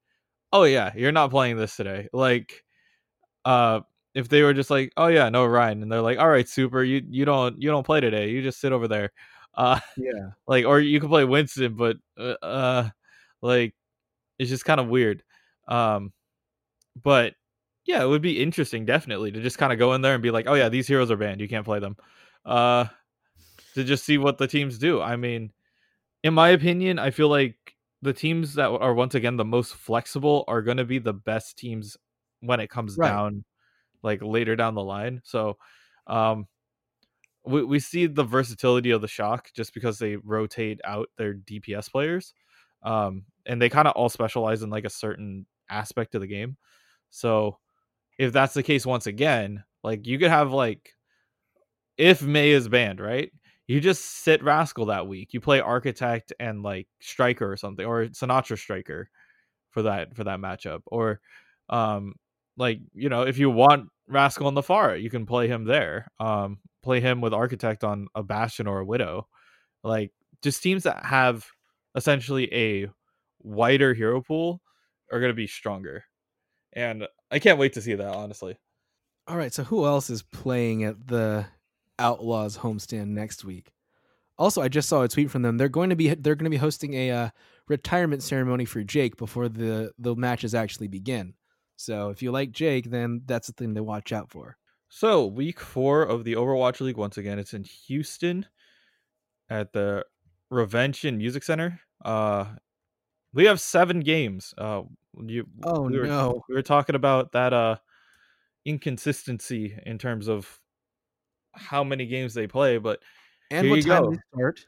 oh 0.53 0.63
yeah, 0.65 0.93
you're 0.95 1.11
not 1.13 1.31
playing 1.31 1.57
this 1.57 1.75
today. 1.77 2.09
Like, 2.13 2.65
uh, 3.45 3.81
if 4.13 4.29
they 4.29 4.43
were 4.43 4.53
just 4.53 4.69
like, 4.69 4.93
oh 4.97 5.07
yeah, 5.07 5.29
no 5.29 5.45
Rein, 5.45 5.81
and 5.81 5.91
they're 5.91 6.01
like, 6.01 6.19
all 6.19 6.29
right, 6.29 6.47
super, 6.47 6.83
you 6.83 7.01
you 7.09 7.25
don't 7.25 7.61
you 7.61 7.69
don't 7.69 7.85
play 7.85 7.99
today, 8.01 8.29
you 8.29 8.41
just 8.43 8.59
sit 8.61 8.71
over 8.73 8.87
there. 8.87 9.11
Uh, 9.55 9.79
Yeah. 9.95 10.33
like 10.47 10.65
or 10.65 10.79
you 10.79 10.99
can 10.99 11.09
play 11.09 11.25
Winston, 11.25 11.75
but 11.75 11.97
uh, 12.17 12.35
uh 12.41 12.89
like 13.41 13.75
it's 14.39 14.49
just 14.49 14.65
kind 14.65 14.79
of 14.79 14.87
weird. 14.89 15.23
Um, 15.67 16.13
but 17.01 17.35
yeah, 17.85 18.03
it 18.03 18.07
would 18.07 18.21
be 18.21 18.41
interesting, 18.41 18.85
definitely, 18.85 19.31
to 19.31 19.41
just 19.41 19.57
kind 19.57 19.73
of 19.73 19.79
go 19.79 19.93
in 19.93 20.01
there 20.01 20.13
and 20.13 20.23
be 20.23 20.31
like, 20.31 20.47
oh 20.47 20.53
yeah, 20.53 20.69
these 20.69 20.87
heroes 20.87 21.11
are 21.11 21.17
banned, 21.17 21.41
you 21.41 21.49
can't 21.49 21.65
play 21.65 21.79
them. 21.79 21.97
Uh, 22.45 22.85
to 23.75 23.83
just 23.83 24.05
see 24.05 24.17
what 24.17 24.37
the 24.37 24.47
teams 24.47 24.77
do. 24.77 25.01
I 25.01 25.15
mean, 25.15 25.51
in 26.23 26.33
my 26.33 26.49
opinion, 26.49 26.99
I 26.99 27.11
feel 27.11 27.29
like 27.29 27.57
the 28.01 28.13
teams 28.13 28.55
that 28.55 28.69
are 28.69 28.93
once 28.93 29.15
again 29.15 29.37
the 29.37 29.45
most 29.45 29.75
flexible 29.75 30.45
are 30.47 30.61
going 30.61 30.77
to 30.77 30.85
be 30.85 30.99
the 30.99 31.13
best 31.13 31.57
teams 31.57 31.97
when 32.41 32.59
it 32.59 32.69
comes 32.69 32.97
Right. 32.97 33.09
down, 33.09 33.45
like 34.03 34.21
later 34.23 34.55
down 34.55 34.75
the 34.75 34.83
line. 34.83 35.21
So, 35.25 35.57
um, 36.07 36.47
we, 37.45 37.63
we 37.63 37.79
see 37.79 38.05
the 38.07 38.23
versatility 38.23 38.91
of 38.91 39.01
the 39.01 39.07
shock 39.07 39.49
just 39.53 39.73
because 39.73 39.99
they 39.99 40.15
rotate 40.15 40.79
out 40.83 41.09
their 41.17 41.33
DPS 41.33 41.89
players. 41.89 42.33
Um, 42.83 43.25
and 43.45 43.61
they 43.61 43.69
kind 43.69 43.87
of 43.87 43.95
all 43.95 44.09
specialize 44.09 44.61
in 44.63 44.69
like 44.69 44.85
a 44.85 44.89
certain 44.89 45.45
aspect 45.69 46.15
of 46.15 46.21
the 46.21 46.27
game. 46.27 46.57
So 47.13 47.59
if 48.17 48.33
that's 48.33 48.55
the 48.55 48.63
case 48.63 48.85
once 48.85 49.05
again, 49.05 49.63
like 49.83 50.07
you 50.07 50.17
could 50.17 50.31
have 50.31 50.51
like 50.51 50.93
if 51.97 52.23
Mei 52.23 52.51
is 52.51 52.67
banned, 52.67 52.99
right? 52.99 53.31
You 53.67 53.79
just 53.79 54.03
sit 54.03 54.43
Rascal 54.43 54.87
that 54.87 55.07
week. 55.07 55.33
You 55.33 55.39
play 55.39 55.59
Architect 55.61 56.33
and 56.39 56.63
like 56.63 56.87
Striker 56.99 57.49
or 57.49 57.55
something, 57.55 57.85
or 57.85 58.07
Sinatraa 58.07 58.57
Striker 58.57 59.09
for 59.69 59.83
that 59.83 60.15
for 60.15 60.23
that 60.23 60.39
matchup. 60.39 60.81
Or 60.87 61.21
um 61.69 62.15
like, 62.57 62.79
you 62.93 63.09
know, 63.09 63.21
if 63.23 63.37
you 63.37 63.49
want 63.51 63.89
Rascal 64.07 64.47
on 64.47 64.55
the 64.55 64.63
far, 64.63 64.95
you 64.95 65.09
can 65.11 65.25
play 65.27 65.47
him 65.47 65.65
there. 65.65 66.07
Um 66.19 66.59
play 66.83 66.99
him 66.99 67.21
with 67.21 67.33
Architect 67.33 67.83
on 67.83 68.07
a 68.15 68.23
Bastion 68.23 68.67
or 68.67 68.79
a 68.79 68.85
Widow. 68.85 69.27
Like 69.83 70.11
just 70.41 70.63
teams 70.63 70.83
that 70.83 71.05
have 71.05 71.45
essentially 71.95 72.51
a 72.53 72.87
wider 73.39 73.93
hero 73.93 74.21
pool 74.21 74.61
are 75.11 75.19
going 75.19 75.29
to 75.29 75.35
be 75.35 75.47
stronger. 75.47 76.05
And 76.75 77.07
I 77.31 77.39
can't 77.39 77.59
wait 77.59 77.73
to 77.73 77.81
see 77.81 77.93
that, 77.93 78.15
honestly. 78.15 78.57
All 79.27 79.37
right, 79.37 79.53
so 79.53 79.63
who 79.63 79.85
else 79.85 80.09
is 80.09 80.21
playing 80.21 80.83
at 80.83 81.07
the 81.07 81.45
Outlaws 81.99 82.57
homestand 82.57 83.07
next 83.07 83.45
week? 83.45 83.71
Also, 84.37 84.61
I 84.61 84.67
just 84.67 84.89
saw 84.89 85.03
a 85.03 85.07
tweet 85.07 85.31
from 85.31 85.43
them. 85.43 85.57
They're 85.57 85.69
going 85.69 85.91
to 85.91 85.95
be 85.95 86.13
they're 86.13 86.35
going 86.35 86.45
to 86.45 86.49
be 86.49 86.57
hosting 86.57 86.93
a 86.95 87.11
uh, 87.11 87.29
retirement 87.67 88.23
ceremony 88.23 88.65
for 88.65 88.83
Jake 88.83 89.15
before 89.15 89.47
the 89.47 89.91
the 89.99 90.15
matches 90.15 90.55
actually 90.55 90.87
begin. 90.87 91.35
So 91.75 92.09
if 92.09 92.21
you 92.21 92.31
like 92.31 92.51
Jake, 92.51 92.89
then 92.89 93.21
that's 93.25 93.47
the 93.47 93.53
thing 93.53 93.75
to 93.75 93.83
watch 93.83 94.11
out 94.11 94.29
for. 94.29 94.57
So, 94.89 95.25
week 95.25 95.59
four 95.59 96.03
of 96.03 96.23
the 96.23 96.33
Overwatch 96.33 96.79
League, 96.79 96.97
once 96.97 97.17
again, 97.17 97.39
it's 97.39 97.55
in 97.55 97.63
Houston 97.63 98.45
at 99.49 99.73
the 99.73 100.05
Revention 100.51 101.17
Music 101.17 101.41
Center. 101.41 101.79
Uh, 102.05 102.45
we 103.33 103.45
have 103.45 103.59
seven 103.59 103.99
games. 103.99 104.53
Uh, 104.57 104.83
you, 105.25 105.45
Oh 105.63 105.81
we 105.83 105.97
were, 105.99 106.07
no! 106.07 106.43
we 106.49 106.55
were 106.55 106.61
talking 106.61 106.95
about 106.95 107.31
that 107.33 107.53
uh 107.53 107.75
inconsistency 108.65 109.77
in 109.85 109.97
terms 109.97 110.27
of 110.27 110.59
how 111.53 111.83
many 111.83 112.05
games 112.05 112.33
they 112.33 112.47
play, 112.47 112.77
but 112.77 112.99
And 113.51 113.69
what 113.69 113.81
time 113.85 114.03
go. 114.03 114.11
they 114.11 114.17
start? 114.33 114.65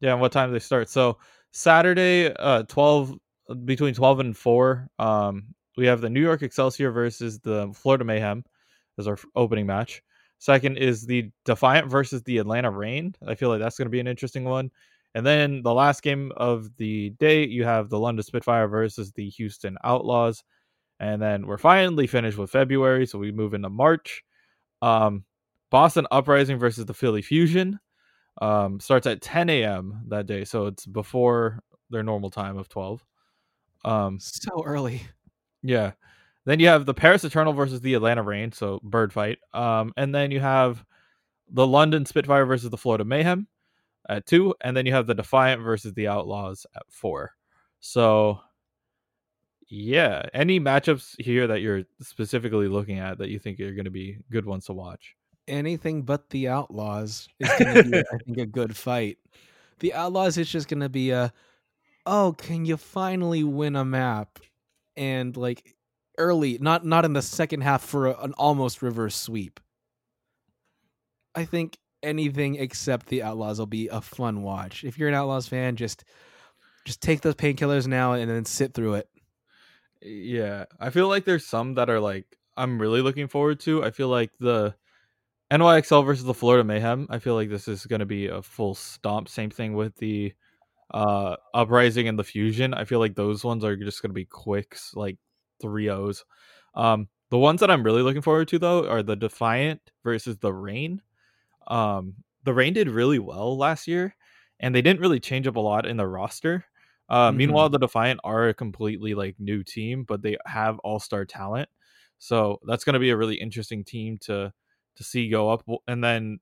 yeah, 0.00 0.12
and 0.12 0.20
what 0.20 0.32
time 0.32 0.52
they 0.52 0.58
start. 0.58 0.88
So 0.88 1.18
Saturday, 1.52 2.32
uh, 2.34 2.64
twelve 2.64 3.14
between 3.64 3.94
twelve 3.94 4.20
and 4.20 4.36
four. 4.36 4.88
Um, 4.98 5.54
we 5.76 5.86
have 5.86 6.00
the 6.00 6.10
New 6.10 6.22
York 6.22 6.42
Excelsior 6.42 6.90
versus 6.90 7.38
the 7.40 7.70
Florida 7.74 8.04
Mayhem 8.04 8.44
as 8.98 9.06
our 9.06 9.18
opening 9.34 9.66
match. 9.66 10.02
Second 10.38 10.78
is 10.78 11.06
the 11.06 11.30
Defiant 11.44 11.88
versus 11.90 12.22
the 12.22 12.38
Atlanta 12.38 12.70
Reign. 12.70 13.14
I 13.26 13.34
feel 13.34 13.48
like 13.50 13.60
that's 13.60 13.76
going 13.78 13.86
to 13.86 13.90
be 13.90 14.00
an 14.00 14.06
interesting 14.06 14.44
one. 14.44 14.70
And 15.16 15.24
then 15.24 15.62
the 15.62 15.72
last 15.72 16.02
game 16.02 16.30
of 16.36 16.76
the 16.76 17.08
day, 17.18 17.46
you 17.46 17.64
have 17.64 17.88
the 17.88 17.98
London 17.98 18.22
Spitfire 18.22 18.68
versus 18.68 19.12
the 19.12 19.30
Houston 19.30 19.78
Outlaws. 19.82 20.44
And 21.00 21.22
then 21.22 21.46
we're 21.46 21.56
finally 21.56 22.06
finished 22.06 22.36
with 22.36 22.50
February, 22.50 23.06
so 23.06 23.18
we 23.18 23.32
move 23.32 23.54
into 23.54 23.70
March. 23.70 24.22
Um, 24.82 25.24
Boston 25.70 26.06
Uprising 26.10 26.58
versus 26.58 26.84
the 26.84 26.92
Philly 26.92 27.22
Fusion 27.22 27.80
um, 28.42 28.78
starts 28.78 29.06
at 29.06 29.22
10 29.22 29.48
a.m. 29.48 30.02
that 30.08 30.26
day, 30.26 30.44
so 30.44 30.66
it's 30.66 30.84
before 30.84 31.60
their 31.88 32.02
normal 32.02 32.28
time 32.28 32.58
of 32.58 32.68
12. 32.68 33.02
Um, 33.86 34.18
So 34.20 34.62
early. 34.66 35.00
yeah. 35.62 35.92
Then 36.44 36.60
you 36.60 36.68
have 36.68 36.84
the 36.84 36.92
Paris 36.92 37.24
Eternal 37.24 37.54
versus 37.54 37.80
the 37.80 37.94
Atlanta 37.94 38.22
Reign, 38.22 38.52
so 38.52 38.80
bird 38.82 39.14
fight. 39.14 39.38
Um, 39.54 39.94
and 39.96 40.14
then 40.14 40.30
you 40.30 40.40
have 40.40 40.84
the 41.50 41.66
London 41.66 42.04
Spitfire 42.04 42.44
versus 42.44 42.68
the 42.68 42.76
Florida 42.76 43.06
Mayhem 43.06 43.48
at 44.08 44.26
two, 44.26 44.54
and 44.60 44.76
then 44.76 44.86
you 44.86 44.92
have 44.92 45.06
the 45.06 45.14
Defiant 45.14 45.62
versus 45.62 45.92
the 45.94 46.08
Outlaws 46.08 46.66
at 46.74 46.82
four. 46.88 47.32
So, 47.80 48.40
yeah, 49.68 50.22
any 50.32 50.60
matchups 50.60 51.20
here 51.20 51.46
that 51.46 51.60
you're 51.60 51.84
specifically 52.00 52.68
looking 52.68 52.98
at 52.98 53.18
that 53.18 53.28
you 53.28 53.38
think 53.38 53.60
are 53.60 53.74
going 53.74 53.84
to 53.84 53.90
be 53.90 54.18
good 54.30 54.46
ones 54.46 54.66
to 54.66 54.72
watch? 54.72 55.14
Anything 55.48 56.02
but 56.02 56.30
the 56.30 56.48
Outlaws 56.48 57.28
is 57.38 57.50
going 57.58 57.74
to 57.74 57.90
be, 57.90 57.98
I 57.98 58.18
think, 58.24 58.38
a 58.38 58.46
good 58.46 58.76
fight. 58.76 59.18
The 59.78 59.94
Outlaws 59.94 60.38
is 60.38 60.50
just 60.50 60.68
going 60.68 60.80
to 60.80 60.88
be 60.88 61.10
a, 61.10 61.32
oh, 62.06 62.34
can 62.38 62.64
you 62.64 62.76
finally 62.76 63.44
win 63.44 63.76
a 63.76 63.84
map? 63.84 64.38
And 64.96 65.36
like 65.36 65.76
early, 66.18 66.58
not 66.58 66.86
not 66.86 67.04
in 67.04 67.12
the 67.12 67.22
second 67.22 67.60
half 67.60 67.84
for 67.84 68.06
a, 68.06 68.18
an 68.22 68.32
almost 68.38 68.82
reverse 68.82 69.14
sweep. 69.14 69.60
I 71.34 71.44
think 71.44 71.76
anything 72.02 72.56
except 72.56 73.06
the 73.06 73.22
Outlaws 73.22 73.58
will 73.58 73.66
be 73.66 73.88
a 73.88 74.00
fun 74.00 74.42
watch. 74.42 74.84
If 74.84 74.98
you're 74.98 75.08
an 75.08 75.14
Outlaws 75.14 75.48
fan, 75.48 75.76
just 75.76 76.04
just 76.84 77.00
take 77.02 77.20
those 77.20 77.34
painkillers 77.34 77.86
now 77.86 78.12
and 78.12 78.30
then 78.30 78.44
sit 78.44 78.74
through 78.74 78.94
it. 78.94 79.08
Yeah, 80.00 80.66
I 80.78 80.90
feel 80.90 81.08
like 81.08 81.24
there's 81.24 81.44
some 81.46 81.74
that 81.74 81.90
are 81.90 82.00
like 82.00 82.26
I'm 82.56 82.80
really 82.80 83.02
looking 83.02 83.28
forward 83.28 83.60
to. 83.60 83.84
I 83.84 83.90
feel 83.90 84.08
like 84.08 84.30
the 84.38 84.74
NYXL 85.50 86.04
versus 86.04 86.24
the 86.24 86.34
Florida 86.34 86.64
Mayhem. 86.64 87.06
I 87.10 87.18
feel 87.18 87.34
like 87.34 87.50
this 87.50 87.68
is 87.68 87.86
going 87.86 88.00
to 88.00 88.06
be 88.06 88.28
a 88.28 88.42
full 88.42 88.74
stomp. 88.74 89.28
Same 89.28 89.50
thing 89.50 89.74
with 89.74 89.96
the 89.96 90.32
uh 90.94 91.36
Uprising 91.54 92.08
and 92.08 92.18
the 92.18 92.24
Fusion. 92.24 92.72
I 92.72 92.84
feel 92.84 93.00
like 93.00 93.14
those 93.14 93.44
ones 93.44 93.64
are 93.64 93.76
just 93.76 94.02
going 94.02 94.10
to 94.10 94.14
be 94.14 94.24
quicks, 94.24 94.92
like 94.94 95.18
3-0s. 95.62 96.22
Um 96.74 97.08
the 97.30 97.38
ones 97.38 97.60
that 97.60 97.70
I'm 97.70 97.82
really 97.82 98.02
looking 98.02 98.22
forward 98.22 98.48
to 98.48 98.58
though 98.58 98.88
are 98.88 99.02
the 99.02 99.16
Defiant 99.16 99.80
versus 100.04 100.38
the 100.38 100.52
Reign. 100.52 101.02
Um 101.68 102.16
the 102.44 102.54
Reign 102.54 102.74
did 102.74 102.88
really 102.88 103.18
well 103.18 103.56
last 103.58 103.86
year 103.88 104.14
and 104.60 104.74
they 104.74 104.82
didn't 104.82 105.00
really 105.00 105.20
change 105.20 105.46
up 105.46 105.56
a 105.56 105.60
lot 105.60 105.86
in 105.86 105.96
the 105.96 106.06
roster. 106.06 106.64
Uh, 107.08 107.30
Mhm. 107.30 107.32
Meanwhile, 107.32 107.70
the 107.70 107.78
Defiant 107.78 108.20
are 108.24 108.48
a 108.48 108.54
completely 108.54 109.14
like 109.14 109.36
new 109.38 109.62
team, 109.64 110.04
but 110.04 110.22
they 110.22 110.36
have 110.46 110.78
all 110.80 110.98
star 111.00 111.24
talent, 111.24 111.68
so 112.18 112.60
that's 112.66 112.84
going 112.84 112.94
to 112.94 113.00
be 113.00 113.10
a 113.10 113.16
really 113.16 113.36
interesting 113.36 113.84
team 113.84 114.18
to 114.22 114.52
to 114.96 115.04
see 115.04 115.28
go 115.28 115.50
up. 115.50 115.64
And 115.88 116.02
then 116.02 116.40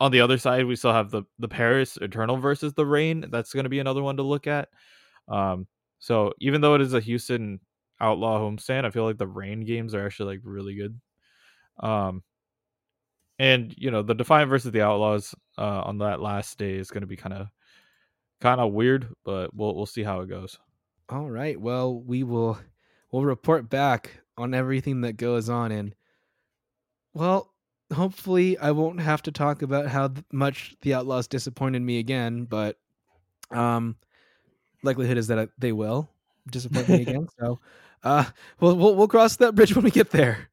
on 0.00 0.12
the 0.12 0.20
other 0.20 0.38
side, 0.38 0.66
we 0.66 0.76
still 0.76 0.92
have 0.92 1.10
the 1.10 1.24
the 1.38 1.48
Paris 1.48 1.96
Eternal 1.98 2.36
versus 2.38 2.74
the 2.74 2.86
Reign. 2.86 3.26
That's 3.30 3.52
going 3.52 3.64
to 3.64 3.70
be 3.70 3.78
another 3.80 4.02
one 4.02 4.16
to 4.16 4.22
look 4.22 4.46
at. 4.46 4.68
Um, 5.28 5.68
so 6.00 6.34
even 6.40 6.60
though 6.62 6.74
it 6.76 6.80
is 6.82 6.94
a 6.94 7.00
Houston 7.00 7.60
Outlaw 8.00 8.40
homestand, 8.40 8.84
I 8.86 8.90
feel 8.90 9.04
like 9.04 9.18
the 9.18 9.28
Reign 9.28 9.62
games 9.62 9.94
are 9.94 10.06
actually 10.06 10.36
like 10.36 10.42
really 10.44 10.74
good. 10.76 11.00
Um, 11.80 12.22
and 13.40 13.74
you 13.78 13.90
know 13.90 14.02
the 14.02 14.14
Defiant 14.14 14.50
versus 14.50 14.70
the 14.70 14.82
Outlaws 14.82 15.34
uh, 15.58 15.80
on 15.82 15.98
that 15.98 16.20
last 16.20 16.58
day 16.58 16.74
is 16.74 16.90
going 16.90 17.00
to 17.00 17.06
be 17.06 17.16
kind 17.16 17.32
of 17.32 17.48
kind 18.40 18.60
of 18.60 18.72
weird, 18.72 19.08
but 19.24 19.54
we'll 19.54 19.74
we'll 19.74 19.86
see 19.86 20.02
how 20.02 20.20
it 20.20 20.28
goes. 20.28 20.58
All 21.08 21.30
right. 21.30 21.58
Well, 21.60 21.98
we 22.00 22.22
will 22.22 22.58
we'll 23.10 23.24
report 23.24 23.70
back 23.70 24.20
on 24.36 24.54
everything 24.54 25.00
that 25.00 25.14
goes 25.14 25.48
on 25.48 25.72
and 25.72 25.94
well, 27.14 27.52
hopefully 27.92 28.58
I 28.58 28.70
won't 28.72 29.00
have 29.00 29.22
to 29.22 29.32
talk 29.32 29.62
about 29.62 29.86
how 29.88 30.12
much 30.32 30.76
the 30.82 30.94
Outlaws 30.94 31.26
disappointed 31.26 31.82
me 31.82 31.98
again, 31.98 32.44
but 32.44 32.78
um 33.50 33.96
likelihood 34.82 35.18
is 35.18 35.28
that 35.28 35.38
I- 35.38 35.48
they 35.58 35.72
will 35.72 36.10
disappoint 36.50 36.88
me 36.90 37.02
again. 37.02 37.26
So, 37.40 37.58
uh 38.04 38.24
we'll, 38.60 38.76
we'll 38.76 38.94
we'll 38.96 39.08
cross 39.08 39.36
that 39.36 39.54
bridge 39.54 39.74
when 39.74 39.84
we 39.84 39.90
get 39.90 40.10
there. 40.10 40.49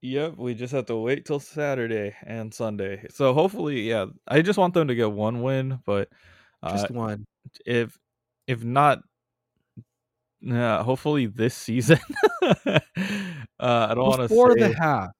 Yep, 0.00 0.36
we 0.36 0.54
just 0.54 0.72
have 0.72 0.86
to 0.86 0.96
wait 0.96 1.24
till 1.24 1.40
Saturday 1.40 2.14
and 2.22 2.54
Sunday. 2.54 3.06
So 3.10 3.34
hopefully, 3.34 3.88
yeah, 3.88 4.06
I 4.28 4.42
just 4.42 4.58
want 4.58 4.74
them 4.74 4.86
to 4.88 4.94
get 4.94 5.10
one 5.10 5.42
win, 5.42 5.80
but 5.84 6.08
uh, 6.62 6.86
Just 6.86 6.90
one. 6.90 7.26
if 7.66 7.98
if 8.46 8.64
not 8.64 9.00
Yeah, 10.40 10.82
hopefully 10.84 11.26
this 11.26 11.54
season. 11.54 11.98
uh, 12.42 12.78
I 13.58 13.94
don't 13.94 14.04
want 14.06 14.22
to 14.22 14.28
before 14.28 14.54
say. 14.54 14.54
the 14.56 14.74
half, 14.80 15.10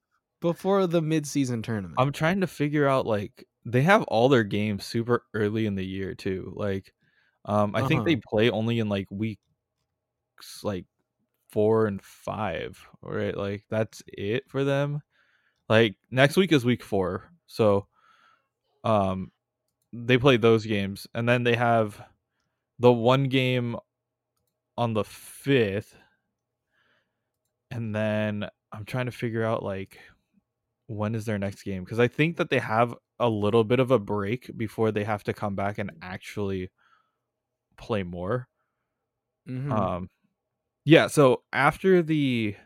before 0.41 0.87
the 0.87 1.03
mid-season 1.03 1.63
tournament. 1.63 2.03
I'm 2.03 2.13
trying 2.13 2.41
to 2.43 2.47
figure 2.47 2.87
out 2.87 3.07
like 3.07 3.45
they 3.65 3.83
have 3.83 4.03
all 4.05 4.29
their 4.29 4.45
games 4.45 4.85
super 4.85 5.25
early 5.35 5.67
in 5.67 5.75
the 5.75 5.85
year 5.87 6.15
too. 6.15 6.53
Like, 6.57 6.95
um, 7.45 7.75
I 7.75 7.83
think 7.83 8.05
Uh-huh. 8.05 8.05
they 8.05 8.17
play 8.31 8.51
only 8.51 8.79
in 8.79 8.89
like 8.89 9.11
weeks 9.11 9.41
like 10.63 10.87
four 11.49 11.87
and 11.87 12.03
five, 12.03 12.87
right? 13.03 13.37
Like 13.37 13.65
that's 13.71 14.03
it 14.09 14.51
for 14.51 14.65
them. 14.65 15.03
Like 15.69 15.97
next 16.11 16.37
week 16.37 16.53
is 16.53 16.65
week 16.65 16.83
four, 16.85 17.33
so 17.47 17.89
um, 18.85 19.33
they 19.93 20.19
play 20.19 20.37
those 20.39 20.67
games, 20.67 21.07
and 21.15 21.29
then 21.29 21.45
they 21.45 21.57
have 21.57 22.03
the 22.79 22.93
one 22.93 23.25
game 23.25 23.77
on 24.79 24.95
the 24.95 25.05
fifth, 25.05 25.97
and 27.71 27.95
then 27.95 28.49
I'm 28.73 28.85
trying 28.85 29.07
to 29.07 29.13
figure 29.13 29.45
out 29.45 29.63
like 29.63 29.99
when 30.87 31.15
is 31.15 31.27
their 31.27 31.39
next 31.39 31.65
game 31.65 31.85
because 31.85 32.01
I 32.01 32.09
think 32.09 32.37
that 32.39 32.51
they 32.51 32.59
have 32.61 32.95
a 33.21 33.29
little 33.29 33.65
bit 33.65 33.81
of 33.81 33.91
a 33.93 33.99
break 33.99 34.57
before 34.57 34.93
they 34.93 35.05
have 35.05 35.25
to 35.25 35.35
come 35.35 35.57
back 35.57 35.79
and 35.79 35.93
actually 36.03 36.71
play 37.77 38.03
more. 38.03 38.49
Mhm. 39.47 39.89
Um, 39.89 40.09
yeah. 40.89 41.07
So 41.09 41.43
after 41.53 42.03
the, 42.03 42.57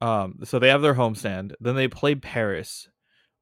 um, 0.00 0.40
so 0.42 0.58
they 0.58 0.70
have 0.70 0.82
their 0.82 0.94
homestand, 0.94 1.52
then 1.60 1.76
they 1.76 1.86
play 1.86 2.16
Paris 2.16 2.88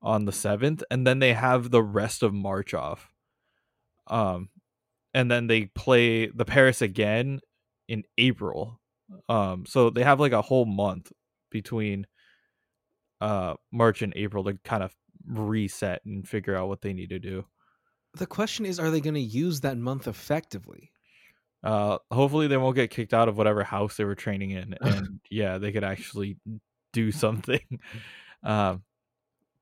on 0.03 0.27
the 0.27 0.33
seventh, 0.33 0.83
and 0.91 1.07
then 1.07 1.19
they 1.19 1.33
have 1.33 1.71
the 1.71 1.83
rest 1.83 2.23
of 2.23 2.35
March 2.35 2.75
off. 2.75 3.11
Um, 4.07 4.51
and 5.15 5.31
then 5.31 5.47
they 5.47 5.65
play 5.65 6.27
the 6.27 6.45
Paris 6.45 6.83
again 6.83 7.41
in 7.89 8.05
April. 8.19 8.81
Um, 9.31 9.65
so 9.67 9.89
they 9.89 10.03
have 10.03 10.21
like 10.21 10.33
a 10.33 10.43
whole 10.43 10.67
month 10.67 11.11
between 11.51 12.07
uh 13.23 13.55
March 13.73 14.03
and 14.03 14.13
April 14.15 14.45
to 14.45 14.59
kind 14.63 14.83
of 14.83 14.95
reset 15.27 16.03
and 16.05 16.29
figure 16.29 16.55
out 16.55 16.69
what 16.69 16.83
they 16.83 16.93
need 16.93 17.09
to 17.09 17.19
do. 17.19 17.47
the 18.15 18.27
question 18.27 18.67
is, 18.67 18.79
are 18.79 18.91
they 18.91 19.01
going 19.01 19.15
to 19.15 19.21
use 19.21 19.63
that 19.63 19.79
month 19.79 20.07
effectively? 20.07 20.93
Uh, 21.63 21.99
hopefully 22.11 22.47
they 22.47 22.57
won't 22.57 22.77
get 22.77 22.91
kicked 22.91 23.13
out 23.13 23.29
of 23.29 23.37
whatever 23.37 23.65
house 23.65 23.97
they 23.97 24.05
were 24.05 24.15
training 24.15 24.53
in, 24.53 24.77
and 24.81 25.21
yeah, 25.31 25.59
they 25.59 25.73
could 25.73 25.85
actually 25.85 26.37
do 26.93 27.13
something. 27.13 27.61
Um, 28.45 28.85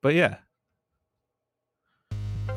but 0.03 0.13
yeah, 0.13 0.37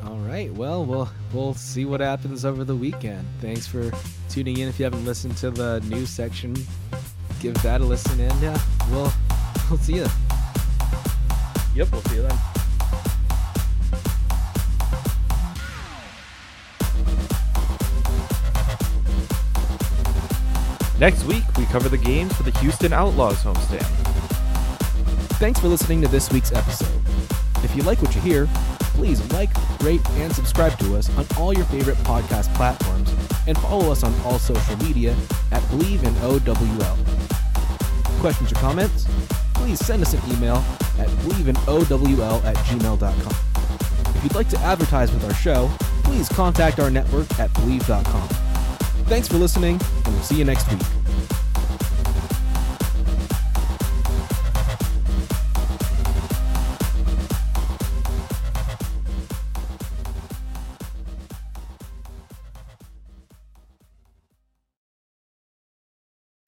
All 0.04 0.18
right. 0.18 0.52
Well, 0.52 0.84
we'll 0.84 1.08
we'll 1.32 1.54
see 1.54 1.84
what 1.84 2.00
happens 2.00 2.44
over 2.44 2.64
the 2.64 2.76
weekend. 2.76 3.26
Thanks 3.40 3.66
for 3.66 3.90
tuning 4.28 4.58
in. 4.58 4.68
If 4.68 4.78
you 4.78 4.84
haven't 4.84 5.04
listened 5.04 5.36
to 5.38 5.50
the 5.50 5.80
news 5.80 6.10
section, 6.10 6.54
give 7.40 7.54
that 7.62 7.80
a 7.80 7.84
listen, 7.84 8.18
and 8.20 8.42
yeah, 8.42 8.58
we'll 8.90 9.12
we'll 9.70 9.78
see 9.78 9.94
you. 9.94 10.06
yep, 11.74 11.90
we'll 11.90 12.02
see 12.02 12.16
you 12.16 12.22
then. 12.22 12.38
Next 21.00 21.24
week, 21.24 21.44
we 21.56 21.64
cover 21.64 21.88
the 21.88 21.96
games 21.96 22.30
for 22.34 22.42
the 22.42 22.50
Houston 22.58 22.92
Outlaws 22.92 23.42
homestand. 23.42 23.86
Thanks 25.38 25.58
for 25.58 25.68
listening 25.68 26.02
to 26.02 26.08
this 26.08 26.30
week's 26.30 26.52
episode. 26.52 27.00
If 27.64 27.74
you 27.74 27.82
like 27.84 28.02
what 28.02 28.14
you 28.14 28.20
hear, 28.20 28.46
please 28.92 29.26
like, 29.32 29.48
rate, 29.82 30.06
and 30.10 30.30
subscribe 30.30 30.78
to 30.80 30.96
us 30.96 31.08
on 31.16 31.24
all 31.38 31.54
your 31.54 31.64
favorite 31.64 31.96
podcast 31.98 32.54
platforms, 32.54 33.14
and 33.46 33.56
follow 33.60 33.90
us 33.90 34.04
on 34.04 34.12
all 34.26 34.38
social 34.38 34.76
media 34.84 35.16
at 35.52 35.66
Believe 35.70 36.04
in 36.04 36.14
OWL. 36.18 36.98
Questions 38.20 38.52
or 38.52 38.56
comments? 38.56 39.06
Please 39.54 39.78
send 39.78 40.02
us 40.02 40.12
an 40.12 40.20
email 40.36 40.56
at 40.98 41.08
believeinowl 41.24 42.44
at 42.44 42.56
gmail.com. 42.56 44.14
If 44.16 44.22
you'd 44.22 44.34
like 44.34 44.50
to 44.50 44.58
advertise 44.58 45.10
with 45.12 45.24
our 45.24 45.32
show, 45.32 45.70
please 46.04 46.28
contact 46.28 46.78
our 46.78 46.90
network 46.90 47.26
at 47.38 47.54
believe.com. 47.54 48.39
Thanks 49.10 49.26
for 49.26 49.38
listening, 49.38 49.72
and 50.04 50.14
we'll 50.14 50.22
see 50.22 50.36
you 50.36 50.44
next 50.44 50.70
week. 50.70 50.80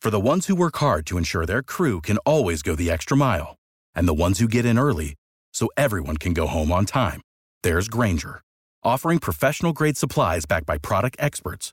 For 0.01 0.11
the 0.11 0.21
ones 0.21 0.47
who 0.47 0.55
work 0.55 0.77
hard 0.77 1.05
to 1.07 1.19
ensure 1.19 1.45
their 1.45 1.65
crew 1.65 2.01
can 2.01 2.19
always 2.19 2.63
go 2.63 2.77
the 2.77 2.93
extra 2.93 3.17
mile, 3.17 3.57
and 3.93 4.07
the 4.07 4.15
ones 4.15 4.39
who 4.39 4.47
get 4.47 4.65
in 4.65 4.79
early 4.79 5.17
so 5.53 5.69
everyone 5.77 6.17
can 6.17 6.33
go 6.33 6.47
home 6.47 6.71
on 6.71 6.87
time, 6.87 7.23
there's 7.65 7.89
Grainger, 7.89 8.41
offering 8.85 9.19
professional 9.19 9.73
grade 9.73 9.97
supplies 9.97 10.47
backed 10.47 10.67
by 10.67 10.79
product 10.79 11.17
experts 11.19 11.73